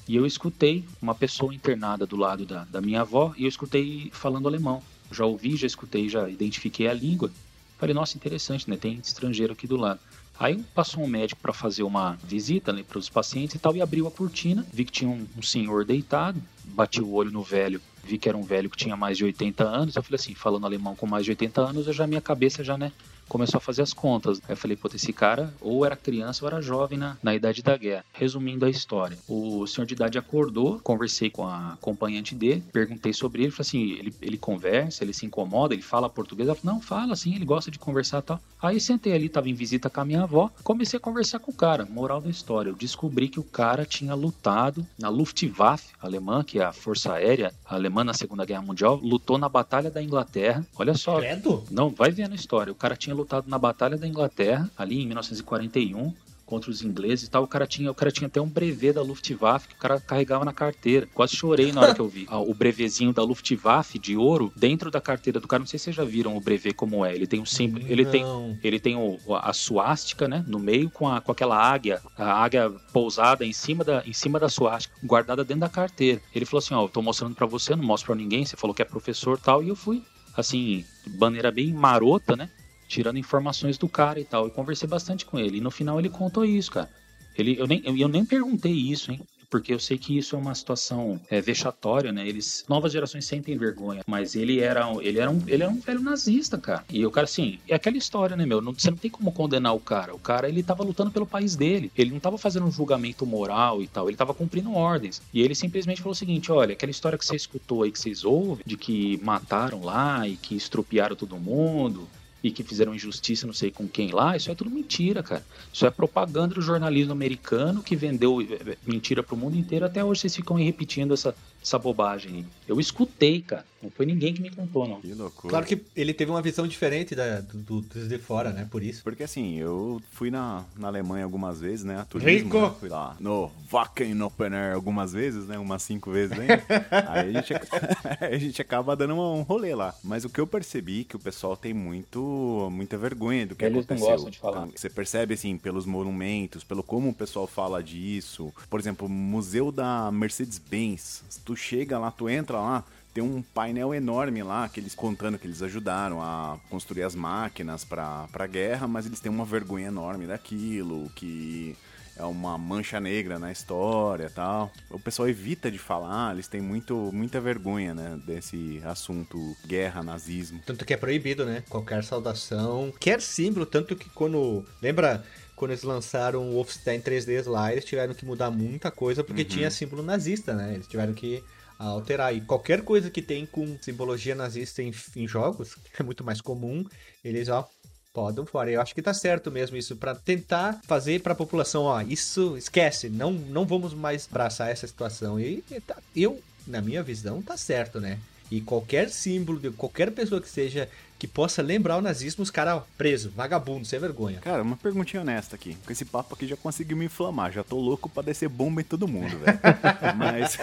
E 0.08 0.16
eu 0.16 0.24
escutei 0.24 0.86
uma 1.02 1.14
pessoa 1.14 1.54
internada 1.54 2.06
do 2.06 2.16
lado 2.16 2.46
da, 2.46 2.64
da 2.64 2.80
minha 2.80 3.02
avó 3.02 3.34
e 3.36 3.42
eu 3.42 3.48
escutei 3.48 4.10
falando 4.10 4.48
alemão. 4.48 4.82
Já 5.12 5.26
ouvi, 5.26 5.54
já 5.54 5.66
escutei, 5.66 6.08
já 6.08 6.26
identifiquei 6.30 6.88
a 6.88 6.94
língua. 6.94 7.30
Falei, 7.78 7.94
nossa, 7.94 8.16
interessante, 8.16 8.68
né? 8.70 8.76
Tem 8.78 8.94
estrangeiro 8.94 9.52
aqui 9.52 9.66
do 9.66 9.76
lado. 9.76 10.00
Aí 10.40 10.64
passou 10.74 11.04
um 11.04 11.06
médico 11.06 11.42
para 11.42 11.52
fazer 11.52 11.82
uma 11.82 12.16
visita 12.24 12.72
né, 12.72 12.82
para 12.82 12.98
os 12.98 13.10
pacientes 13.10 13.56
e 13.56 13.58
tal, 13.58 13.76
e 13.76 13.82
abriu 13.82 14.06
a 14.06 14.10
cortina, 14.10 14.64
vi 14.72 14.84
que 14.84 14.92
tinha 14.92 15.10
um, 15.10 15.26
um, 15.36 15.42
senhor 15.42 15.84
deitado, 15.84 16.40
bati 16.64 17.02
o 17.02 17.12
olho 17.12 17.32
no 17.32 17.42
velho, 17.42 17.80
vi 18.04 18.18
que 18.18 18.28
era 18.28 18.38
um 18.38 18.44
velho 18.44 18.70
que 18.70 18.76
tinha 18.76 18.96
mais 18.96 19.18
de 19.18 19.24
80 19.24 19.64
anos. 19.64 19.96
Eu 19.96 20.02
falei 20.02 20.14
assim, 20.14 20.34
falando 20.34 20.64
alemão 20.64 20.94
com 20.94 21.06
mais 21.06 21.24
de 21.24 21.32
80 21.32 21.60
anos, 21.60 21.86
eu 21.86 21.92
já 21.92 22.06
minha 22.06 22.20
cabeça 22.20 22.62
já, 22.62 22.78
né, 22.78 22.92
começou 23.28 23.58
a 23.58 23.60
fazer 23.60 23.82
as 23.82 23.92
contas. 23.92 24.40
Aí 24.44 24.52
eu 24.52 24.56
falei, 24.56 24.76
pô, 24.76 24.88
esse 24.94 25.12
cara 25.12 25.52
ou 25.60 25.84
era 25.84 25.96
criança 25.96 26.44
ou 26.44 26.50
era 26.50 26.60
jovem 26.60 26.98
na, 26.98 27.16
na 27.22 27.34
idade 27.34 27.62
da 27.62 27.76
guerra. 27.76 28.04
Resumindo 28.12 28.64
a 28.64 28.70
história, 28.70 29.18
o 29.28 29.66
senhor 29.66 29.86
de 29.86 29.94
idade 29.94 30.18
acordou, 30.18 30.80
conversei 30.80 31.30
com 31.30 31.46
a 31.46 31.74
acompanhante 31.74 32.34
dele, 32.34 32.64
perguntei 32.72 33.12
sobre 33.12 33.42
ele, 33.42 33.50
falei 33.50 33.68
assim, 33.68 33.90
ele, 33.92 34.14
ele 34.20 34.38
conversa, 34.38 35.04
ele 35.04 35.12
se 35.12 35.26
incomoda, 35.26 35.74
ele 35.74 35.82
fala 35.82 36.08
português? 36.08 36.48
Ela 36.48 36.56
falou, 36.56 36.74
não, 36.74 36.82
fala 36.82 37.12
assim, 37.12 37.34
ele 37.34 37.44
gosta 37.44 37.70
de 37.70 37.78
conversar 37.78 38.18
e 38.18 38.22
tal. 38.22 38.40
Aí 38.60 38.80
sentei 38.80 39.12
ali, 39.12 39.28
tava 39.28 39.48
em 39.48 39.54
visita 39.54 39.88
com 39.88 40.00
a 40.00 40.04
minha 40.04 40.22
avó, 40.22 40.50
comecei 40.64 40.96
a 40.96 41.00
conversar 41.00 41.38
com 41.38 41.50
o 41.50 41.54
cara. 41.54 41.86
Moral 41.86 42.20
da 42.20 42.30
história, 42.30 42.70
eu 42.70 42.74
descobri 42.74 43.28
que 43.28 43.38
o 43.38 43.44
cara 43.44 43.84
tinha 43.84 44.14
lutado 44.14 44.86
na 44.98 45.08
Luftwaffe 45.08 45.92
alemã, 46.00 46.42
que 46.42 46.58
é 46.58 46.64
a 46.64 46.72
força 46.72 47.12
aérea 47.12 47.52
alemã 47.64 48.02
na 48.02 48.14
Segunda 48.14 48.44
Guerra 48.44 48.62
Mundial, 48.62 48.96
lutou 48.96 49.38
na 49.38 49.48
Batalha 49.48 49.90
da 49.90 50.02
Inglaterra. 50.02 50.66
Olha 50.76 50.94
só. 50.94 51.18
Credo? 51.18 51.64
Não, 51.70 51.90
vai 51.90 52.10
vendo 52.10 52.32
a 52.32 52.36
história. 52.36 52.72
O 52.72 52.76
cara 52.76 52.96
tinha 52.96 53.14
lutado 53.18 53.48
na 53.48 53.58
Batalha 53.58 53.96
da 53.96 54.06
Inglaterra, 54.06 54.70
ali 54.76 55.02
em 55.02 55.06
1941, 55.06 56.14
contra 56.48 56.70
os 56.70 56.82
ingleses 56.82 57.28
e 57.28 57.30
tal. 57.30 57.44
O 57.44 57.46
cara 57.46 57.66
tinha, 57.66 57.90
o 57.90 57.94
cara 57.94 58.10
tinha 58.10 58.26
até 58.26 58.40
um 58.40 58.48
brevet 58.48 58.94
da 58.94 59.02
Luftwaffe 59.02 59.68
que 59.68 59.74
o 59.74 59.78
cara 59.78 60.00
carregava 60.00 60.44
na 60.46 60.52
carteira. 60.52 61.06
Quase 61.12 61.36
chorei 61.36 61.70
na 61.72 61.82
hora 61.82 61.94
que 61.94 62.00
eu 62.00 62.08
vi. 62.08 62.26
o 62.32 62.54
brevezinho 62.54 63.12
da 63.12 63.22
Luftwaffe 63.22 63.98
de 63.98 64.16
ouro 64.16 64.50
dentro 64.56 64.90
da 64.90 65.00
carteira 65.00 65.38
do 65.38 65.46
cara. 65.46 65.60
Não 65.60 65.66
sei 65.66 65.78
se 65.78 65.84
vocês 65.84 65.96
já 65.96 66.04
viram 66.04 66.36
o 66.36 66.40
brevet 66.40 66.74
como 66.74 67.04
é. 67.04 67.14
Ele 67.14 67.26
tem 67.26 67.38
um 67.38 67.44
símbolo, 67.44 67.84
ele 67.86 68.06
tem, 68.06 68.24
ele 68.64 68.80
tem 68.80 68.96
o, 68.96 69.18
a 69.34 69.52
suástica, 69.52 70.26
né, 70.26 70.42
no 70.48 70.58
meio 70.58 70.88
com, 70.88 71.06
a, 71.06 71.20
com 71.20 71.30
aquela 71.30 71.56
águia, 71.56 72.00
a 72.16 72.42
águia 72.42 72.70
pousada 72.92 73.44
em 73.44 73.52
cima 73.52 73.84
da 73.84 74.02
em 74.06 74.12
cima 74.12 74.40
da 74.40 74.48
suástica, 74.48 74.94
guardada 75.04 75.44
dentro 75.44 75.60
da 75.60 75.68
carteira. 75.68 76.20
Ele 76.34 76.46
falou 76.46 76.60
assim, 76.60 76.72
ó, 76.72 76.84
eu 76.84 76.88
tô 76.88 77.02
mostrando 77.02 77.34
para 77.34 77.46
você, 77.46 77.76
não 77.76 77.84
mostro 77.84 78.06
para 78.06 78.16
ninguém. 78.16 78.46
Você 78.46 78.56
falou 78.56 78.74
que 78.74 78.80
é 78.80 78.84
professor, 78.86 79.38
tal, 79.38 79.62
e 79.62 79.68
eu 79.68 79.76
fui 79.76 80.02
assim, 80.36 80.84
maneira 81.18 81.50
bem 81.50 81.72
marota, 81.72 82.36
né? 82.36 82.48
Tirando 82.88 83.18
informações 83.18 83.78
do 83.78 83.88
cara 83.88 84.18
e 84.18 84.24
tal. 84.24 84.48
E 84.48 84.50
conversei 84.50 84.88
bastante 84.88 85.24
com 85.24 85.38
ele. 85.38 85.58
E 85.58 85.60
no 85.60 85.70
final 85.70 86.00
ele 86.00 86.08
contou 86.08 86.44
isso, 86.44 86.72
cara. 86.72 86.90
Ele, 87.36 87.56
eu, 87.56 87.66
nem, 87.68 87.80
eu, 87.84 87.96
eu 87.96 88.08
nem 88.08 88.24
perguntei 88.24 88.72
isso, 88.72 89.12
hein? 89.12 89.20
Porque 89.50 89.72
eu 89.72 89.78
sei 89.78 89.96
que 89.96 90.18
isso 90.18 90.36
é 90.36 90.38
uma 90.38 90.54
situação 90.54 91.18
é, 91.30 91.40
vexatória, 91.40 92.12
né? 92.12 92.28
Eles, 92.28 92.66
novas 92.68 92.92
gerações 92.92 93.24
sentem 93.24 93.56
vergonha, 93.56 94.02
mas 94.06 94.34
ele 94.34 94.60
era, 94.60 94.86
ele 95.00 95.18
era 95.18 95.30
um, 95.30 95.42
ele 95.46 95.62
era 95.62 95.72
um 95.72 95.80
velho 95.80 96.02
nazista, 96.02 96.58
cara. 96.58 96.84
E 96.90 97.06
o 97.06 97.10
cara, 97.10 97.24
assim, 97.24 97.58
é 97.66 97.74
aquela 97.74 97.96
história, 97.96 98.36
né, 98.36 98.44
meu? 98.44 98.60
Não, 98.60 98.74
você 98.74 98.90
não 98.90 98.98
tem 98.98 99.10
como 99.10 99.32
condenar 99.32 99.74
o 99.74 99.80
cara. 99.80 100.14
O 100.14 100.18
cara, 100.18 100.48
ele 100.48 100.62
tava 100.62 100.84
lutando 100.84 101.10
pelo 101.10 101.26
país 101.26 101.56
dele. 101.56 101.90
Ele 101.96 102.10
não 102.10 102.20
tava 102.20 102.36
fazendo 102.36 102.66
um 102.66 102.70
julgamento 102.70 103.24
moral 103.24 103.80
e 103.80 103.86
tal. 103.86 104.08
Ele 104.08 104.18
tava 104.18 104.34
cumprindo 104.34 104.74
ordens. 104.74 105.22
E 105.32 105.40
ele 105.40 105.54
simplesmente 105.54 106.02
falou 106.02 106.12
o 106.12 106.16
seguinte: 106.16 106.52
olha, 106.52 106.74
aquela 106.74 106.90
história 106.90 107.16
que 107.16 107.24
você 107.24 107.36
escutou 107.36 107.84
aí, 107.84 107.90
que 107.90 107.98
vocês 107.98 108.24
ouvem, 108.24 108.64
de 108.66 108.76
que 108.76 109.18
mataram 109.22 109.82
lá 109.82 110.28
e 110.28 110.36
que 110.36 110.56
estrupiaram 110.56 111.16
todo 111.16 111.38
mundo, 111.38 112.06
e 112.42 112.50
que 112.50 112.62
fizeram 112.62 112.94
injustiça 112.94 113.46
não 113.46 113.54
sei 113.54 113.70
com 113.70 113.88
quem 113.88 114.10
lá, 114.12 114.36
isso 114.36 114.50
é 114.50 114.54
tudo 114.54 114.70
mentira, 114.70 115.22
cara. 115.22 115.44
Isso 115.72 115.84
é 115.84 115.90
propaganda 115.90 116.54
do 116.54 116.62
jornalismo 116.62 117.12
americano 117.12 117.82
que 117.82 117.96
vendeu 117.96 118.40
eh, 118.40 118.76
mentira 118.86 119.22
pro 119.22 119.36
mundo 119.36 119.56
inteiro. 119.56 119.84
Até 119.84 120.04
hoje 120.04 120.20
vocês 120.20 120.36
ficam 120.36 120.56
aí 120.56 120.64
repetindo 120.64 121.14
essa, 121.14 121.34
essa 121.62 121.78
bobagem. 121.78 122.46
Eu 122.66 122.80
escutei, 122.80 123.40
cara. 123.40 123.64
Não 123.82 123.90
foi 123.90 124.06
ninguém 124.06 124.34
que 124.34 124.42
me 124.42 124.50
contou, 124.50 124.88
não. 124.88 125.00
Que 125.00 125.14
loucura. 125.14 125.50
Claro 125.50 125.66
que 125.66 125.80
ele 125.94 126.12
teve 126.12 126.30
uma 126.30 126.42
visão 126.42 126.66
diferente 126.66 127.14
da, 127.14 127.40
do, 127.40 127.80
dos 127.80 128.08
de 128.08 128.18
fora, 128.18 128.50
né? 128.52 128.66
Por 128.68 128.82
isso. 128.82 129.04
Porque 129.04 129.22
assim, 129.22 129.56
eu 129.56 130.02
fui 130.10 130.30
na, 130.30 130.64
na 130.76 130.88
Alemanha 130.88 131.24
algumas 131.24 131.60
vezes, 131.60 131.84
né? 131.84 132.04
Turismo, 132.10 132.48
Rico! 132.48 132.60
Né? 132.60 132.74
Fui 132.80 132.88
lá 132.88 133.16
no 133.20 133.50
Wacken 133.70 134.20
Open 134.22 134.52
Air 134.52 134.74
algumas 134.74 135.12
vezes, 135.12 135.46
né? 135.46 135.58
Umas 135.58 135.82
cinco 135.82 136.10
vezes 136.10 136.36
hein? 136.36 136.48
Aí 137.06 137.36
a 137.36 137.40
gente, 137.40 137.54
a 138.20 138.38
gente 138.38 138.60
acaba 138.60 138.96
dando 138.96 139.14
um 139.14 139.42
rolê 139.42 139.74
lá. 139.74 139.94
Mas 140.02 140.24
o 140.24 140.28
que 140.28 140.40
eu 140.40 140.46
percebi 140.46 141.02
é 141.02 141.04
que 141.04 141.16
o 141.16 141.20
pessoal 141.20 141.56
tem 141.56 141.72
muito, 141.72 142.68
muita 142.72 142.98
vergonha 142.98 143.46
do 143.46 143.54
que 143.54 143.64
Eles 143.64 143.84
aconteceu. 143.84 144.06
Não 144.06 144.12
gostam 144.12 144.30
de 144.30 144.38
falar. 144.38 144.68
Você 144.74 144.90
percebe, 144.90 145.34
assim, 145.34 145.56
pelos 145.56 145.86
monumentos, 145.86 146.64
pelo 146.64 146.82
como 146.82 147.10
o 147.10 147.14
pessoal 147.14 147.46
fala 147.46 147.80
disso. 147.80 148.52
Por 148.68 148.80
exemplo, 148.80 149.08
Museu 149.08 149.70
da 149.70 150.10
Mercedes-Benz. 150.10 151.22
Tu 151.48 151.56
chega 151.56 151.98
lá, 151.98 152.10
tu 152.10 152.28
entra 152.28 152.58
lá, 152.58 152.84
tem 153.14 153.24
um 153.24 153.40
painel 153.40 153.94
enorme 153.94 154.42
lá 154.42 154.68
que 154.68 154.80
eles 154.80 154.94
contando 154.94 155.38
que 155.38 155.46
eles 155.46 155.62
ajudaram 155.62 156.20
a 156.20 156.60
construir 156.68 157.04
as 157.04 157.14
máquinas 157.14 157.86
para 157.86 158.28
a 158.30 158.46
guerra, 158.46 158.86
mas 158.86 159.06
eles 159.06 159.18
têm 159.18 159.32
uma 159.32 159.46
vergonha 159.46 159.86
enorme 159.86 160.26
daquilo, 160.26 161.08
que 161.16 161.74
é 162.18 162.22
uma 162.24 162.58
mancha 162.58 163.00
negra 163.00 163.38
na 163.38 163.50
história 163.50 164.28
tal. 164.28 164.70
O 164.90 165.00
pessoal 165.00 165.26
evita 165.26 165.70
de 165.70 165.78
falar, 165.78 166.34
eles 166.34 166.48
têm 166.48 166.60
muito, 166.60 167.10
muita 167.14 167.40
vergonha, 167.40 167.94
né, 167.94 168.20
desse 168.26 168.82
assunto 168.84 169.56
guerra, 169.66 170.02
nazismo. 170.02 170.60
Tanto 170.66 170.84
que 170.84 170.92
é 170.92 170.98
proibido, 170.98 171.46
né? 171.46 171.64
Qualquer 171.70 172.04
saudação, 172.04 172.90
qualquer 172.90 173.22
símbolo, 173.22 173.64
tanto 173.64 173.96
que 173.96 174.10
quando. 174.10 174.66
Lembra 174.82 175.24
quando 175.58 175.72
eles 175.72 175.82
lançaram 175.82 176.48
o 176.48 176.52
Wolfenstein 176.54 177.00
3D 177.00 177.46
lá, 177.46 177.72
eles 177.72 177.84
tiveram 177.84 178.14
que 178.14 178.24
mudar 178.24 178.50
muita 178.50 178.90
coisa 178.90 179.24
porque 179.24 179.42
uhum. 179.42 179.48
tinha 179.48 179.70
símbolo 179.70 180.02
nazista, 180.02 180.54
né? 180.54 180.74
Eles 180.74 180.86
tiveram 180.86 181.12
que 181.12 181.42
alterar. 181.78 182.34
E 182.34 182.40
qualquer 182.40 182.82
coisa 182.82 183.10
que 183.10 183.20
tem 183.20 183.44
com 183.44 183.76
simbologia 183.80 184.34
nazista 184.34 184.82
em, 184.82 184.92
em 185.16 185.26
jogos, 185.28 185.74
que 185.74 185.80
é 186.00 186.04
muito 186.04 186.24
mais 186.24 186.40
comum, 186.40 186.84
eles, 187.24 187.48
ó, 187.48 187.68
podem 188.12 188.46
fora. 188.46 188.70
Eu 188.70 188.80
acho 188.80 188.94
que 188.94 189.02
tá 189.02 189.12
certo 189.12 189.50
mesmo 189.50 189.76
isso, 189.76 189.96
para 189.96 190.14
tentar 190.14 190.80
fazer 190.86 191.20
para 191.20 191.32
a 191.32 191.36
população, 191.36 191.84
ó, 191.84 192.00
isso 192.02 192.56
esquece, 192.56 193.08
não, 193.08 193.32
não 193.32 193.66
vamos 193.66 193.92
mais 193.94 194.26
abraçar 194.30 194.70
essa 194.70 194.86
situação. 194.86 195.38
E, 195.38 195.62
e 195.70 195.80
tá, 195.80 195.96
eu, 196.14 196.40
na 196.66 196.80
minha 196.80 197.02
visão, 197.02 197.42
tá 197.42 197.56
certo, 197.56 198.00
né? 198.00 198.18
E 198.50 198.60
qualquer 198.60 199.10
símbolo 199.10 199.58
de 199.58 199.70
qualquer 199.70 200.10
pessoa 200.10 200.40
que 200.40 200.48
seja 200.48 200.88
que 201.18 201.26
possa 201.26 201.60
lembrar 201.60 201.96
o 201.96 202.00
nazismo, 202.00 202.42
os 202.44 202.50
caras 202.50 202.82
preso, 202.96 203.32
vagabundo, 203.34 203.84
sem 203.84 203.98
vergonha. 203.98 204.38
Cara, 204.38 204.62
uma 204.62 204.76
perguntinha 204.76 205.20
honesta 205.20 205.56
aqui. 205.56 205.76
Com 205.84 205.92
esse 205.92 206.04
papo 206.04 206.34
aqui 206.34 206.46
já 206.46 206.56
conseguiu 206.56 206.96
me 206.96 207.06
inflamar. 207.06 207.50
Já 207.50 207.64
tô 207.64 207.76
louco 207.76 208.08
pra 208.08 208.22
descer 208.22 208.48
bomba 208.48 208.80
em 208.80 208.84
todo 208.84 209.08
mundo, 209.08 209.36
velho. 209.38 209.58
Mas 210.16 210.56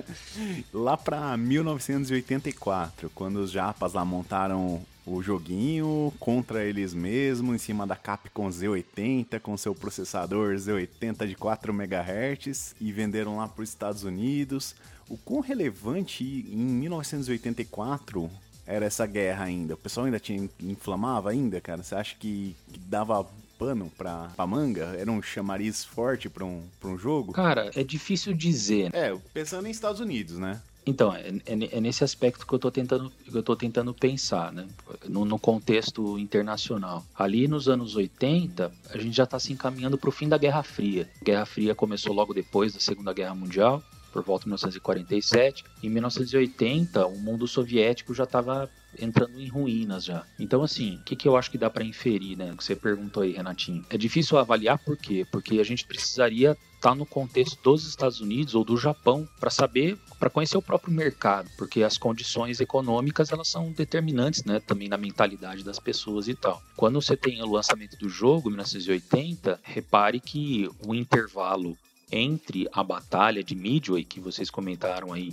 lá 0.72 0.96
pra 0.96 1.36
1984, 1.38 3.10
quando 3.14 3.36
os 3.36 3.50
japas 3.50 3.94
lá 3.94 4.04
montaram 4.04 4.82
o 5.14 5.22
joguinho 5.22 6.12
contra 6.18 6.64
eles 6.64 6.94
mesmos, 6.94 7.54
em 7.54 7.58
cima 7.58 7.86
da 7.86 7.96
Capcom 7.96 8.48
Z80, 8.48 9.40
com 9.40 9.56
seu 9.56 9.74
processador 9.74 10.54
Z80 10.54 11.26
de 11.26 11.34
4 11.34 11.72
MHz, 11.72 12.74
e 12.80 12.92
venderam 12.92 13.36
lá 13.36 13.48
para 13.48 13.62
os 13.62 13.68
Estados 13.68 14.04
Unidos. 14.04 14.74
O 15.08 15.16
quão 15.16 15.40
relevante 15.40 16.24
em 16.24 16.56
1984 16.56 18.30
era 18.66 18.84
essa 18.84 19.06
guerra 19.06 19.44
ainda? 19.44 19.74
O 19.74 19.78
pessoal 19.78 20.06
ainda 20.06 20.20
tinha 20.20 20.48
inflamava 20.60 21.30
ainda, 21.30 21.60
cara? 21.60 21.82
Você 21.82 21.94
acha 21.94 22.14
que, 22.18 22.54
que 22.70 22.78
dava 22.78 23.26
pano 23.58 23.90
pra, 23.96 24.30
pra 24.36 24.46
manga? 24.46 24.94
Era 24.98 25.10
um 25.10 25.22
chamariz 25.22 25.84
forte 25.84 26.28
pra 26.28 26.44
um, 26.44 26.62
pra 26.78 26.90
um 26.90 26.98
jogo? 26.98 27.32
Cara, 27.32 27.70
é 27.74 27.82
difícil 27.82 28.34
dizer. 28.34 28.90
É, 28.94 29.16
pensando 29.32 29.66
em 29.66 29.70
Estados 29.70 30.00
Unidos, 30.00 30.38
né? 30.38 30.60
Então, 30.86 31.14
é, 31.14 31.28
é, 31.44 31.76
é 31.76 31.80
nesse 31.80 32.02
aspecto 32.02 32.46
que 32.46 32.52
eu 32.52 32.56
estou 32.56 32.70
tentando, 32.70 33.12
eu 33.32 33.56
tentando 33.56 33.92
pensar, 33.92 34.52
né? 34.52 34.66
No, 35.06 35.24
no, 35.24 35.38
contexto 35.38 36.18
internacional. 36.18 37.04
Ali 37.14 37.46
nos 37.46 37.68
anos 37.68 37.94
80, 37.94 38.72
a 38.90 38.98
gente 38.98 39.14
já 39.14 39.24
está 39.24 39.38
se 39.38 39.52
encaminhando 39.52 39.98
para 39.98 40.08
o 40.08 40.12
fim 40.12 40.28
da 40.28 40.38
Guerra 40.38 40.62
Fria. 40.62 41.08
A 41.20 41.24
Guerra 41.24 41.46
Fria 41.46 41.74
começou 41.74 42.14
logo 42.14 42.32
depois 42.32 42.72
da 42.72 42.80
Segunda 42.80 43.12
Guerra 43.12 43.34
Mundial 43.34 43.82
por 44.12 44.22
volta 44.22 44.44
de 44.44 44.48
1947. 44.48 45.64
Em 45.82 45.88
1980, 45.88 47.06
o 47.06 47.18
mundo 47.18 47.46
soviético 47.46 48.14
já 48.14 48.24
estava 48.24 48.70
entrando 48.98 49.38
em 49.38 49.48
ruínas 49.48 50.04
já. 50.04 50.24
Então, 50.38 50.62
assim, 50.62 50.96
o 50.96 51.02
que, 51.02 51.16
que 51.16 51.28
eu 51.28 51.36
acho 51.36 51.50
que 51.50 51.58
dá 51.58 51.68
para 51.68 51.84
inferir, 51.84 52.36
né? 52.36 52.54
Que 52.56 52.64
você 52.64 52.74
perguntou 52.74 53.22
aí, 53.22 53.32
Renatinho. 53.32 53.84
É 53.90 53.98
difícil 53.98 54.38
avaliar 54.38 54.78
por 54.78 54.96
quê? 54.96 55.26
Porque 55.30 55.60
a 55.60 55.64
gente 55.64 55.86
precisaria 55.86 56.52
estar 56.52 56.90
tá 56.90 56.94
no 56.94 57.04
contexto 57.04 57.60
dos 57.62 57.86
Estados 57.86 58.20
Unidos 58.20 58.54
ou 58.54 58.64
do 58.64 58.76
Japão 58.76 59.28
para 59.38 59.50
saber, 59.50 59.98
para 60.18 60.30
conhecer 60.30 60.56
o 60.56 60.62
próprio 60.62 60.92
mercado, 60.92 61.48
porque 61.56 61.82
as 61.82 61.96
condições 61.96 62.60
econômicas 62.60 63.30
elas 63.30 63.48
são 63.48 63.70
determinantes, 63.70 64.44
né? 64.44 64.60
Também 64.60 64.88
na 64.88 64.96
mentalidade 64.96 65.62
das 65.62 65.78
pessoas 65.78 66.26
e 66.26 66.34
tal. 66.34 66.60
Quando 66.76 67.00
você 67.00 67.16
tem 67.16 67.40
o 67.42 67.50
lançamento 67.50 67.96
do 67.96 68.08
jogo, 68.08 68.48
1980, 68.50 69.60
repare 69.62 70.20
que 70.20 70.68
o 70.86 70.94
intervalo 70.94 71.76
entre 72.10 72.68
a 72.72 72.82
batalha 72.82 73.44
de 73.44 73.54
Midway, 73.54 74.04
que 74.04 74.18
vocês 74.18 74.50
comentaram 74.50 75.12
aí, 75.12 75.32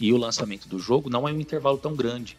e 0.00 0.12
o 0.12 0.16
lançamento 0.16 0.68
do 0.68 0.78
jogo, 0.78 1.08
não 1.08 1.28
é 1.28 1.32
um 1.32 1.40
intervalo 1.40 1.78
tão 1.78 1.94
grande. 1.94 2.36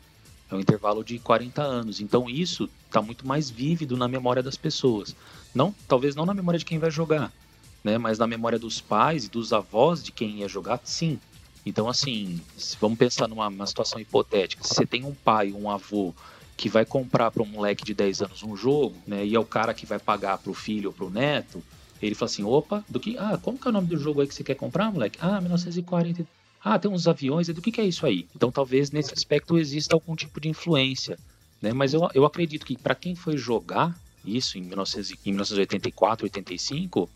É 0.49 0.55
um 0.55 0.59
intervalo 0.59 1.03
de 1.03 1.19
40 1.19 1.61
anos. 1.61 1.99
Então 1.99 2.29
isso 2.29 2.69
está 2.85 3.01
muito 3.01 3.27
mais 3.27 3.49
vívido 3.49 3.97
na 3.97 4.07
memória 4.07 4.41
das 4.41 4.57
pessoas. 4.57 5.15
Não, 5.53 5.73
talvez 5.87 6.15
não 6.15 6.25
na 6.25 6.33
memória 6.33 6.57
de 6.57 6.65
quem 6.65 6.79
vai 6.79 6.89
jogar, 6.89 7.31
né? 7.83 7.97
Mas 7.97 8.17
na 8.17 8.25
memória 8.25 8.57
dos 8.57 8.79
pais 8.79 9.25
e 9.25 9.29
dos 9.29 9.53
avós 9.53 10.03
de 10.03 10.11
quem 10.11 10.39
ia 10.39 10.47
jogar, 10.47 10.79
sim. 10.83 11.19
Então 11.69 11.87
assim, 11.87 12.41
vamos 12.81 12.97
pensar 12.97 13.27
numa 13.27 13.67
situação 13.67 13.99
hipotética. 13.99 14.63
Se 14.63 14.73
você 14.73 14.85
tem 14.85 15.05
um 15.05 15.13
pai, 15.13 15.51
um 15.51 15.69
avô 15.69 16.13
que 16.57 16.67
vai 16.67 16.83
comprar 16.83 17.31
para 17.31 17.43
um 17.43 17.45
moleque 17.45 17.85
de 17.85 17.93
10 17.93 18.23
anos 18.23 18.43
um 18.43 18.55
jogo, 18.55 18.95
né? 19.07 19.25
E 19.25 19.35
é 19.35 19.39
o 19.39 19.45
cara 19.45 19.73
que 19.73 19.85
vai 19.85 19.99
pagar 19.99 20.37
para 20.39 20.51
o 20.51 20.53
filho 20.53 20.89
ou 20.89 20.93
para 20.93 21.05
o 21.05 21.09
neto, 21.09 21.63
ele 22.01 22.15
fala 22.15 22.29
assim: 22.29 22.43
opa, 22.43 22.83
do 22.89 22.99
que. 22.99 23.17
Ah, 23.17 23.39
como 23.41 23.57
que 23.57 23.67
é 23.67 23.69
o 23.69 23.73
nome 23.73 23.87
do 23.87 23.97
jogo 23.97 24.19
aí 24.19 24.27
que 24.27 24.33
você 24.33 24.43
quer 24.43 24.55
comprar, 24.55 24.91
moleque? 24.91 25.19
Ah, 25.21 25.39
1940. 25.39 26.25
Ah, 26.61 26.77
tem 26.77 26.91
uns 26.91 27.07
aviões, 27.07 27.47
do 27.47 27.61
que, 27.61 27.71
que 27.71 27.79
é 27.79 27.85
isso 27.85 28.05
aí? 28.05 28.27
Então 28.35 28.51
talvez 28.51 28.91
nesse 28.91 29.13
aspecto 29.13 29.57
exista 29.57 29.95
algum 29.95 30.15
tipo 30.15 30.41
de 30.41 30.49
influência. 30.49 31.17
Né? 31.61 31.71
Mas 31.71 31.93
eu, 31.93 32.09
eu 32.13 32.25
acredito 32.25 32.65
que 32.65 32.77
para 32.77 32.95
quem 32.95 33.15
foi 33.15 33.37
jogar 33.37 33.97
isso 34.25 34.57
em, 34.57 34.63
19, 34.63 35.15
em 35.25 35.31
1984, 35.31 36.25
85, 36.25 37.09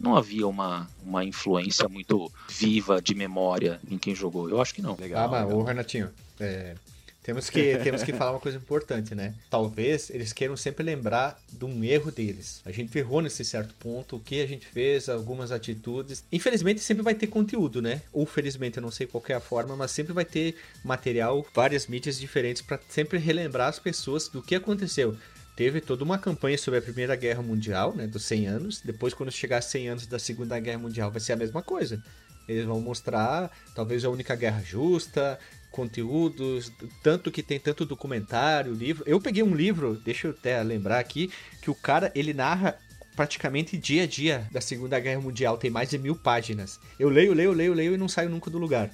não 0.00 0.16
havia 0.16 0.48
uma, 0.48 0.88
uma 1.04 1.24
influência 1.24 1.88
muito 1.88 2.32
viva 2.48 3.00
de 3.02 3.14
memória 3.14 3.78
em 3.88 3.98
quem 3.98 4.14
jogou. 4.14 4.48
Eu 4.48 4.60
acho 4.60 4.74
que 4.74 4.80
não. 4.80 4.96
Legal, 4.98 5.26
ah, 5.26 5.28
mas, 5.28 5.44
legal. 5.44 5.58
ô 5.58 5.62
Renatinho, 5.62 6.10
é, 6.40 6.74
temos 7.22 7.50
que, 7.50 7.76
temos 7.84 8.02
que 8.02 8.12
falar 8.12 8.32
uma 8.32 8.40
coisa 8.40 8.56
importante, 8.56 9.14
né? 9.14 9.34
Talvez 9.50 10.08
eles 10.10 10.32
queiram 10.32 10.56
sempre 10.56 10.82
lembrar 10.82 11.38
de 11.52 11.64
um 11.64 11.84
erro 11.84 12.10
deles. 12.10 12.62
A 12.64 12.72
gente 12.72 12.96
errou 12.96 13.20
nesse 13.20 13.44
certo 13.44 13.74
ponto, 13.74 14.16
o 14.16 14.20
que 14.20 14.40
a 14.40 14.46
gente 14.46 14.66
fez, 14.66 15.08
algumas 15.08 15.52
atitudes. 15.52 16.24
Infelizmente 16.32 16.80
sempre 16.80 17.02
vai 17.02 17.14
ter 17.14 17.26
conteúdo, 17.26 17.82
né? 17.82 18.00
Ou 18.12 18.24
felizmente, 18.24 18.78
eu 18.78 18.82
não 18.82 18.90
sei 18.90 19.06
qual 19.06 19.22
é 19.28 19.34
a 19.34 19.40
forma, 19.40 19.76
mas 19.76 19.90
sempre 19.90 20.12
vai 20.12 20.24
ter 20.24 20.56
material, 20.82 21.46
várias 21.54 21.86
mídias 21.86 22.18
diferentes 22.18 22.62
para 22.62 22.80
sempre 22.88 23.18
relembrar 23.18 23.68
as 23.68 23.78
pessoas 23.78 24.28
do 24.28 24.42
que 24.42 24.54
aconteceu 24.54 25.16
teve 25.60 25.82
toda 25.82 26.02
uma 26.02 26.16
campanha 26.16 26.56
sobre 26.56 26.78
a 26.78 26.82
Primeira 26.82 27.14
Guerra 27.14 27.42
Mundial, 27.42 27.94
né, 27.94 28.06
dos 28.06 28.24
100 28.24 28.46
anos. 28.46 28.80
Depois, 28.82 29.12
quando 29.12 29.30
chegar 29.30 29.60
100 29.60 29.88
anos 29.90 30.06
da 30.06 30.18
Segunda 30.18 30.58
Guerra 30.58 30.78
Mundial, 30.78 31.10
vai 31.10 31.20
ser 31.20 31.34
a 31.34 31.36
mesma 31.36 31.60
coisa. 31.62 32.02
Eles 32.48 32.64
vão 32.64 32.80
mostrar, 32.80 33.50
talvez, 33.74 34.02
a 34.02 34.08
única 34.08 34.34
guerra 34.34 34.62
justa, 34.62 35.38
conteúdos, 35.70 36.72
tanto 37.02 37.30
que 37.30 37.42
tem 37.42 37.60
tanto 37.60 37.84
documentário, 37.84 38.72
livro. 38.72 39.04
Eu 39.06 39.20
peguei 39.20 39.42
um 39.42 39.54
livro, 39.54 40.00
deixa 40.02 40.28
eu 40.28 40.30
até 40.30 40.62
lembrar 40.62 40.98
aqui, 40.98 41.30
que 41.60 41.70
o 41.70 41.74
cara 41.74 42.10
ele 42.14 42.32
narra 42.32 42.78
praticamente 43.14 43.76
dia 43.76 44.04
a 44.04 44.06
dia 44.06 44.48
da 44.50 44.62
Segunda 44.62 44.98
Guerra 44.98 45.20
Mundial, 45.20 45.58
tem 45.58 45.70
mais 45.70 45.90
de 45.90 45.98
mil 45.98 46.16
páginas. 46.16 46.80
Eu 46.98 47.10
leio, 47.10 47.34
leio, 47.34 47.52
leio, 47.52 47.74
leio 47.74 47.92
e 47.92 47.98
não 47.98 48.08
saio 48.08 48.30
nunca 48.30 48.50
do 48.50 48.56
lugar. 48.56 48.90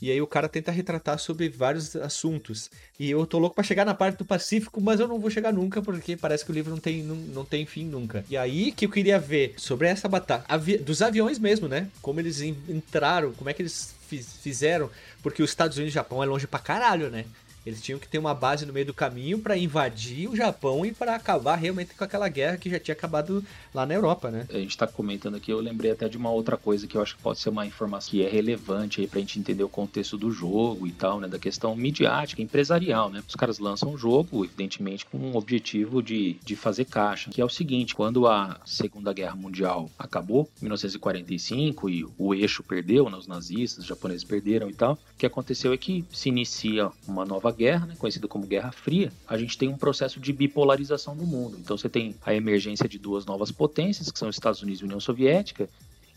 E 0.00 0.10
aí 0.10 0.20
o 0.20 0.26
cara 0.26 0.48
tenta 0.48 0.70
retratar 0.70 1.18
sobre 1.18 1.48
vários 1.48 1.96
assuntos. 1.96 2.70
E 2.98 3.10
eu 3.10 3.26
tô 3.26 3.38
louco 3.38 3.56
para 3.56 3.64
chegar 3.64 3.84
na 3.84 3.94
parte 3.94 4.18
do 4.18 4.24
Pacífico, 4.24 4.80
mas 4.80 5.00
eu 5.00 5.08
não 5.08 5.18
vou 5.18 5.30
chegar 5.30 5.52
nunca, 5.52 5.82
porque 5.82 6.16
parece 6.16 6.44
que 6.44 6.50
o 6.50 6.54
livro 6.54 6.70
não 6.70 6.78
tem, 6.78 7.02
não, 7.02 7.16
não 7.16 7.44
tem 7.44 7.66
fim 7.66 7.84
nunca. 7.84 8.24
E 8.30 8.36
aí 8.36 8.72
que 8.72 8.86
eu 8.86 8.90
queria 8.90 9.18
ver 9.18 9.54
sobre 9.56 9.88
essa 9.88 10.08
batalha. 10.08 10.44
Avi 10.48 10.78
dos 10.78 11.02
aviões 11.02 11.38
mesmo, 11.38 11.68
né? 11.68 11.88
Como 12.00 12.20
eles 12.20 12.40
entraram, 12.40 13.32
como 13.32 13.50
é 13.50 13.54
que 13.54 13.62
eles 13.62 13.94
fizeram. 14.08 14.90
Porque 15.22 15.42
os 15.42 15.50
Estados 15.50 15.76
Unidos 15.76 15.92
e 15.92 15.94
o 15.94 16.00
Japão 16.00 16.22
é 16.22 16.26
longe 16.26 16.46
pra 16.46 16.60
caralho, 16.60 17.10
né? 17.10 17.24
Eles 17.68 17.82
tinham 17.82 17.98
que 17.98 18.08
ter 18.08 18.18
uma 18.18 18.34
base 18.34 18.64
no 18.64 18.72
meio 18.72 18.86
do 18.86 18.94
caminho 18.94 19.38
para 19.38 19.56
invadir 19.56 20.28
o 20.28 20.34
Japão 20.34 20.86
e 20.86 20.92
para 20.92 21.14
acabar 21.14 21.56
realmente 21.56 21.94
com 21.94 22.02
aquela 22.02 22.28
guerra 22.28 22.56
que 22.56 22.70
já 22.70 22.80
tinha 22.80 22.94
acabado 22.94 23.44
lá 23.74 23.84
na 23.84 23.94
Europa, 23.94 24.30
né? 24.30 24.46
A 24.48 24.58
gente 24.58 24.70
está 24.70 24.86
comentando 24.86 25.36
aqui, 25.36 25.52
eu 25.52 25.60
lembrei 25.60 25.90
até 25.90 26.08
de 26.08 26.16
uma 26.16 26.30
outra 26.30 26.56
coisa 26.56 26.86
que 26.86 26.96
eu 26.96 27.02
acho 27.02 27.16
que 27.16 27.22
pode 27.22 27.38
ser 27.38 27.50
uma 27.50 27.66
informação 27.66 28.10
que 28.10 28.24
é 28.24 28.28
relevante 28.28 29.02
aí 29.02 29.06
pra 29.06 29.20
gente 29.20 29.38
entender 29.38 29.62
o 29.62 29.68
contexto 29.68 30.16
do 30.16 30.30
jogo 30.30 30.86
e 30.86 30.92
tal, 30.92 31.20
né? 31.20 31.28
Da 31.28 31.38
questão 31.38 31.76
midiática, 31.76 32.40
empresarial, 32.40 33.10
né? 33.10 33.22
Os 33.28 33.34
caras 33.34 33.58
lançam 33.58 33.92
um 33.92 33.98
jogo, 33.98 34.46
evidentemente, 34.46 35.04
com 35.04 35.18
um 35.18 35.36
objetivo 35.36 36.02
de, 36.02 36.38
de 36.42 36.56
fazer 36.56 36.86
caixa, 36.86 37.30
que 37.30 37.40
é 37.40 37.44
o 37.44 37.50
seguinte, 37.50 37.94
quando 37.94 38.26
a 38.26 38.58
Segunda 38.64 39.12
Guerra 39.12 39.36
Mundial 39.36 39.90
acabou, 39.98 40.48
em 40.58 40.64
1945, 40.64 41.90
e 41.90 42.06
o 42.16 42.34
eixo 42.34 42.62
perdeu, 42.62 43.10
né? 43.10 43.18
Os 43.18 43.26
nazistas, 43.26 43.84
os 43.84 43.86
japoneses 43.86 44.24
perderam 44.24 44.70
e 44.70 44.74
tal, 44.74 44.94
o 44.94 44.98
que 45.18 45.26
aconteceu 45.26 45.72
é 45.72 45.76
que 45.76 46.04
se 46.10 46.30
inicia 46.30 46.90
uma 47.06 47.24
nova 47.24 47.52
guerra, 47.58 47.86
né, 47.86 47.94
conhecida 47.98 48.28
como 48.28 48.46
Guerra 48.46 48.70
Fria, 48.70 49.12
a 49.26 49.36
gente 49.36 49.58
tem 49.58 49.68
um 49.68 49.76
processo 49.76 50.20
de 50.20 50.32
bipolarização 50.32 51.14
no 51.14 51.26
mundo. 51.26 51.58
Então 51.58 51.76
você 51.76 51.88
tem 51.88 52.14
a 52.24 52.32
emergência 52.32 52.88
de 52.88 52.98
duas 52.98 53.26
novas 53.26 53.50
potências, 53.50 54.10
que 54.10 54.18
são 54.18 54.28
os 54.28 54.36
Estados 54.36 54.62
Unidos 54.62 54.80
e 54.80 54.84
União 54.84 55.00
Soviética, 55.00 55.68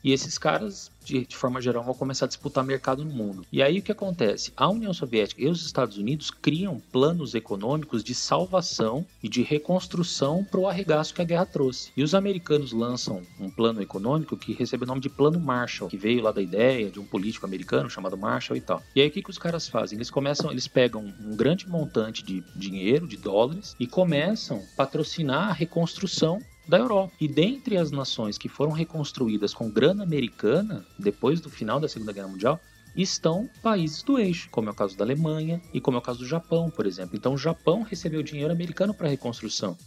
e 0.04 0.12
esses 0.12 0.38
caras, 0.38 0.91
de, 1.04 1.26
de, 1.26 1.36
forma 1.36 1.62
geral, 1.62 1.84
vão 1.84 1.93
começar 1.93 2.26
a 2.26 2.28
disputar 2.28 2.64
mercado 2.64 3.04
no 3.06 3.12
mundo. 3.12 3.45
E 3.52 3.62
aí 3.62 3.80
o 3.80 3.82
que 3.82 3.91
acontece? 3.91 4.52
A 4.56 4.70
União 4.70 4.93
Soviética 4.93 5.41
e 5.41 5.47
os 5.47 5.66
Estados 5.66 5.97
Unidos 5.97 6.32
criam 6.32 6.82
planos 6.91 7.36
econômicos 7.36 8.04
de 8.04 8.16
salvação 8.16 9.06
e 9.22 9.30
de 9.30 9.41
reconstrução 9.41 10.43
para 10.43 10.60
o 10.60 10.68
arregaço 10.68 11.14
que 11.14 11.22
a 11.22 11.26
guerra 11.26 11.45
trouxe. 11.45 11.91
E 11.95 12.04
os 12.04 12.16
americanos 12.16 12.72
lançam 12.72 13.22
um 13.39 13.49
plano 13.49 13.82
econômico 13.82 14.38
que 14.38 14.54
recebe 14.54 14.84
o 14.84 14.88
nome 14.88 15.02
de 15.02 15.10
Plano 15.10 15.39
Marshall, 15.39 15.89
que 15.89 15.97
veio 15.97 16.24
lá 16.24 16.32
da 16.32 16.41
ideia 16.41 16.89
de 16.89 16.99
um 16.99 17.06
político 17.06 17.45
americano 17.45 17.89
chamado 17.89 18.18
Marshall 18.18 18.58
e 18.58 18.62
tal. 18.62 18.82
E 18.95 19.02
aí 19.02 19.08
o 19.08 19.12
que, 19.12 19.22
que 19.22 19.30
os 19.30 19.38
caras 19.38 19.68
fazem? 19.68 19.97
Eles 19.97 20.10
começam, 20.10 20.52
eles 20.52 20.68
pegam 20.68 21.14
um 21.24 21.36
grande 21.36 21.68
montante 21.68 22.24
de 22.24 22.43
dinheiro, 22.56 23.08
de 23.08 23.18
dólares, 23.18 23.76
e 23.80 23.86
começam 23.86 24.58
a 24.58 24.76
patrocinar 24.78 25.49
a 25.49 25.54
reconstrução 25.54 26.41
da 26.72 26.78
Europa. 26.78 27.13
E 27.19 27.28
dentre 27.28 27.76
as 27.76 27.91
nações 27.91 28.38
que 28.38 28.47
foram 28.47 28.72
reconstruídas 28.72 29.53
com 29.53 29.69
grana 29.69 30.03
americana, 30.03 30.86
depois 30.97 31.41
do 31.41 31.49
final 31.49 31.82
da 31.82 31.89
Segunda 31.89 32.13
Guerra 32.13 32.30
Mundial, 32.30 32.59
estão 32.95 33.49
países 33.61 34.01
do 34.01 34.17
eixo, 34.17 34.49
como 34.49 34.69
é 34.69 34.72
o 34.72 34.76
caso 34.76 34.97
da 34.97 35.03
Alemanha 35.03 35.61
e 35.74 35.82
como 35.82 35.97
é 35.97 35.99
o 35.99 36.01
caso 36.01 36.19
do 36.19 36.26
Japão, 36.26 36.69
por 36.69 36.86
exemplo. 36.86 37.17
Então 37.17 37.34
o 37.34 37.38
Japão 37.38 37.82
recebeu 37.82 38.24
dinheiro 38.24 38.53
americano 38.53 38.93
para 38.93 39.07
a 39.07 39.09
reconstrução. 39.09 39.78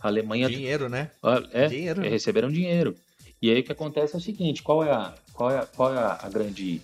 A 0.00 0.08
Alemanha. 0.08 0.48
Dinheiro, 0.48 0.88
né? 0.88 1.12
É, 1.52 1.68
dinheiro. 1.68 2.02
receberam 2.02 2.50
dinheiro. 2.50 2.96
E 3.40 3.48
aí 3.48 3.60
o 3.60 3.64
que 3.64 3.70
acontece 3.70 4.16
é 4.16 4.18
o 4.18 4.20
seguinte: 4.20 4.64
qual 4.64 4.82
é 4.82 4.90
a, 4.90 5.14
qual 5.32 5.48
é 5.48 5.58
a, 5.58 5.66
qual 5.66 5.94
é 5.94 5.98
a 5.98 6.28
grande 6.28 6.82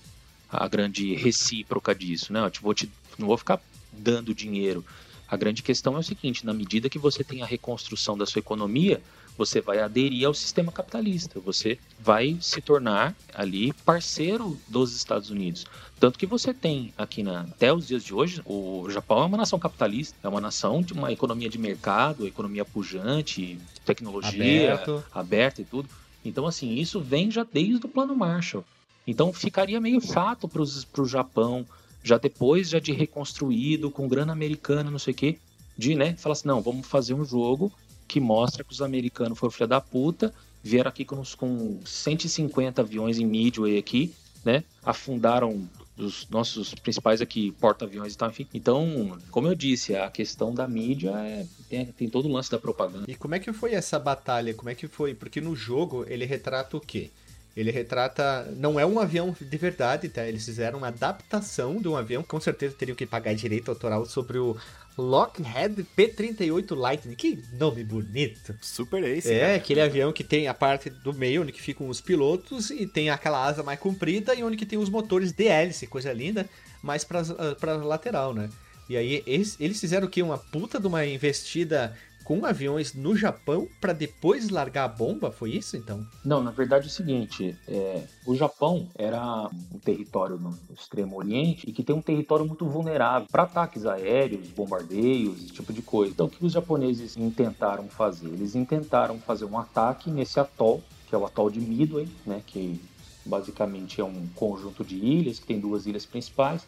a 0.48 0.68
grande 0.68 1.14
recíproca 1.16 1.92
disso, 1.94 2.32
né? 2.32 2.40
Eu 2.40 2.50
te 2.50 2.60
vou 2.60 2.72
te, 2.72 2.88
não 3.18 3.26
vou 3.26 3.36
ficar 3.36 3.60
dando 3.92 4.32
dinheiro. 4.32 4.84
A 5.28 5.36
grande 5.36 5.64
questão 5.64 5.96
é 5.96 5.98
o 5.98 6.02
seguinte: 6.02 6.46
na 6.46 6.54
medida 6.54 6.88
que 6.88 6.98
você 6.98 7.24
tem 7.24 7.42
a 7.42 7.46
reconstrução 7.46 8.16
da 8.16 8.24
sua 8.24 8.38
economia, 8.38 9.02
você 9.38 9.60
vai 9.60 9.78
aderir 9.78 10.26
ao 10.26 10.34
sistema 10.34 10.72
capitalista, 10.72 11.38
você 11.38 11.78
vai 12.00 12.36
se 12.40 12.60
tornar 12.60 13.14
ali 13.32 13.72
parceiro 13.84 14.58
dos 14.66 14.94
Estados 14.96 15.30
Unidos. 15.30 15.64
Tanto 16.00 16.18
que 16.18 16.26
você 16.26 16.52
tem 16.52 16.92
aqui 16.98 17.22
na, 17.22 17.42
até 17.42 17.72
os 17.72 17.86
dias 17.86 18.02
de 18.02 18.12
hoje, 18.12 18.42
o 18.44 18.90
Japão 18.90 19.22
é 19.22 19.26
uma 19.26 19.38
nação 19.38 19.58
capitalista, 19.58 20.16
é 20.24 20.28
uma 20.28 20.40
nação 20.40 20.82
de 20.82 20.92
uma 20.92 21.12
economia 21.12 21.48
de 21.48 21.56
mercado, 21.56 22.26
economia 22.26 22.64
pujante, 22.64 23.58
tecnologia 23.86 24.74
Aberto. 24.74 25.04
aberta 25.14 25.62
e 25.62 25.64
tudo. 25.64 25.88
Então, 26.24 26.44
assim, 26.44 26.74
isso 26.74 27.00
vem 27.00 27.30
já 27.30 27.46
desde 27.50 27.86
o 27.86 27.88
plano 27.88 28.16
Marshall. 28.16 28.64
Então 29.06 29.32
ficaria 29.32 29.80
meio 29.80 30.00
chato 30.00 30.48
para 30.48 30.60
o 30.60 31.06
Japão, 31.06 31.64
já 32.02 32.18
depois 32.18 32.68
já 32.68 32.78
de 32.78 32.92
reconstruído, 32.92 33.90
com 33.90 34.08
grana 34.08 34.32
americana, 34.32 34.90
não 34.90 34.98
sei 34.98 35.14
o 35.14 35.16
quê, 35.16 35.38
de, 35.78 35.94
né, 35.94 36.14
falar 36.16 36.32
assim, 36.32 36.48
não, 36.48 36.60
vamos 36.60 36.86
fazer 36.86 37.14
um 37.14 37.24
jogo 37.24 37.72
que 38.08 38.18
mostra 38.18 38.64
que 38.64 38.72
os 38.72 38.82
americanos 38.82 39.38
foram 39.38 39.52
filha 39.52 39.68
da 39.68 39.80
puta, 39.80 40.34
vieram 40.64 40.88
aqui 40.88 41.04
com, 41.04 41.22
com 41.36 41.78
150 41.84 42.80
aviões 42.80 43.18
em 43.18 43.26
Midway 43.26 43.78
aqui, 43.78 44.12
né, 44.44 44.64
afundaram 44.82 45.68
os 45.98 46.28
nossos 46.28 46.74
principais 46.74 47.20
aqui 47.20 47.50
porta-aviões 47.52 48.14
e 48.14 48.16
tal, 48.16 48.30
enfim. 48.30 48.46
Então, 48.54 49.18
como 49.30 49.48
eu 49.48 49.54
disse, 49.54 49.96
a 49.96 50.08
questão 50.10 50.54
da 50.54 50.66
mídia 50.66 51.10
é, 51.10 51.46
tem, 51.68 51.86
tem 51.86 52.08
todo 52.08 52.28
o 52.28 52.32
lance 52.32 52.50
da 52.50 52.58
propaganda. 52.58 53.04
E 53.08 53.14
como 53.14 53.34
é 53.34 53.38
que 53.38 53.52
foi 53.52 53.74
essa 53.74 53.98
batalha? 53.98 54.54
Como 54.54 54.70
é 54.70 54.74
que 54.74 54.86
foi? 54.86 55.12
Porque 55.14 55.40
no 55.40 55.56
jogo 55.56 56.04
ele 56.08 56.24
retrata 56.24 56.76
o 56.76 56.80
quê? 56.80 57.10
Ele 57.56 57.72
retrata. 57.72 58.48
Não 58.56 58.78
é 58.78 58.86
um 58.86 59.00
avião 59.00 59.34
de 59.38 59.56
verdade, 59.56 60.08
tá? 60.08 60.24
Eles 60.24 60.44
fizeram 60.44 60.78
uma 60.78 60.88
adaptação 60.88 61.80
de 61.80 61.88
um 61.88 61.96
avião. 61.96 62.22
Com 62.22 62.40
certeza 62.40 62.76
teriam 62.78 62.94
que 62.94 63.04
pagar 63.04 63.34
direito 63.34 63.68
autoral 63.68 64.06
sobre 64.06 64.38
o 64.38 64.56
Lockheed 64.98 65.86
P-38 65.94 66.76
Lightning. 66.76 67.14
Que 67.14 67.38
nome 67.52 67.84
bonito! 67.84 68.54
Super 68.60 69.04
Ace. 69.04 69.32
É, 69.32 69.54
aquele 69.54 69.80
avião 69.80 70.12
que 70.12 70.24
tem 70.24 70.48
a 70.48 70.54
parte 70.54 70.90
do 70.90 71.14
meio 71.14 71.42
onde 71.42 71.52
que 71.52 71.62
ficam 71.62 71.88
os 71.88 72.00
pilotos 72.00 72.70
e 72.70 72.84
tem 72.84 73.08
aquela 73.08 73.46
asa 73.46 73.62
mais 73.62 73.78
comprida 73.78 74.34
e 74.34 74.42
onde 74.42 74.56
que 74.56 74.66
tem 74.66 74.78
os 74.78 74.90
motores 74.90 75.30
de 75.30 75.46
hélice, 75.46 75.86
coisa 75.86 76.12
linda, 76.12 76.48
mais 76.82 77.04
pra, 77.04 77.22
pra 77.60 77.76
lateral, 77.76 78.34
né? 78.34 78.50
E 78.88 78.96
aí 78.96 79.22
eles, 79.26 79.56
eles 79.60 79.78
fizeram 79.78 80.06
o 80.06 80.10
quê? 80.10 80.22
Uma 80.22 80.38
puta 80.38 80.80
de 80.80 80.86
uma 80.86 81.06
investida 81.06 81.94
com 82.28 82.44
aviões 82.44 82.92
no 82.92 83.16
Japão 83.16 83.66
para 83.80 83.94
depois 83.94 84.50
largar 84.50 84.84
a 84.84 84.88
bomba? 84.88 85.32
Foi 85.32 85.50
isso 85.52 85.78
então? 85.78 86.06
Não, 86.22 86.42
na 86.42 86.50
verdade 86.50 86.84
é 86.84 86.88
o 86.88 86.92
seguinte: 86.92 87.56
é, 87.66 88.02
o 88.26 88.36
Japão 88.36 88.86
era 88.94 89.48
um 89.74 89.78
território 89.78 90.36
no 90.36 90.54
extremo 90.74 91.16
oriente 91.16 91.66
e 91.66 91.72
que 91.72 91.82
tem 91.82 91.96
um 91.96 92.02
território 92.02 92.44
muito 92.44 92.66
vulnerável 92.66 93.26
para 93.32 93.44
ataques 93.44 93.86
aéreos, 93.86 94.46
bombardeios, 94.48 95.42
esse 95.42 95.52
tipo 95.54 95.72
de 95.72 95.80
coisa. 95.80 96.12
Então, 96.12 96.26
o 96.26 96.28
que 96.28 96.44
os 96.44 96.52
japoneses 96.52 97.16
intentaram 97.16 97.88
fazer? 97.88 98.28
Eles 98.28 98.54
intentaram 98.54 99.18
fazer 99.20 99.46
um 99.46 99.58
ataque 99.58 100.10
nesse 100.10 100.38
atol, 100.38 100.82
que 101.08 101.14
é 101.14 101.18
o 101.18 101.24
atol 101.24 101.48
de 101.48 101.62
Midway, 101.62 102.06
né, 102.26 102.42
que 102.46 102.78
basicamente 103.24 104.02
é 104.02 104.04
um 104.04 104.26
conjunto 104.34 104.84
de 104.84 104.96
ilhas, 104.96 105.38
que 105.38 105.46
tem 105.46 105.58
duas 105.58 105.86
ilhas 105.86 106.04
principais. 106.04 106.66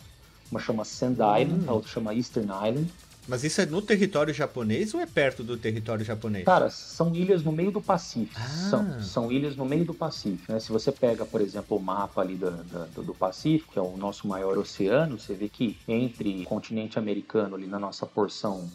Uma 0.51 0.59
chama 0.59 0.87
Sand 0.87 1.19
Island, 1.39 1.69
a 1.69 1.73
outra 1.75 1.91
chama 1.91 2.15
Eastern 2.15 2.49
Island. 2.49 2.91
Mas 3.31 3.45
isso 3.45 3.61
é 3.61 3.67
no 3.67 3.81
território 3.81 4.35
japonês 4.35 4.93
ou 4.93 5.01
é 5.01 5.07
perto 5.07 5.45
do 5.45 5.57
território 5.57 6.05
japonês? 6.05 6.45
Cara, 6.45 6.69
são 6.69 7.15
ilhas 7.15 7.45
no 7.45 7.53
meio 7.53 7.71
do 7.71 7.81
Pacífico. 7.81 8.35
Ah. 8.37 8.49
São, 8.49 9.01
são 9.01 9.33
ilhas 9.33 9.55
no 9.55 9.65
meio 9.65 9.85
do 9.85 9.95
Pacífico. 9.95 10.53
Né? 10.53 10.59
Se 10.59 10.73
você 10.73 10.91
pega, 10.91 11.25
por 11.25 11.41
exemplo, 11.41 11.77
o 11.77 11.81
mapa 11.81 12.23
ali 12.23 12.35
do, 12.35 12.51
do, 12.51 13.03
do 13.05 13.15
Pacífico, 13.15 13.73
que 13.73 13.79
é 13.79 13.83
o 13.83 13.97
nosso 13.97 14.27
maior 14.27 14.59
oceano, 14.59 15.17
você 15.17 15.33
vê 15.33 15.49
que 15.49 15.79
entre 15.87 16.43
o 16.43 16.45
continente 16.45 16.99
americano, 16.99 17.55
ali 17.55 17.69
na 17.69 17.79
nossa 17.79 18.05
porção 18.05 18.69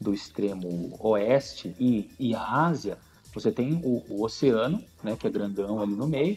do 0.00 0.12
extremo 0.12 0.96
oeste, 0.98 1.72
e, 1.78 2.10
e 2.18 2.34
a 2.34 2.42
Ásia, 2.42 2.98
você 3.32 3.52
tem 3.52 3.74
o, 3.74 4.02
o 4.08 4.24
oceano, 4.24 4.82
né, 5.04 5.16
que 5.16 5.24
é 5.24 5.30
grandão 5.30 5.80
ali 5.80 5.94
no 5.94 6.08
meio, 6.08 6.36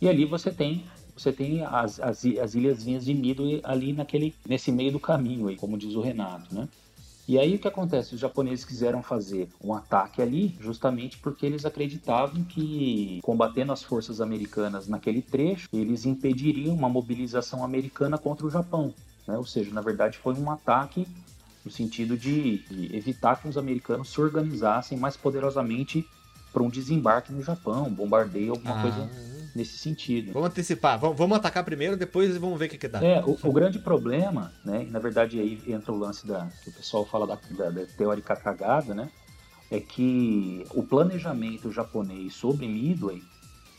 e 0.00 0.08
ali 0.08 0.24
você 0.24 0.50
tem 0.50 0.82
você 1.14 1.32
tem 1.32 1.62
as, 1.62 2.00
as, 2.00 2.24
as 2.24 2.54
ilhazinhas 2.56 3.04
de 3.04 3.14
Midway 3.14 3.60
ali 3.62 3.92
naquele, 3.92 4.34
nesse 4.48 4.72
meio 4.72 4.90
do 4.90 4.98
caminho, 4.98 5.46
aí, 5.46 5.54
como 5.54 5.78
diz 5.78 5.94
o 5.94 6.00
Renato, 6.00 6.52
né? 6.52 6.68
E 7.26 7.38
aí 7.38 7.54
o 7.54 7.58
que 7.58 7.66
acontece? 7.68 8.14
Os 8.14 8.20
japoneses 8.20 8.64
quiseram 8.66 9.02
fazer 9.02 9.48
um 9.62 9.72
ataque 9.72 10.20
ali, 10.20 10.54
justamente 10.60 11.18
porque 11.18 11.46
eles 11.46 11.64
acreditavam 11.64 12.44
que 12.44 13.18
combatendo 13.22 13.72
as 13.72 13.82
forças 13.82 14.20
americanas 14.20 14.86
naquele 14.88 15.22
trecho, 15.22 15.66
eles 15.72 16.04
impediriam 16.04 16.74
uma 16.74 16.88
mobilização 16.88 17.64
americana 17.64 18.18
contra 18.18 18.46
o 18.46 18.50
Japão. 18.50 18.94
Né? 19.26 19.38
Ou 19.38 19.46
seja, 19.46 19.72
na 19.72 19.80
verdade 19.80 20.18
foi 20.18 20.34
um 20.34 20.50
ataque 20.50 21.06
no 21.64 21.70
sentido 21.70 22.14
de, 22.18 22.58
de 22.68 22.94
evitar 22.94 23.40
que 23.40 23.48
os 23.48 23.56
americanos 23.56 24.10
se 24.12 24.20
organizassem 24.20 24.98
mais 24.98 25.16
poderosamente 25.16 26.04
para 26.52 26.62
um 26.62 26.68
desembarque 26.68 27.32
no 27.32 27.40
Japão, 27.42 27.86
um 27.86 27.94
bombardeio, 27.94 28.52
alguma 28.52 28.76
Ah. 28.76 28.80
coisa 28.82 29.10
nesse 29.54 29.78
sentido. 29.78 30.32
Vamos 30.32 30.48
antecipar, 30.48 30.98
vamos, 30.98 31.16
vamos 31.16 31.36
atacar 31.36 31.64
primeiro, 31.64 31.96
depois 31.96 32.36
vamos 32.36 32.58
ver 32.58 32.66
o 32.66 32.68
que, 32.68 32.78
que 32.78 32.88
dá. 32.88 33.02
É, 33.04 33.22
o, 33.24 33.38
o 33.42 33.52
grande 33.52 33.78
problema, 33.78 34.52
né, 34.64 34.84
e 34.88 34.90
na 34.90 34.98
verdade 34.98 35.38
aí 35.38 35.60
entra 35.66 35.92
o 35.92 35.98
lance 35.98 36.26
da, 36.26 36.48
que 36.62 36.70
o 36.70 36.72
pessoal 36.72 37.04
fala 37.04 37.26
da, 37.26 37.38
da, 37.50 37.70
da 37.70 37.86
teórica 37.86 38.34
cagada, 38.34 38.94
né, 38.94 39.08
é 39.70 39.80
que 39.80 40.64
o 40.74 40.82
planejamento 40.82 41.72
japonês 41.72 42.34
sobre 42.34 42.66
Midway, 42.66 43.22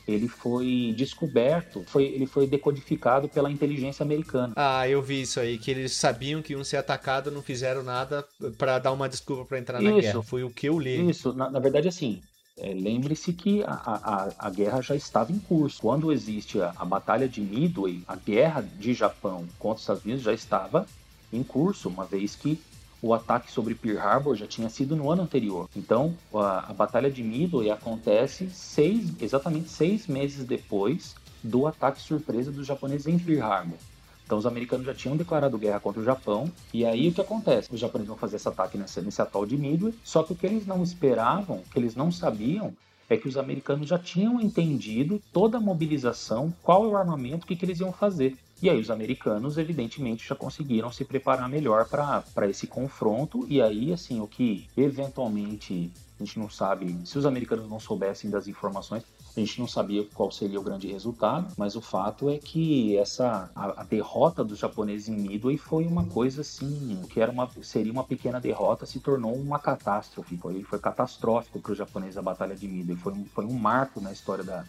ele 0.07 0.27
foi 0.27 0.93
descoberto, 0.95 1.83
foi, 1.87 2.03
ele 2.03 2.27
foi 2.27 2.45
decodificado 2.45 3.27
pela 3.27 3.51
inteligência 3.51 4.03
americana. 4.03 4.53
Ah, 4.55 4.87
eu 4.87 5.01
vi 5.01 5.21
isso 5.21 5.39
aí, 5.39 5.57
que 5.57 5.71
eles 5.71 5.93
sabiam 5.93 6.43
que 6.43 6.53
iam 6.53 6.63
ser 6.63 6.77
atacados, 6.77 7.33
não 7.33 7.41
fizeram 7.41 7.81
nada 7.81 8.23
pra 8.57 8.77
dar 8.77 8.91
uma 8.91 9.09
desculpa 9.09 9.45
pra 9.45 9.57
entrar 9.57 9.81
na 9.81 9.89
Isso. 9.89 10.01
guerra. 10.01 10.21
Foi 10.21 10.43
o 10.43 10.49
que 10.51 10.67
eu 10.67 10.77
li. 10.79 11.09
Isso, 11.09 11.33
na, 11.33 11.49
na 11.49 11.59
verdade, 11.59 11.87
assim, 11.87 12.21
é, 12.57 12.73
lembre-se 12.73 13.33
que 13.33 13.63
a, 13.63 13.73
a, 13.73 14.47
a 14.47 14.49
guerra 14.49 14.81
já 14.81 14.95
estava 14.95 15.31
em 15.31 15.39
curso. 15.39 15.81
Quando 15.81 16.11
existe 16.11 16.61
a, 16.61 16.73
a 16.77 16.85
Batalha 16.85 17.27
de 17.27 17.41
Midway, 17.41 18.01
a 18.07 18.15
guerra 18.15 18.61
de 18.61 18.93
Japão 18.93 19.45
contra 19.59 19.75
os 19.75 19.81
Estados 19.81 20.05
Unidos 20.05 20.23
já 20.23 20.33
estava 20.33 20.87
em 21.33 21.43
curso, 21.43 21.89
uma 21.89 22.05
vez 22.05 22.35
que 22.35 22.59
o 23.01 23.13
ataque 23.13 23.51
sobre 23.51 23.75
Pearl 23.75 23.99
Harbor 23.99 24.35
já 24.35 24.47
tinha 24.47 24.69
sido 24.69 24.95
no 24.95 25.11
ano 25.11 25.23
anterior. 25.23 25.69
Então, 25.75 26.15
a, 26.33 26.73
Batalha 26.73 27.11
de 27.11 27.21
Midway 27.21 27.69
acontece 27.69 28.49
seis, 28.49 29.11
exatamente 29.21 29.69
seis 29.69 30.07
meses 30.07 30.45
depois 30.45 31.15
do 31.43 31.67
ataque 31.67 32.01
surpresa 32.01 32.51
dos 32.51 32.65
japoneses 32.65 33.05
em 33.05 33.19
Pearl 33.19 33.43
Harbor. 33.43 33.77
Então 34.25 34.37
os 34.37 34.45
americanos 34.45 34.85
já 34.85 34.93
tinham 34.93 35.15
declarado 35.15 35.57
guerra 35.57 35.79
contra 35.79 36.01
o 36.01 36.05
Japão. 36.05 36.51
E 36.73 36.85
aí 36.85 37.09
o 37.09 37.13
que 37.13 37.21
acontece? 37.21 37.69
Os 37.71 37.79
japoneses 37.79 38.07
vão 38.07 38.17
fazer 38.17 38.37
esse 38.37 38.47
ataque 38.47 38.77
nesse, 38.77 39.21
atol 39.21 39.45
de 39.45 39.55
Midway. 39.55 39.93
Só 40.03 40.23
que 40.23 40.33
o 40.33 40.35
que 40.35 40.45
eles 40.45 40.65
não 40.65 40.83
esperavam, 40.83 41.57
o 41.57 41.71
que 41.71 41.77
eles 41.77 41.95
não 41.95 42.11
sabiam, 42.11 42.73
é 43.07 43.15
que 43.15 43.27
os 43.27 43.37
americanos 43.37 43.87
já 43.87 43.99
tinham 43.99 44.41
entendido 44.41 45.21
toda 45.31 45.57
a 45.57 45.61
mobilização, 45.61 46.51
qual 46.63 46.85
é 46.85 46.87
o 46.87 46.97
armamento, 46.97 47.43
o 47.43 47.47
que, 47.47 47.55
que 47.55 47.63
eles 47.63 47.79
iam 47.79 47.93
fazer. 47.93 48.35
E 48.61 48.69
aí 48.69 48.79
os 48.79 48.89
americanos, 48.89 49.57
evidentemente, 49.59 50.27
já 50.27 50.33
conseguiram 50.33 50.91
se 50.91 51.05
preparar 51.05 51.47
melhor 51.47 51.87
para 51.87 52.49
esse 52.49 52.65
confronto. 52.65 53.45
E 53.47 53.61
aí, 53.61 53.93
assim, 53.93 54.21
o 54.21 54.27
que 54.27 54.67
eventualmente 54.75 55.91
a 56.19 56.23
gente 56.23 56.39
não 56.39 56.49
sabe, 56.49 56.97
se 57.05 57.17
os 57.17 57.25
americanos 57.25 57.69
não 57.69 57.79
soubessem 57.79 58.29
das 58.29 58.47
informações, 58.47 59.03
a 59.35 59.39
gente 59.39 59.59
não 59.59 59.67
sabia 59.67 60.07
qual 60.13 60.31
seria 60.31 60.59
o 60.59 60.63
grande 60.63 60.87
resultado, 60.87 61.53
mas 61.57 61.75
o 61.75 61.81
fato 61.81 62.29
é 62.29 62.37
que 62.37 62.95
essa 62.97 63.51
a, 63.53 63.81
a 63.81 63.83
derrota 63.83 64.43
dos 64.43 64.59
japoneses 64.59 65.09
em 65.09 65.15
Midway 65.15 65.57
foi 65.57 65.85
uma 65.85 66.05
coisa 66.05 66.41
assim, 66.41 67.01
que 67.09 67.19
era 67.19 67.31
uma 67.31 67.49
seria 67.61 67.91
uma 67.91 68.03
pequena 68.03 68.39
derrota 68.39 68.85
se 68.85 68.99
tornou 68.99 69.35
uma 69.35 69.59
catástrofe, 69.59 70.37
foi, 70.37 70.63
foi 70.63 70.79
catastrófico 70.79 71.59
para 71.59 71.71
os 71.71 71.77
japoneses 71.77 72.17
a 72.17 72.21
batalha 72.21 72.55
de 72.55 72.67
Midway, 72.67 72.95
foi 72.95 73.13
um, 73.13 73.25
foi 73.25 73.45
um 73.45 73.53
marco 73.53 73.99
na 73.99 74.13
história 74.13 74.43
da, 74.43 74.63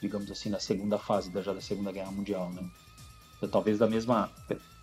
digamos 0.00 0.30
assim, 0.30 0.50
na 0.50 0.60
segunda 0.60 0.98
fase 0.98 1.30
da, 1.30 1.42
já 1.42 1.52
da 1.52 1.60
Segunda 1.60 1.90
Guerra 1.90 2.10
Mundial, 2.10 2.50
né? 2.50 2.62
Eu, 3.40 3.48
talvez 3.48 3.78
da 3.78 3.88
mesma, 3.88 4.30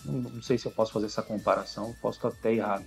não, 0.03 0.41
sei 0.41 0.57
se 0.57 0.65
eu 0.65 0.71
posso 0.71 0.91
fazer 0.91 1.05
essa 1.05 1.21
comparação, 1.21 1.95
posso 2.01 2.25
até 2.27 2.53
errado, 2.53 2.85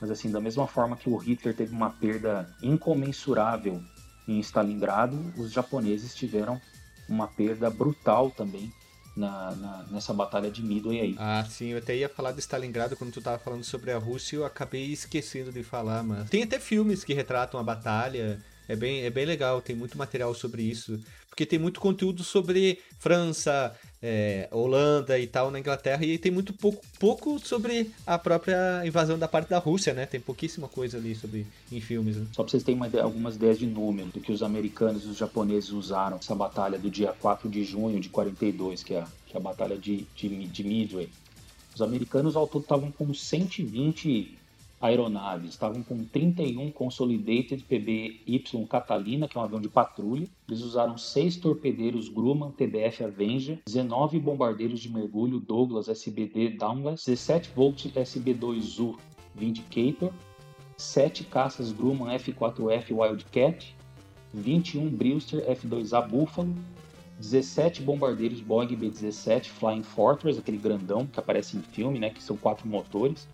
mas 0.00 0.12
assim, 0.12 0.30
da 0.30 0.40
mesma 0.40 0.66
forma 0.66 0.96
que 0.96 1.10
o 1.10 1.16
Hitler 1.16 1.56
teve 1.56 1.74
uma 1.74 1.90
perda 1.90 2.48
incomensurável 2.62 3.82
em 4.28 4.38
Stalingrado, 4.40 5.18
os 5.36 5.50
japoneses 5.50 6.14
tiveram 6.14 6.60
uma 7.08 7.26
perda 7.26 7.70
brutal 7.70 8.30
também 8.30 8.70
na, 9.16 9.52
na- 9.56 9.86
nessa 9.90 10.12
batalha 10.12 10.50
de 10.50 10.62
Midway 10.62 11.00
aí. 11.00 11.16
Ah, 11.18 11.44
sim, 11.48 11.68
eu 11.70 11.78
até 11.78 11.96
ia 11.96 12.08
falar 12.08 12.32
de 12.32 12.40
Stalingrado 12.40 12.94
quando 12.96 13.10
tu 13.12 13.20
tava 13.22 13.38
falando 13.38 13.64
sobre 13.64 13.90
a 13.90 13.98
Rússia, 13.98 14.36
eu 14.36 14.44
acabei 14.44 14.92
esquecendo 14.92 15.50
de 15.50 15.62
falar, 15.62 16.02
mas 16.04 16.28
tem 16.28 16.42
até 16.42 16.60
filmes 16.60 17.02
que 17.02 17.14
retratam 17.14 17.58
a 17.58 17.62
batalha 17.64 18.38
É 18.68 18.76
bem, 18.76 19.00
é 19.02 19.08
bem 19.10 19.24
legal, 19.24 19.62
tem 19.62 19.74
muito 19.74 19.96
material 19.96 20.34
sobre 20.34 20.62
isso. 20.62 21.00
Porque 21.30 21.46
tem 21.46 21.58
muito 21.58 21.80
conteúdo 21.80 22.22
sobre 22.22 22.78
França, 22.98 23.74
é, 24.02 24.48
Holanda 24.52 25.18
e 25.18 25.26
tal 25.26 25.50
na 25.50 25.58
Inglaterra, 25.58 26.04
e 26.04 26.18
tem 26.18 26.30
muito 26.30 26.52
pouco, 26.52 26.82
pouco 26.98 27.38
sobre 27.38 27.90
a 28.06 28.18
própria 28.18 28.82
invasão 28.86 29.18
da 29.18 29.26
parte 29.26 29.48
da 29.48 29.58
Rússia, 29.58 29.92
né? 29.92 30.06
Tem 30.06 30.20
pouquíssima 30.20 30.68
coisa 30.68 30.98
ali 30.98 31.14
sobre 31.14 31.46
em 31.70 31.80
filmes. 31.80 32.16
Né? 32.16 32.26
Só 32.32 32.42
pra 32.42 32.50
vocês 32.50 32.62
terem 32.62 32.84
ideia, 32.84 33.04
algumas 33.04 33.36
ideias 33.36 33.58
de 33.58 33.66
número 33.66 34.08
do 34.08 34.20
que 34.20 34.32
os 34.32 34.42
americanos 34.42 35.04
e 35.04 35.08
os 35.08 35.16
japoneses 35.16 35.70
usaram 35.70 36.16
essa 36.16 36.34
batalha 36.34 36.78
do 36.78 36.90
dia 36.90 37.12
4 37.20 37.48
de 37.48 37.64
junho 37.64 38.00
de 38.00 38.08
42, 38.08 38.82
que 38.82 38.94
é 38.94 39.04
que 39.28 39.36
é 39.36 39.40
a 39.40 39.42
batalha 39.42 39.76
de, 39.76 40.06
de, 40.16 40.46
de 40.46 40.64
Midway. 40.64 41.08
Os 41.74 41.82
americanos 41.82 42.34
ao 42.34 42.48
todo 42.48 42.62
estavam 42.62 42.90
com 42.90 43.12
120 43.12 44.37
aeronaves, 44.80 45.50
estavam 45.50 45.82
com 45.82 46.04
31 46.04 46.70
Consolidated 46.70 47.64
PBY 47.64 48.44
Catalina, 48.68 49.26
que 49.26 49.36
é 49.36 49.40
um 49.40 49.44
avião 49.44 49.60
de 49.60 49.68
patrulha. 49.68 50.26
Eles 50.48 50.62
usaram 50.62 50.96
seis 50.96 51.36
torpedeiros 51.36 52.08
Grumman 52.08 52.52
TBF 52.52 53.04
Avenger, 53.04 53.58
19 53.66 54.18
bombardeiros 54.20 54.80
de 54.80 54.92
mergulho 54.92 55.40
Douglas 55.40 55.88
SBD 55.88 56.50
Douglas, 56.50 57.04
17 57.04 57.50
Volt 57.54 57.86
SB2U 57.86 58.96
Vindicator, 59.34 60.12
7 60.76 61.24
caças 61.24 61.72
Grumman 61.72 62.16
F4F 62.16 62.92
Wildcat, 62.92 63.74
21 64.32 64.88
Brewster 64.90 65.44
F2A 65.50 66.06
Buffalo, 66.08 66.54
17 67.18 67.82
bombardeiros 67.82 68.40
Boeing 68.40 68.76
B-17 68.76 69.46
Flying 69.46 69.82
Fortress, 69.82 70.38
aquele 70.38 70.56
grandão 70.56 71.04
que 71.04 71.18
aparece 71.18 71.56
em 71.56 71.62
filme, 71.62 71.98
né, 71.98 72.10
que 72.10 72.22
são 72.22 72.36
quatro 72.36 72.68
motores, 72.68 73.26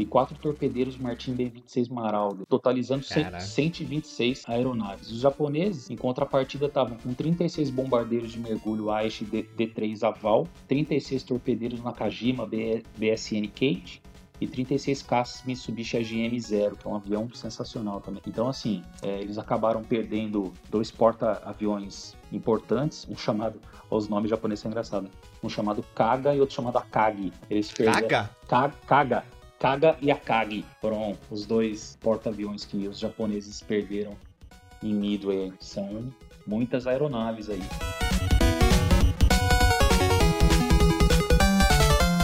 e 0.00 0.06
quatro 0.06 0.34
torpedeiros 0.38 0.96
Martin 0.96 1.34
B-26 1.34 1.90
Marauder, 1.90 2.46
totalizando 2.46 3.04
Caraca. 3.06 3.40
126 3.40 4.44
aeronaves. 4.48 5.10
Os 5.10 5.20
japoneses, 5.20 5.90
em 5.90 5.96
contrapartida, 5.96 6.66
estavam 6.66 6.96
com 6.96 7.12
36 7.12 7.68
bombardeiros 7.70 8.32
de 8.32 8.38
mergulho 8.40 8.90
Aichi 8.90 9.24
D-3 9.26 10.02
Aval, 10.02 10.48
36 10.66 11.22
torpedeiros 11.22 11.82
Nakajima 11.82 12.46
BSN 12.46 13.46
Kate, 13.48 14.00
e 14.40 14.46
36 14.46 15.02
caças 15.02 15.44
Mitsubishi 15.44 15.98
AGM-0, 15.98 16.78
que 16.78 16.86
é 16.88 16.90
um 16.90 16.96
avião 16.96 17.28
sensacional 17.34 18.00
também. 18.00 18.22
Então, 18.26 18.48
assim, 18.48 18.82
é, 19.02 19.20
eles 19.20 19.36
acabaram 19.36 19.82
perdendo 19.84 20.50
dois 20.70 20.90
porta-aviões 20.90 22.16
importantes, 22.32 23.06
um 23.10 23.14
chamado, 23.14 23.60
os 23.90 24.08
nomes 24.08 24.30
japoneses 24.30 24.62
são 24.62 24.70
engraçados, 24.70 25.10
né? 25.10 25.14
um 25.42 25.48
chamado 25.50 25.84
Kaga 25.94 26.34
e 26.34 26.40
outro 26.40 26.54
chamado 26.54 26.78
Akagi. 26.78 27.30
Eles 27.50 27.70
perderam- 27.70 28.08
Kaga? 28.08 28.30
Ka- 28.48 28.72
Kaga. 28.86 29.24
Kaga 29.60 29.94
e 30.00 30.10
Akagi 30.10 30.64
foram 30.80 31.18
os 31.30 31.44
dois 31.44 31.96
porta-aviões 32.00 32.64
que 32.64 32.88
os 32.88 32.98
japoneses 32.98 33.60
perderam 33.60 34.16
em 34.82 34.94
Midway. 34.94 35.52
São 35.60 36.10
muitas 36.46 36.86
aeronaves 36.86 37.50
aí. 37.50 37.60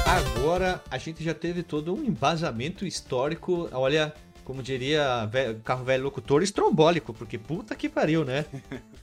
Agora 0.06 0.82
a 0.90 0.96
gente 0.96 1.22
já 1.22 1.34
teve 1.34 1.62
todo 1.62 1.94
um 1.94 2.02
embasamento 2.02 2.86
histórico, 2.86 3.68
olha, 3.70 4.14
como 4.42 4.62
diria 4.62 5.26
ve- 5.26 5.56
carro 5.62 5.84
velho 5.84 6.04
locutor, 6.04 6.42
estrombólico, 6.42 7.12
porque 7.12 7.36
puta 7.36 7.74
que 7.74 7.86
pariu, 7.88 8.24
né? 8.24 8.46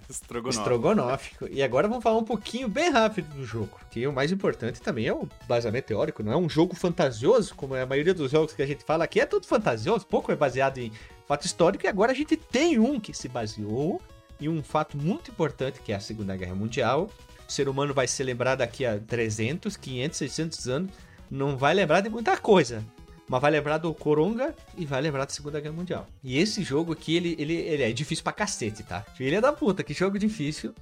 Estrogonófico. 0.61 1.47
E 1.49 1.63
agora 1.63 1.87
vamos 1.87 2.03
falar 2.03 2.17
um 2.17 2.23
pouquinho 2.23 2.67
bem 2.67 2.89
rápido 2.89 3.33
do 3.35 3.45
jogo. 3.45 3.79
Que 3.89 4.05
o 4.05 4.13
mais 4.13 4.31
importante 4.31 4.81
também 4.81 5.07
é 5.07 5.13
o 5.13 5.27
baseamento 5.47 5.87
teórico, 5.87 6.23
não 6.23 6.31
é 6.31 6.37
um 6.37 6.49
jogo 6.49 6.75
fantasioso, 6.75 7.55
como 7.55 7.75
é 7.75 7.81
a 7.81 7.85
maioria 7.85 8.13
dos 8.13 8.31
jogos 8.31 8.53
que 8.53 8.61
a 8.61 8.65
gente 8.65 8.83
fala 8.83 9.03
aqui, 9.03 9.19
é 9.19 9.25
tudo 9.25 9.45
fantasioso, 9.45 10.05
pouco 10.05 10.31
é 10.31 10.35
baseado 10.35 10.77
em 10.77 10.91
fato 11.27 11.45
histórico, 11.45 11.85
e 11.85 11.87
agora 11.87 12.11
a 12.11 12.15
gente 12.15 12.35
tem 12.35 12.79
um 12.79 12.99
que 12.99 13.13
se 13.13 13.27
baseou 13.27 14.01
em 14.39 14.49
um 14.49 14.61
fato 14.61 14.97
muito 14.97 15.31
importante, 15.31 15.79
que 15.81 15.91
é 15.91 15.95
a 15.95 15.99
Segunda 15.99 16.35
Guerra 16.35 16.55
Mundial. 16.55 17.09
O 17.47 17.51
ser 17.51 17.69
humano 17.69 17.93
vai 17.93 18.07
se 18.07 18.23
lembrar 18.23 18.55
daqui 18.55 18.85
a 18.85 18.99
300, 18.99 19.77
500, 19.77 20.17
600 20.17 20.67
anos, 20.67 20.91
não 21.29 21.57
vai 21.57 21.73
lembrar 21.73 22.01
de 22.01 22.09
muita 22.09 22.37
coisa. 22.37 22.83
Mas 23.27 23.41
vai 23.41 23.51
lembrar 23.51 23.77
do 23.77 23.93
Coronga 23.93 24.53
e 24.77 24.85
vai 24.85 25.01
lembrar 25.01 25.25
da 25.25 25.31
Segunda 25.31 25.59
Guerra 25.59 25.73
Mundial. 25.73 26.07
E 26.23 26.37
esse 26.37 26.61
jogo 26.63 26.91
aqui, 26.93 27.15
ele, 27.15 27.35
ele, 27.39 27.53
ele 27.53 27.83
é 27.83 27.91
difícil 27.91 28.23
pra 28.23 28.33
cacete, 28.33 28.83
tá? 28.83 29.01
Filha 29.15 29.41
da 29.41 29.53
puta, 29.53 29.83
que 29.83 29.93
jogo 29.93 30.19
difícil. 30.19 30.73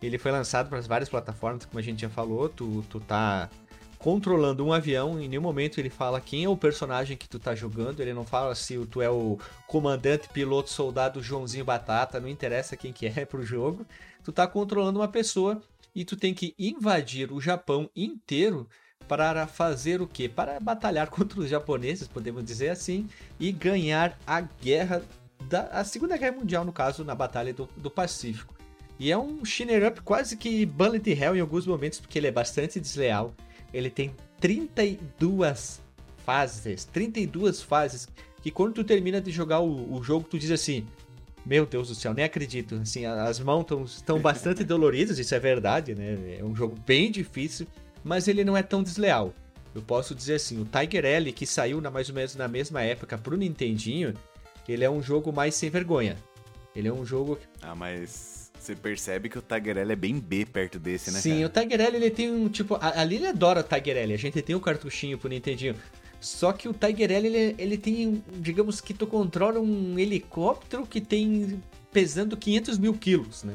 Ele 0.00 0.16
foi 0.16 0.30
lançado 0.30 0.68
para 0.68 0.80
várias 0.82 1.08
plataformas, 1.08 1.64
como 1.66 1.78
a 1.78 1.82
gente 1.82 2.00
já 2.00 2.08
falou. 2.08 2.48
Tu, 2.48 2.84
tu 2.88 3.00
tá 3.00 3.50
controlando 3.98 4.64
um 4.64 4.72
avião, 4.72 5.20
em 5.20 5.28
nenhum 5.28 5.42
momento 5.42 5.78
ele 5.78 5.90
fala 5.90 6.20
quem 6.20 6.44
é 6.44 6.48
o 6.48 6.56
personagem 6.56 7.16
que 7.16 7.28
tu 7.28 7.38
tá 7.38 7.54
jogando, 7.54 8.00
ele 8.00 8.14
não 8.14 8.24
fala 8.24 8.54
se 8.54 8.78
tu 8.86 9.02
é 9.02 9.10
o 9.10 9.38
comandante, 9.66 10.28
piloto, 10.28 10.70
soldado, 10.70 11.20
Joãozinho 11.20 11.64
Batata, 11.64 12.20
não 12.20 12.28
interessa 12.28 12.76
quem 12.76 12.92
que 12.92 13.06
é 13.06 13.24
pro 13.24 13.42
jogo. 13.42 13.84
Tu 14.22 14.30
tá 14.32 14.46
controlando 14.46 15.00
uma 15.00 15.08
pessoa 15.08 15.60
e 15.94 16.04
tu 16.04 16.16
tem 16.16 16.32
que 16.32 16.54
invadir 16.58 17.32
o 17.32 17.40
Japão 17.40 17.90
inteiro 17.96 18.68
para 19.08 19.46
fazer 19.46 20.00
o 20.02 20.06
quê? 20.06 20.28
Para 20.28 20.60
batalhar 20.60 21.08
contra 21.10 21.40
os 21.40 21.48
japoneses, 21.48 22.06
podemos 22.06 22.44
dizer 22.44 22.68
assim, 22.68 23.08
e 23.40 23.50
ganhar 23.50 24.18
a 24.26 24.40
guerra 24.40 25.02
da 25.48 25.62
a 25.68 25.84
Segunda 25.84 26.16
Guerra 26.16 26.36
Mundial, 26.36 26.64
no 26.64 26.72
caso, 26.72 27.04
na 27.04 27.14
Batalha 27.14 27.52
do, 27.52 27.68
do 27.76 27.90
Pacífico. 27.90 28.54
E 28.98 29.10
é 29.12 29.16
um 29.16 29.44
Shiner 29.44 29.86
Up 29.86 30.02
quase 30.02 30.36
que 30.36 30.66
Bullet 30.66 31.08
Hell 31.10 31.36
em 31.36 31.40
alguns 31.40 31.66
momentos, 31.66 32.00
porque 32.00 32.18
ele 32.18 32.26
é 32.26 32.32
bastante 32.32 32.80
desleal. 32.80 33.32
Ele 33.72 33.88
tem 33.88 34.12
32 34.40 35.80
fases, 36.24 36.84
32 36.84 37.62
fases, 37.62 38.08
que 38.42 38.50
quando 38.50 38.74
tu 38.74 38.84
termina 38.84 39.20
de 39.20 39.30
jogar 39.30 39.60
o, 39.60 39.94
o 39.94 40.02
jogo, 40.02 40.26
tu 40.28 40.38
diz 40.38 40.50
assim, 40.50 40.84
meu 41.46 41.64
Deus 41.64 41.88
do 41.88 41.94
céu, 41.94 42.12
nem 42.12 42.24
acredito. 42.24 42.74
Assim, 42.74 43.06
as 43.06 43.38
mãos 43.40 43.64
tão- 43.64 43.84
estão 43.84 44.20
bastante 44.20 44.62
doloridas, 44.64 45.18
isso 45.18 45.34
é 45.34 45.38
verdade, 45.38 45.94
né? 45.94 46.38
É 46.38 46.44
um 46.44 46.54
jogo 46.54 46.76
bem 46.86 47.10
difícil, 47.10 47.66
mas 48.04 48.28
ele 48.28 48.44
não 48.44 48.56
é 48.56 48.62
tão 48.62 48.82
desleal. 48.82 49.32
Eu 49.74 49.82
posso 49.82 50.14
dizer 50.14 50.34
assim, 50.34 50.60
o 50.60 50.64
Tiger 50.64 51.04
L, 51.04 51.32
que 51.32 51.46
saiu 51.46 51.80
na, 51.80 51.90
mais 51.90 52.08
ou 52.08 52.14
menos 52.14 52.34
na 52.34 52.48
mesma 52.48 52.82
época 52.82 53.16
pro 53.18 53.36
Nintendinho, 53.36 54.14
ele 54.68 54.84
é 54.84 54.90
um 54.90 55.02
jogo 55.02 55.32
mais 55.32 55.54
sem 55.54 55.70
vergonha. 55.70 56.16
Ele 56.74 56.88
é 56.88 56.92
um 56.92 57.04
jogo 57.04 57.38
Ah, 57.62 57.74
mas 57.74 58.50
você 58.58 58.74
percebe 58.74 59.28
que 59.28 59.38
o 59.38 59.42
Tagarela 59.42 59.92
é 59.92 59.96
bem 59.96 60.18
B 60.18 60.44
perto 60.44 60.78
desse, 60.78 61.10
né? 61.10 61.20
Sim, 61.20 61.42
cara? 61.42 61.46
o 61.46 61.48
Tiger 61.68 61.80
L, 61.86 61.96
ele 61.96 62.10
tem 62.10 62.30
um 62.30 62.48
tipo. 62.48 62.74
a- 62.76 63.00
Ali 63.00 63.16
ele 63.16 63.26
adora 63.28 63.60
o 63.60 63.62
Tiger 63.62 63.96
L. 63.96 64.12
A 64.14 64.16
gente 64.18 64.40
tem 64.42 64.54
o 64.56 64.60
cartuchinho 64.60 65.16
pro 65.18 65.28
Nintendinho. 65.28 65.74
Só 66.20 66.52
que 66.52 66.68
o 66.68 66.72
Tiger 66.74 67.12
L, 67.12 67.26
ele, 67.28 67.54
ele 67.58 67.78
tem, 67.78 68.22
digamos 68.34 68.80
que 68.80 68.92
tu 68.92 69.06
controla 69.06 69.60
um 69.60 69.98
helicóptero 69.98 70.84
que 70.86 71.00
tem 71.00 71.62
pesando 71.92 72.36
500 72.36 72.76
mil 72.78 72.92
quilos, 72.94 73.44
né? 73.44 73.54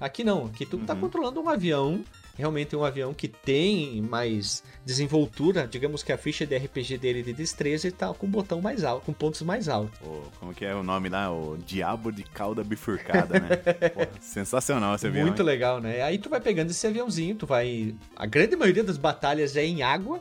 Aqui 0.00 0.24
não, 0.24 0.46
aqui 0.46 0.66
tu 0.66 0.78
tá 0.78 0.94
Uhum. 0.94 1.00
controlando 1.00 1.40
um 1.40 1.48
avião, 1.48 2.04
realmente 2.40 2.74
um 2.74 2.84
avião 2.84 3.14
que 3.14 3.28
tem 3.28 4.02
mais 4.02 4.64
desenvoltura, 4.84 5.68
digamos 5.68 6.02
que 6.02 6.10
a 6.10 6.18
ficha 6.18 6.44
de 6.44 6.56
RPG 6.56 6.98
dele 6.98 7.22
de 7.22 7.32
destreza 7.32 7.86
ele 7.86 7.94
tá 7.94 8.12
com 8.12 8.26
um 8.26 8.30
botão 8.30 8.60
mais 8.60 8.82
alto, 8.82 9.04
com 9.06 9.12
pontos 9.12 9.42
mais 9.42 9.68
altos. 9.68 9.96
O- 10.00 10.22
como 10.40 10.52
que 10.52 10.64
é 10.64 10.74
o 10.74 10.82
nome 10.82 11.08
lá? 11.08 11.30
O 11.32 11.56
Diabo 11.58 12.10
de 12.10 12.24
Cauda 12.24 12.64
Bifurcada, 12.64 13.38
né? 13.38 13.48
Porra, 13.94 14.10
sensacional 14.20 14.96
esse 14.96 15.06
avião. 15.06 15.26
Muito 15.26 15.42
hein? 15.42 15.46
legal, 15.46 15.80
né? 15.80 16.02
Aí 16.02 16.18
tu 16.18 16.28
vai 16.28 16.40
pegando 16.40 16.70
esse 16.70 16.84
aviãozinho, 16.86 17.36
tu 17.36 17.46
vai. 17.46 17.94
A 18.16 18.26
grande 18.26 18.56
maioria 18.56 18.82
das 18.82 18.96
batalhas 18.96 19.54
é 19.56 19.64
em 19.64 19.82
água. 19.82 20.20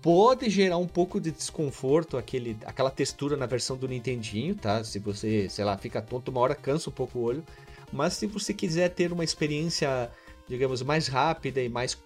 Pode 0.00 0.48
gerar 0.48 0.76
um 0.76 0.86
pouco 0.86 1.20
de 1.20 1.32
desconforto, 1.32 2.16
aquele, 2.16 2.56
aquela 2.64 2.88
textura 2.90 3.36
na 3.36 3.46
versão 3.46 3.76
do 3.76 3.88
Nintendinho, 3.88 4.54
tá? 4.54 4.84
Se 4.84 5.00
você, 5.00 5.48
sei 5.48 5.64
lá, 5.64 5.76
fica 5.76 6.00
tonto, 6.00 6.30
uma 6.30 6.40
hora 6.40 6.54
cansa 6.54 6.88
um 6.88 6.92
pouco 6.92 7.18
o 7.18 7.22
olho. 7.22 7.44
Mas 7.92 8.12
se 8.12 8.26
você 8.26 8.54
quiser 8.54 8.90
ter 8.90 9.12
uma 9.12 9.24
experiência, 9.24 10.08
digamos, 10.48 10.82
mais 10.82 11.08
rápida 11.08 11.60
e 11.60 11.68
mais 11.68 11.96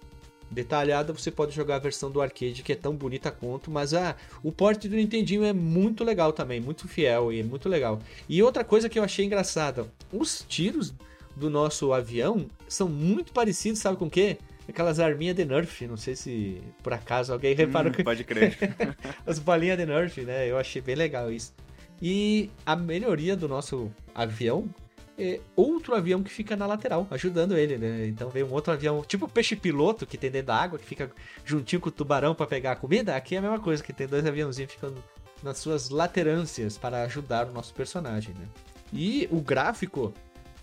detalhada, 0.51 1.11
você 1.11 1.31
pode 1.31 1.53
jogar 1.53 1.75
a 1.75 1.79
versão 1.79 2.11
do 2.11 2.21
arcade, 2.21 2.61
que 2.61 2.71
é 2.71 2.75
tão 2.75 2.95
bonita 2.95 3.31
quanto. 3.31 3.71
Mas 3.71 3.93
ah, 3.93 4.15
o 4.43 4.51
porte 4.51 4.87
do 4.87 4.95
Nintendinho 4.95 5.43
é 5.43 5.51
muito 5.51 6.03
legal 6.03 6.31
também, 6.31 6.61
muito 6.61 6.87
fiel 6.87 7.33
e 7.33 7.43
muito 7.43 7.67
legal. 7.67 7.99
E 8.29 8.41
outra 8.41 8.63
coisa 8.63 8.87
que 8.87 8.97
eu 8.97 9.03
achei 9.03 9.25
engraçada: 9.25 9.87
os 10.11 10.45
tiros 10.47 10.93
do 11.35 11.49
nosso 11.49 11.91
avião 11.91 12.45
são 12.67 12.87
muito 12.87 13.33
parecidos, 13.33 13.79
sabe 13.79 13.97
com 13.97 14.05
o 14.05 14.09
quê? 14.09 14.37
Aquelas 14.69 14.99
arminhas 14.99 15.35
de 15.35 15.43
Nerf, 15.43 15.85
não 15.87 15.97
sei 15.97 16.15
se 16.15 16.61
por 16.81 16.93
acaso 16.93 17.33
alguém 17.33 17.53
reparou 17.53 17.91
Hum, 17.91 17.95
que 17.95 18.03
Pode 18.03 18.23
crer. 18.23 18.57
as 19.25 19.37
bolinhas 19.37 19.77
de 19.77 19.85
Nerf, 19.85 20.21
né? 20.21 20.49
Eu 20.49 20.57
achei 20.57 20.81
bem 20.81 20.95
legal 20.95 21.29
isso. 21.31 21.53
E 22.01 22.49
a 22.65 22.75
melhoria 22.75 23.35
do 23.35 23.47
nosso 23.47 23.91
avião 24.15 24.69
é 25.17 25.39
outro 25.55 25.95
avião 25.95 26.23
que 26.23 26.31
fica 26.31 26.55
na 26.55 26.65
lateral, 26.65 27.07
ajudando 27.11 27.57
ele, 27.57 27.77
né? 27.77 28.07
Então 28.07 28.29
vem 28.29 28.43
um 28.43 28.51
outro 28.51 28.73
avião, 28.73 29.03
tipo 29.05 29.25
o 29.25 29.29
peixe 29.29 29.55
piloto 29.55 30.05
que 30.05 30.17
tem 30.17 30.31
dentro 30.31 30.47
da 30.47 30.55
água, 30.55 30.79
que 30.79 30.85
fica 30.85 31.11
juntinho 31.45 31.79
com 31.79 31.89
o 31.89 31.91
tubarão 31.91 32.33
para 32.33 32.47
pegar 32.47 32.71
a 32.71 32.75
comida. 32.75 33.15
Aqui 33.15 33.35
é 33.35 33.37
a 33.37 33.41
mesma 33.41 33.59
coisa, 33.59 33.83
que 33.83 33.93
tem 33.93 34.07
dois 34.07 34.25
aviãozinhos 34.25 34.71
ficando 34.71 35.03
nas 35.43 35.57
suas 35.57 35.89
laterâncias 35.89 36.77
para 36.77 37.03
ajudar 37.03 37.47
o 37.47 37.53
nosso 37.53 37.73
personagem, 37.73 38.33
né? 38.33 38.47
E 38.91 39.27
o 39.31 39.41
gráfico, 39.41 40.13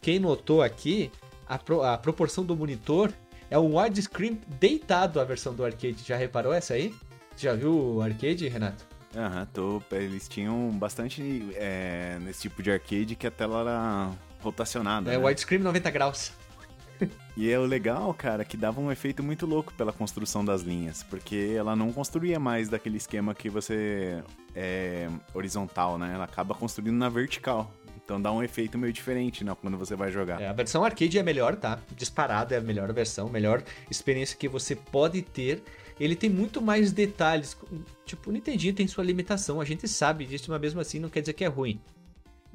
quem 0.01 0.19
notou 0.19 0.63
aqui, 0.63 1.11
a, 1.47 1.59
pro- 1.59 1.83
a 1.83 1.99
proporção 1.99 2.45
do 2.45 2.57
monitor 2.57 3.13
é 3.51 3.59
um 3.59 3.77
widescreen 3.79 4.41
deitado 4.59 5.21
a 5.21 5.25
versão 5.25 5.55
do 5.55 5.65
arcade. 5.65 6.03
Já 6.07 6.17
reparou 6.17 6.53
essa 6.53 6.75
aí? 6.75 6.95
Já 7.37 7.55
viu 7.55 7.97
o 7.97 8.01
arcade, 8.01 8.49
Renato? 8.49 8.87
Aham, 9.17 9.47
tô. 9.53 9.83
Eles 9.91 10.29
tinham 10.29 10.71
bastante 10.71 11.51
é, 11.55 12.19
nesse 12.21 12.43
tipo 12.43 12.63
de 12.63 12.71
arcade 12.71 13.17
que 13.17 13.27
a 13.27 13.31
tela 13.31 13.61
era 13.61 14.11
rotacionada. 14.43 15.13
É 15.13 15.19
né? 15.19 15.25
widescreen 15.25 15.63
90 15.63 15.91
graus. 15.91 16.33
E 17.37 17.51
é 17.51 17.59
o 17.59 17.65
legal, 17.65 18.13
cara, 18.13 18.45
que 18.45 18.57
dava 18.57 18.81
um 18.81 18.93
efeito 18.93 19.23
muito 19.23 19.47
louco 19.47 19.73
pela 19.75 19.93
construção 19.93 20.45
das 20.45 20.63
linhas, 20.63 21.03
porque 21.03 21.55
ela 21.57 21.75
não 21.75 21.93
construía 21.93 22.39
mais 22.39 22.69
daquele 22.69 22.99
esquema 22.99 23.35
que 23.35 23.49
você 23.49 24.23
é 24.55 25.09
horizontal, 25.33 25.97
né? 25.97 26.13
Ela 26.15 26.25
acaba 26.25 26.55
construindo 26.55 26.97
na 26.97 27.09
vertical. 27.09 27.73
Então 28.05 28.21
dá 28.21 28.33
um 28.33 28.43
efeito 28.43 28.77
meio 28.77 28.93
diferente, 28.93 29.45
né, 29.45 29.57
quando 29.61 29.79
você 29.79 29.95
vai 29.95 30.11
jogar. 30.11 30.41
É, 30.41 30.49
a 30.49 30.53
versão 30.53 30.85
arcade 30.85 31.17
é 31.17 31.23
melhor, 31.23 31.55
tá? 31.55 31.79
Disparado 31.95 32.53
é 32.53 32.57
a 32.57 32.61
melhor 32.61 32.93
versão, 32.93 33.29
melhor 33.29 33.63
experiência 33.89 34.37
que 34.37 34.49
você 34.49 34.75
pode 34.75 35.23
ter. 35.23 35.63
Ele 35.99 36.17
tem 36.17 36.29
muito 36.29 36.61
mais 36.61 36.91
detalhes. 36.91 37.57
Tipo, 38.05 38.31
o 38.31 38.33
Nintendinho 38.33 38.75
tem 38.75 38.89
sua 38.89 39.05
limitação, 39.05 39.61
a 39.61 39.65
gente 39.65 39.87
sabe 39.87 40.27
disso, 40.27 40.51
mas 40.51 40.61
mesmo 40.61 40.81
assim 40.81 40.99
não 40.99 41.09
quer 41.09 41.21
dizer 41.21 41.35
que 41.35 41.45
é 41.45 41.49
ruim. 41.49 41.81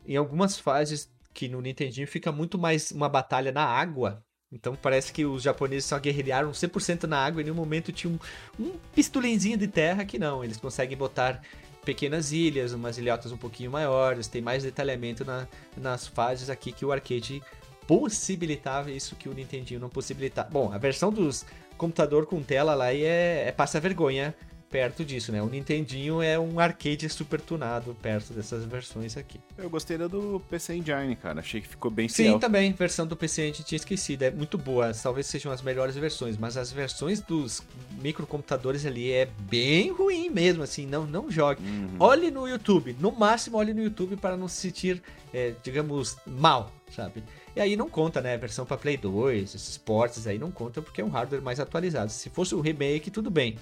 Em 0.06 0.18
algumas 0.18 0.60
fases 0.60 1.10
que 1.36 1.50
no 1.50 1.62
Nintendinho 1.62 2.08
fica 2.08 2.32
muito 2.32 2.58
mais 2.58 2.92
uma 2.92 3.10
batalha 3.10 3.52
na 3.52 3.66
água. 3.66 4.24
Então 4.52 4.74
parece 4.82 5.12
que 5.12 5.26
os 5.26 5.44
japoneses 5.44 5.84
só 5.86 6.00
guerrilharam 6.00 6.52
100% 6.52 7.04
na 7.04 7.18
água 7.24 7.42
e 7.42 7.46
no 7.46 7.54
momento 7.54 7.92
tinha 7.92 8.12
um, 8.12 8.18
um 8.64 8.72
pistolinzinho 8.96 9.58
de 9.58 9.68
terra 9.68 10.06
que 10.06 10.18
não. 10.18 10.44
Eles 10.44 10.56
conseguem 10.58 10.98
botar 10.98 11.42
pequenas 11.84 12.32
ilhas, 12.32 12.72
umas 12.72 12.98
ilhotas 12.98 13.34
um 13.34 13.38
pouquinho 13.38 13.70
maiores, 13.70 14.28
tem 14.30 14.42
mais 14.42 14.64
detalhamento 14.64 15.26
na- 15.26 15.46
nas 15.76 16.08
fases 16.08 16.50
aqui 16.50 16.72
que 16.72 16.86
o 16.86 16.92
arcade 16.92 17.44
possibilitava 17.86 18.90
isso 18.90 19.16
que 19.16 19.28
o 19.30 19.34
Nintendinho 19.34 19.80
não 19.80 19.90
possibilitava. 19.90 20.50
Bom, 20.50 20.72
a 20.72 20.78
versão 20.78 21.12
dos 21.12 21.46
computador 21.78 22.26
com 22.26 22.42
tela 22.42 22.74
lá 22.74 22.94
é, 22.94 23.48
é 23.48 23.52
passa 23.52 23.80
vergonha 23.80 24.34
perto 24.76 25.06
disso, 25.06 25.32
né? 25.32 25.42
O 25.42 25.48
Nintendinho 25.48 26.22
é 26.22 26.38
um 26.38 26.60
arcade 26.60 27.08
super 27.08 27.40
tunado 27.40 27.96
perto 28.02 28.34
dessas 28.34 28.66
versões 28.66 29.16
aqui. 29.16 29.40
Eu 29.58 29.70
gostei 29.70 29.98
da 29.98 30.06
do 30.06 30.42
PC 30.50 30.76
Engine, 30.76 31.16
cara. 31.16 31.40
Achei 31.40 31.62
que 31.62 31.68
ficou 31.70 31.90
bem 31.90 32.10
Sim, 32.10 32.24
fiel. 32.24 32.40
também, 32.40 32.74
versão 32.74 33.08
do 33.08 33.16
PC 33.16 33.44
a 33.44 33.46
gente 33.46 33.64
tinha 33.64 33.78
esquecido, 33.78 34.24
é 34.24 34.32
muito 34.32 34.58
boa, 34.58 34.92
talvez 34.94 35.28
sejam 35.28 35.50
as 35.50 35.62
melhores 35.62 35.96
versões, 35.96 36.38
mas 36.38 36.58
as 36.58 36.74
versões 36.74 37.22
dos 37.22 37.64
microcomputadores 38.02 38.86
ali 38.86 39.14
é 39.14 39.30
bem 39.50 39.94
ruim 39.94 40.30
mesmo, 40.30 40.62
assim, 40.62 40.86
não, 40.86 41.06
não 41.06 41.32
jogue. 41.32 41.64
Uhum. 41.64 41.96
Olhe 41.98 42.30
no 42.30 42.46
YouTube, 42.46 42.98
no 43.00 43.14
máximo 43.14 43.58
olhe 43.58 43.74
no 43.74 43.82
YouTube 43.82 44.18
para 44.18 44.36
não 44.36 44.50
se 44.50 44.58
sentir, 44.58 45.02
é, 45.34 45.54
digamos, 45.64 46.18
mal, 46.28 46.70
sabe? 46.94 47.24
E 47.56 47.62
aí 47.62 47.78
não 47.78 47.90
conta, 47.90 48.20
né? 48.20 48.34
A 48.34 48.38
versão 48.38 48.66
para 48.66 48.76
Play 48.76 48.98
2, 48.98 49.56
esses 49.56 49.78
ports 49.78 50.28
aí 50.28 50.38
não 50.38 50.52
conta 50.52 50.82
porque 50.82 51.00
é 51.00 51.06
um 51.06 51.10
hardware 51.10 51.42
mais 51.42 51.62
atualizado. 51.62 52.12
Se 52.12 52.30
fosse 52.30 52.54
o 52.54 52.60
remake, 52.60 53.10
tudo 53.10 53.32
bem. 53.32 53.58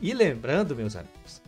E 0.00 0.12
lembrando, 0.12 0.74
meus 0.76 0.96
amigos, 0.96 1.40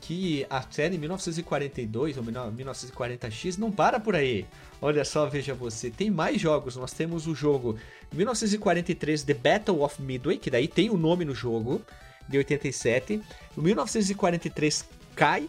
que 0.00 0.46
a 0.50 0.62
série 0.70 0.98
1942 0.98 2.16
ou 2.16 2.24
1940X 2.24 3.58
não 3.58 3.70
para 3.70 4.00
por 4.00 4.16
aí. 4.16 4.46
Olha 4.80 5.04
só, 5.04 5.26
veja 5.26 5.54
você, 5.54 5.90
tem 5.90 6.10
mais 6.10 6.40
jogos. 6.40 6.76
Nós 6.76 6.92
temos 6.92 7.26
o 7.26 7.34
jogo 7.34 7.78
1943 8.12 9.22
The 9.22 9.34
Battle 9.34 9.82
of 9.82 10.00
Midway, 10.02 10.38
que 10.38 10.50
daí 10.50 10.66
tem 10.66 10.90
o 10.90 10.96
nome 10.96 11.24
no 11.24 11.34
jogo, 11.34 11.82
de 12.28 12.38
87. 12.38 13.22
O 13.56 13.60
1943 13.62 14.84
Kai, 15.14 15.48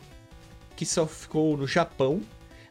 que 0.75 0.85
só 0.85 1.07
ficou 1.07 1.55
no 1.57 1.65
Japão. 1.67 2.21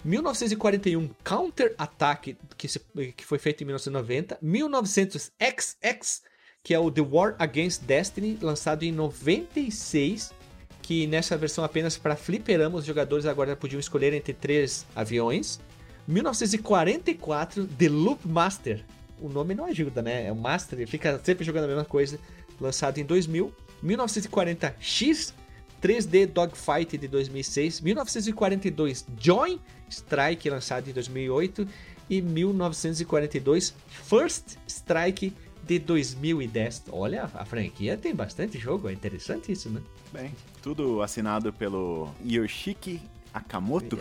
1941 0.05 1.09
Counter 1.25 1.75
Attack, 1.79 2.37
que, 2.57 2.67
se- 2.69 2.81
que 3.17 3.25
foi 3.25 3.39
feito 3.39 3.63
em 3.63 3.67
1990. 3.67 4.39
1900 4.43 5.31
XX, 5.41 6.23
que 6.63 6.73
é 6.73 6.79
o 6.79 6.91
The 6.91 7.01
War 7.01 7.35
Against 7.39 7.83
Destiny, 7.83 8.39
lançado 8.41 8.85
em 8.85 8.93
96. 8.93 10.33
Que 10.81 11.07
nessa 11.07 11.37
versão 11.37 11.63
apenas 11.63 11.97
para 11.97 12.17
fliperama, 12.17 12.79
os 12.79 12.85
jogadores 12.85 13.25
agora 13.25 13.55
podiam 13.55 13.79
escolher 13.79 14.13
entre 14.13 14.33
três 14.33 14.87
aviões. 14.95 15.61
1944 16.07 17.67
The 17.67 17.89
Loop 17.89 18.27
Master. 18.27 18.85
O 19.21 19.29
nome 19.29 19.55
não 19.55 19.65
ajuda, 19.67 20.03
né? 20.03 20.27
É 20.27 20.33
o 20.33 20.37
Master, 20.37 20.87
fica 20.89 21.21
sempre 21.23 21.45
jogando 21.45 21.65
a 21.65 21.69
mesma 21.69 21.85
coisa. 21.85 22.19
Lançado 22.61 22.99
em 22.99 23.05
2000. 23.05 23.53
1940 23.83 24.77
X 24.79 25.35
3D 25.83 26.27
Dogfight 26.27 26.97
de 26.97 27.09
2006, 27.09 27.81
1942 27.81 29.05
Join 29.19 29.59
Strike 29.91 30.49
lançado 30.49 30.89
em 30.89 30.93
2008 30.93 31.67
e 32.09 32.23
1942 32.23 33.75
First 33.89 34.57
Strike 34.69 35.35
de 35.65 35.79
2010. 35.79 36.85
Olha, 36.91 37.25
a 37.35 37.45
franquia 37.45 37.97
tem 37.97 38.15
bastante 38.15 38.59
jogo, 38.59 38.89
é 38.89 38.93
interessante 38.93 39.53
isso, 39.53 39.71
né? 39.71 39.81
Bem, 40.13 40.33
tudo 40.63 41.03
assinado 41.03 41.53
pelo 41.53 42.09
Yoshiki 42.25 43.01
Akamoto. 43.33 43.99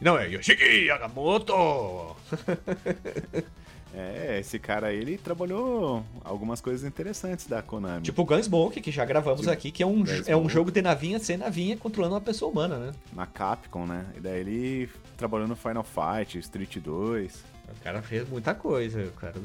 Não, 0.00 0.18
é 0.18 0.28
Yoshiki 0.28 0.86
Yagamoto! 0.86 1.54
É, 3.96 4.40
esse 4.40 4.58
cara 4.58 4.88
aí, 4.88 4.96
ele 4.96 5.16
trabalhou 5.16 6.04
algumas 6.24 6.60
coisas 6.60 6.84
interessantes 6.84 7.46
da 7.46 7.62
Konami. 7.62 8.02
Tipo 8.02 8.22
o 8.22 8.24
Gunsmoke, 8.24 8.80
que 8.80 8.90
já 8.90 9.04
gravamos 9.04 9.44
Sim. 9.44 9.52
aqui, 9.52 9.70
que 9.70 9.84
é 9.84 9.86
um, 9.86 10.00
Gunsmoke. 10.00 10.30
é 10.30 10.36
um 10.36 10.48
jogo 10.48 10.72
de 10.72 10.82
navinha 10.82 11.20
sem 11.20 11.36
navinha 11.36 11.76
controlando 11.76 12.16
uma 12.16 12.20
pessoa 12.20 12.50
humana, 12.50 12.76
né? 12.76 12.92
na 13.12 13.24
Capcom, 13.24 13.86
né? 13.86 14.04
E 14.16 14.20
daí 14.20 14.40
ele 14.40 14.90
trabalhou 15.16 15.46
no 15.46 15.54
Final 15.54 15.84
Fight, 15.84 16.36
Street 16.38 16.78
2. 16.78 17.44
O 17.68 17.84
cara 17.84 18.02
fez 18.02 18.28
muita 18.28 18.52
coisa, 18.52 19.12
cara. 19.16 19.36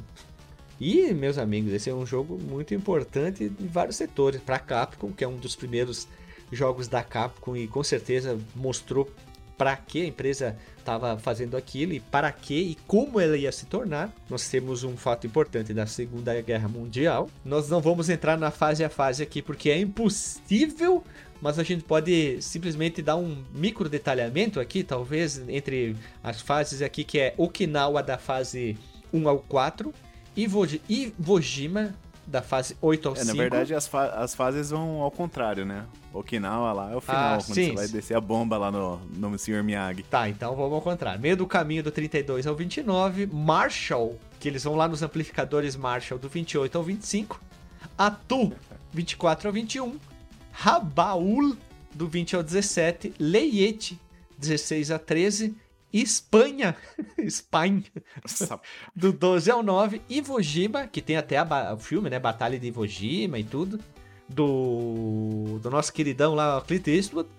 E, 0.80 1.14
meus 1.14 1.38
amigos, 1.38 1.74
esse 1.74 1.90
é 1.90 1.94
um 1.94 2.06
jogo 2.06 2.38
muito 2.38 2.74
importante 2.74 3.44
em 3.44 3.68
vários 3.68 3.98
setores. 3.98 4.42
Para 4.42 4.58
Capcom, 4.60 5.12
que 5.12 5.24
é 5.24 5.28
um 5.28 5.36
dos 5.36 5.56
primeiros 5.56 6.08
jogos 6.52 6.88
da 6.88 7.04
Capcom 7.04 7.56
e 7.56 7.68
com 7.68 7.84
certeza 7.84 8.40
mostrou 8.56 9.10
para 9.58 9.76
que 9.76 10.02
a 10.02 10.06
empresa 10.06 10.56
estava 10.78 11.20
fazendo 11.20 11.58
aquilo 11.58 11.92
e 11.92 12.00
para 12.00 12.32
que 12.32 12.54
e 12.54 12.78
como 12.88 13.20
ela 13.20 13.36
ia 13.36 13.52
se 13.52 13.66
tornar. 13.66 14.10
Nós 14.30 14.48
temos 14.48 14.86
um 14.86 14.96
fato 14.96 15.28
importante 15.28 15.74
da 15.74 15.86
Segunda 15.86 16.42
Guerra 16.42 16.70
Mundial. 16.70 17.30
Nós 17.44 17.68
não 17.68 17.82
vamos 17.82 18.10
entrar 18.10 18.38
na 18.38 18.52
fase 18.52 18.82
a 18.86 18.90
fase 18.90 19.22
aqui 19.22 19.42
porque 19.42 19.70
é 19.70 19.78
impossível, 19.78 21.04
mas 21.42 21.60
a 21.60 21.64
gente 21.64 21.84
pode 21.84 22.42
simplesmente 22.42 23.02
dar 23.02 23.18
um 23.18 23.44
micro 23.54 23.90
detalhamento 23.90 24.62
aqui, 24.62 24.82
talvez 24.82 25.44
entre 25.50 25.94
as 26.24 26.40
fases 26.40 26.82
aqui 26.82 27.04
que 27.04 27.20
é 27.20 27.34
Okinawa 27.36 28.02
da 28.02 28.18
fase 28.18 28.78
1 29.14 29.28
ao 29.28 29.40
4 29.40 29.94
Iwo, 30.44 30.66
Iwo 30.88 31.42
Jima 31.42 31.94
da 32.26 32.42
fase 32.42 32.78
8 32.82 33.08
ao 33.10 33.16
É, 33.16 33.20
5. 33.20 33.28
na 33.28 33.34
verdade, 33.42 33.74
as, 33.74 33.88
fa- 33.88 34.10
as 34.10 34.36
fases 34.36 34.70
vão 34.70 35.02
ao 35.02 35.10
contrário, 35.10 35.66
né? 35.66 35.86
Okinawa 36.14 36.72
lá 36.74 36.92
é 36.92 36.96
o 36.96 37.02
final, 37.02 37.34
Ah, 37.34 37.38
quando 37.44 37.56
sim, 37.56 37.70
você 37.70 37.76
vai 37.76 37.88
descer 37.88 38.16
a 38.16 38.22
bomba 38.22 38.56
lá 38.58 38.72
no, 38.72 38.98
no 39.16 39.38
Sr. 39.38 39.64
Miyagi. 39.64 40.04
Tá, 40.04 40.30
então 40.30 40.56
vamos 40.56 40.74
ao 40.74 40.82
contrário. 40.82 41.20
Meio 41.20 41.36
do 41.38 41.48
caminho 41.48 41.82
do 41.84 41.92
32 41.92 42.46
ao 42.46 42.56
29, 42.56 43.26
Marshall, 43.28 44.16
que 44.40 44.48
eles 44.48 44.64
vão 44.64 44.76
lá 44.76 44.88
nos 44.88 45.02
amplificadores 45.02 45.76
Marshall 45.76 46.20
do 46.20 46.30
28 46.30 46.78
ao 46.78 46.84
25, 46.84 47.42
Atu 47.98 48.54
24 48.94 49.50
ao 49.50 49.54
21, 49.54 49.98
Rabaul 50.52 51.56
do 51.94 52.08
20 52.08 52.36
ao 52.36 52.44
17, 52.44 53.14
Leiete 53.20 54.00
16 54.38 54.92
a 54.92 55.00
13, 55.00 55.56
Espanha, 55.92 56.76
Espanha. 57.18 57.84
Do 58.96 59.12
12 59.12 59.50
ao 59.52 59.64
9, 59.64 60.02
Iwo 60.10 60.42
Jima, 60.42 60.88
que 60.88 61.02
tem 61.02 61.18
até 61.18 61.38
a 61.38 61.74
o 61.74 61.80
filme, 61.80 62.10
né, 62.10 62.20
Batalha 62.20 62.60
de 62.60 62.68
Iwo 62.68 62.86
Jima 62.86 63.40
e 63.40 63.44
tudo, 63.44 63.80
do, 64.28 65.60
do 65.62 65.70
nosso 65.70 65.92
queridão 65.92 66.36
lá, 66.36 66.62
Clint 66.62 66.88
Eastwood, 66.88 67.30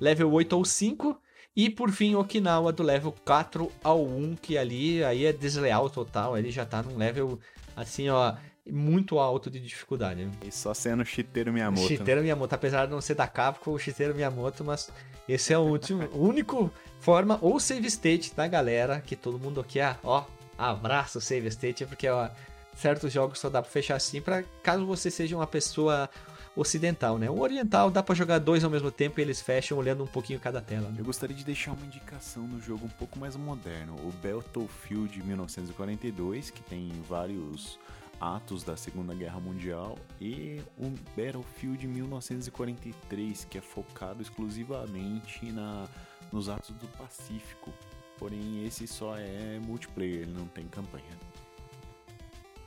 level 0.00 0.32
8 0.32 0.54
ao 0.54 0.64
5, 0.64 1.20
e 1.54 1.68
por 1.68 1.90
fim 1.90 2.14
Okinawa 2.14 2.72
do 2.72 2.82
level 2.82 3.14
4 3.24 3.70
ao 3.82 4.04
1, 4.04 4.36
que 4.36 4.56
ali 4.56 5.04
aí 5.04 5.26
é 5.26 5.32
desleal 5.32 5.90
total, 5.90 6.38
ele 6.38 6.50
já 6.50 6.64
tá 6.64 6.82
num 6.82 6.96
level 6.96 7.38
assim, 7.76 8.08
ó, 8.08 8.34
muito 8.70 9.18
alto 9.18 9.50
de 9.50 9.60
dificuldade. 9.60 10.24
Né? 10.24 10.30
e 10.46 10.52
só 10.52 10.74
sendo 10.74 11.04
Shiteiro 11.04 11.52
Miyamoto. 11.52 11.86
Shiteiro 11.86 12.22
Miyamoto, 12.22 12.54
apesar 12.54 12.86
de 12.86 12.92
não 12.92 13.00
ser 13.00 13.14
da 13.14 13.26
Capcom, 13.26 13.72
o 13.72 13.78
Shiteiro 13.78 14.14
Miyamoto, 14.14 14.64
mas 14.64 14.90
esse 15.28 15.52
é 15.52 15.58
o 15.58 15.62
último, 15.62 16.08
único 16.12 16.72
forma 17.00 17.38
ou 17.42 17.60
save 17.60 17.86
state 17.86 18.34
da 18.34 18.46
galera 18.46 19.00
que 19.00 19.14
todo 19.14 19.38
mundo 19.38 19.60
aqui, 19.60 19.80
ah, 19.80 19.96
ó, 20.02 20.24
abraça 20.56 21.18
o 21.18 21.20
save 21.20 21.48
state, 21.48 21.84
porque 21.86 22.08
ó, 22.08 22.28
certos 22.74 23.12
jogos 23.12 23.38
só 23.38 23.50
dá 23.50 23.60
pra 23.60 23.70
fechar 23.70 23.96
assim 23.96 24.20
para 24.20 24.42
caso 24.62 24.86
você 24.86 25.10
seja 25.10 25.36
uma 25.36 25.46
pessoa 25.46 26.08
ocidental, 26.56 27.18
né? 27.18 27.30
O 27.30 27.40
oriental 27.40 27.90
dá 27.90 28.02
pra 28.02 28.14
jogar 28.14 28.38
dois 28.38 28.64
ao 28.64 28.70
mesmo 28.70 28.90
tempo 28.90 29.20
e 29.20 29.22
eles 29.22 29.40
fecham 29.40 29.78
olhando 29.78 30.02
um 30.02 30.06
pouquinho 30.06 30.40
cada 30.40 30.60
tela. 30.60 30.88
Né? 30.88 30.96
Eu 30.98 31.04
gostaria 31.04 31.36
de 31.36 31.44
deixar 31.44 31.72
uma 31.72 31.86
indicação 31.86 32.42
no 32.42 32.60
jogo 32.60 32.84
um 32.86 32.90
pouco 32.90 33.18
mais 33.18 33.36
moderno, 33.36 33.94
o 33.94 34.12
Battlefield 34.22 35.22
1942, 35.22 36.50
que 36.50 36.62
tem 36.62 36.90
vários 37.08 37.78
atos 38.20 38.62
da 38.64 38.76
Segunda 38.76 39.14
Guerra 39.14 39.38
Mundial, 39.40 39.96
e 40.20 40.60
o 40.76 40.88
Battlefield 41.16 41.86
1943, 41.86 43.44
que 43.48 43.58
é 43.58 43.60
focado 43.60 44.22
exclusivamente 44.22 45.46
na, 45.52 45.86
nos 46.32 46.48
atos 46.48 46.70
do 46.70 46.86
Pacífico. 46.96 47.72
Porém, 48.18 48.64
esse 48.66 48.86
só 48.86 49.16
é 49.16 49.58
multiplayer, 49.64 50.22
ele 50.22 50.32
não 50.36 50.46
tem 50.46 50.66
campanha. 50.66 51.04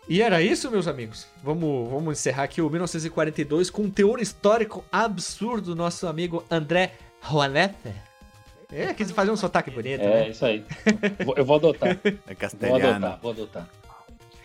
E 0.08 0.22
era 0.22 0.42
isso, 0.42 0.70
meus 0.72 0.88
amigos. 0.88 1.28
Vamos, 1.44 1.90
vamos 1.90 2.18
encerrar 2.20 2.44
aqui 2.44 2.62
o 2.62 2.70
1942 2.70 3.70
com 3.70 3.84
um 3.84 3.90
teor 3.90 4.20
histórico 4.20 4.84
absurdo 4.92 5.68
do 5.68 5.76
nosso 5.76 6.08
amigo 6.08 6.44
André 6.50 6.94
Juanete. 7.30 7.76
É, 8.72 8.94
quis 8.94 9.12
fazer 9.12 9.32
um 9.32 9.36
sotaque 9.36 9.70
bonito, 9.70 10.02
É, 10.02 10.08
né? 10.24 10.30
isso 10.30 10.46
aí. 10.46 10.66
Vou- 11.26 11.36
Eu 11.38 11.44
vou 11.46 11.58
adotar. 11.58 11.98
É 12.06 12.12
Vou 12.12 12.36
castelhano. 12.38 12.88
adotar, 12.88 13.20
vou 13.22 13.32
adotar. 13.32 13.70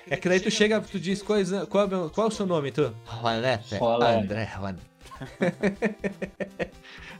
É 0.08 0.16
que 0.16 0.28
daí 0.28 0.40
tu 0.40 0.50
chega, 0.50 0.80
tu 0.80 1.00
diz 1.00 1.22
coisa, 1.22 1.66
qual, 1.66 1.88
é 1.90 1.96
o- 1.96 2.10
qual 2.10 2.26
é 2.26 2.30
o 2.30 2.32
seu 2.32 2.46
nome, 2.46 2.70
tu? 2.70 2.94
Juanete. 3.20 3.74
André 4.22 4.46
Juan. 4.56 4.76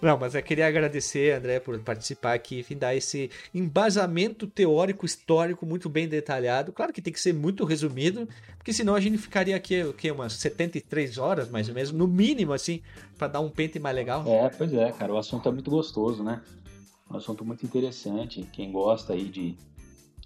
Não, 0.03 0.19
mas 0.19 0.35
eu 0.35 0.43
queria 0.43 0.67
agradecer, 0.67 1.33
André, 1.35 1.59
por 1.59 1.79
participar 1.81 2.35
aqui, 2.35 2.61
enfim, 2.61 2.77
dar 2.77 2.95
esse 2.95 3.31
embasamento 3.55 4.47
teórico, 4.47 5.07
histórico 5.07 5.65
muito 5.65 5.89
bem 5.89 6.07
detalhado. 6.07 6.71
Claro 6.73 6.93
que 6.93 7.01
tem 7.01 7.13
que 7.13 7.21
ser 7.21 7.33
muito 7.33 7.65
resumido, 7.65 8.29
porque 8.59 8.75
senão 8.75 8.95
a 8.95 9.01
gente 9.01 9.17
ficaria 9.17 9.57
aqui, 9.57 9.83
o 9.83 9.95
quê? 9.95 10.11
Umas 10.11 10.35
73 10.35 11.17
horas, 11.17 11.49
mais 11.51 11.69
ou 11.69 11.75
menos, 11.75 11.93
no 11.93 12.07
mínimo, 12.07 12.53
assim, 12.53 12.83
pra 13.17 13.27
dar 13.27 13.41
um 13.41 13.49
pente 13.49 13.79
mais 13.79 13.97
legal. 13.97 14.23
É, 14.27 14.51
pois 14.51 14.73
é, 14.75 14.93
cara, 14.93 15.15
o 15.15 15.19
assunto 15.19 15.49
é 15.49 15.53
muito 15.53 15.71
gostoso, 15.71 16.23
né? 16.23 16.43
Um 17.11 17.17
assunto 17.17 17.45
muito 17.45 17.65
interessante. 17.65 18.47
Quem 18.53 18.71
gosta 18.71 19.15
aí 19.15 19.25
de, 19.25 19.57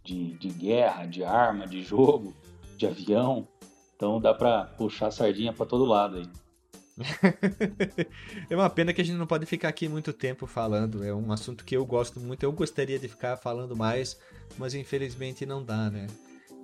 de, 0.04 0.32
de 0.32 0.48
guerra, 0.48 1.06
de 1.06 1.22
arma, 1.22 1.66
de 1.66 1.80
jogo, 1.82 2.34
de 2.80 2.86
avião, 2.86 3.46
então 3.94 4.18
dá 4.18 4.32
pra 4.32 4.64
puxar 4.64 5.08
a 5.08 5.10
sardinha 5.10 5.52
pra 5.52 5.66
todo 5.66 5.84
lado 5.84 6.16
aí. 6.16 6.28
É 8.50 8.56
uma 8.56 8.68
pena 8.68 8.92
que 8.92 9.00
a 9.00 9.04
gente 9.04 9.16
não 9.16 9.26
pode 9.26 9.46
ficar 9.46 9.68
aqui 9.68 9.88
muito 9.88 10.12
tempo 10.12 10.46
falando. 10.46 11.04
É 11.04 11.14
um 11.14 11.32
assunto 11.32 11.64
que 11.64 11.76
eu 11.76 11.84
gosto 11.84 12.18
muito. 12.18 12.42
Eu 12.42 12.52
gostaria 12.52 12.98
de 12.98 13.08
ficar 13.08 13.36
falando 13.36 13.76
mais, 13.76 14.18
mas 14.58 14.74
infelizmente 14.74 15.46
não 15.46 15.62
dá, 15.62 15.90
né? 15.90 16.06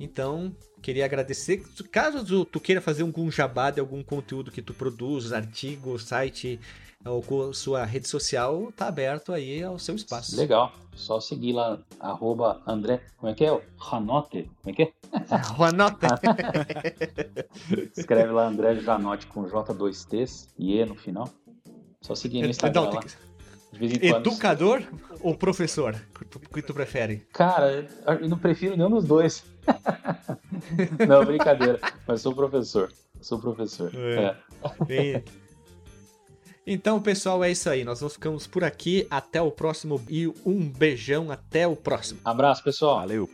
Então, 0.01 0.55
queria 0.83 1.05
agradecer. 1.05 1.63
Caso 1.91 2.45
tu 2.45 2.61
queira 2.61 2.81
fazer 2.81 3.03
algum 3.03 3.31
jabá 3.31 3.71
de 3.71 3.81
algum 3.81 4.03
conteúdo 4.03 4.51
que 4.51 4.61
tu 4.61 4.75
produz, 4.75 5.33
artigo, 5.33 5.99
site 5.99 6.59
ou 7.07 7.23
com 7.23 7.53
sua 7.53 7.85
rede 7.85 8.09
social, 8.09 8.73
tá 8.77 8.89
aberto 8.89 9.33
aí 9.33 9.63
ao 9.63 9.79
seu 9.79 9.95
espaço. 9.95 10.37
Legal, 10.37 10.73
só 10.95 11.21
seguir 11.21 11.53
lá, 11.53 11.79
arroba 12.01 12.61
André, 12.67 13.01
como 13.17 13.31
é 13.31 13.35
que 13.35 13.45
é? 13.45 13.61
Ranote, 13.79 14.51
como 14.63 14.71
é 14.71 14.73
que 14.73 14.83
é? 14.83 14.93
Anota. 15.65 16.09
Escreve 17.97 18.33
lá 18.33 18.47
André 18.49 18.77
Janote 18.77 19.27
com 19.27 19.45
J2Ts 19.45 20.49
e 20.59 20.79
E 20.79 20.85
no 20.85 20.95
final. 20.95 21.29
Só 22.01 22.15
seguir 22.15 22.43
no 22.43 22.49
Instagram 22.49 22.83
Não, 22.83 22.93
lá. 22.93 23.01
que-. 23.01 24.07
Educador 24.07 24.83
ou 25.21 25.35
professor? 25.37 25.95
O 26.15 26.19
que 26.19 26.25
tu- 26.25 26.39
o 26.51 26.55
que 26.55 26.63
tu 26.63 26.73
prefere? 26.73 27.27
Cara, 27.33 27.87
eu 28.21 28.29
não 28.29 28.39
prefiro 28.39 28.77
nenhum 28.77 28.91
dos 28.91 29.05
dois. 29.05 29.45
não, 31.07 31.25
brincadeira. 31.25 31.79
Mas 32.07 32.21
sou 32.23 32.35
professor. 32.35 32.91
Sou 33.21 33.39
professor. 33.39 33.91
É. 33.95 34.37
É. 34.89 35.23
Então, 36.67 37.01
pessoal, 37.01 37.45
é 37.45 37.51
isso 37.51 37.71
aí. 37.71 37.85
Nós 37.85 38.01
vamos 38.01 38.15
ficamos 38.15 38.47
por 38.47 38.65
aqui. 38.65 39.07
Até 39.09 39.41
o 39.41 39.51
próximo 39.51 40.03
e 40.09 40.27
um 40.45 40.69
beijão. 40.69 41.31
Até 41.31 41.67
o 41.67 41.77
próximo. 41.77 42.19
Abraço, 42.25 42.65
pessoal. 42.65 42.97
Valeu. 42.97 43.31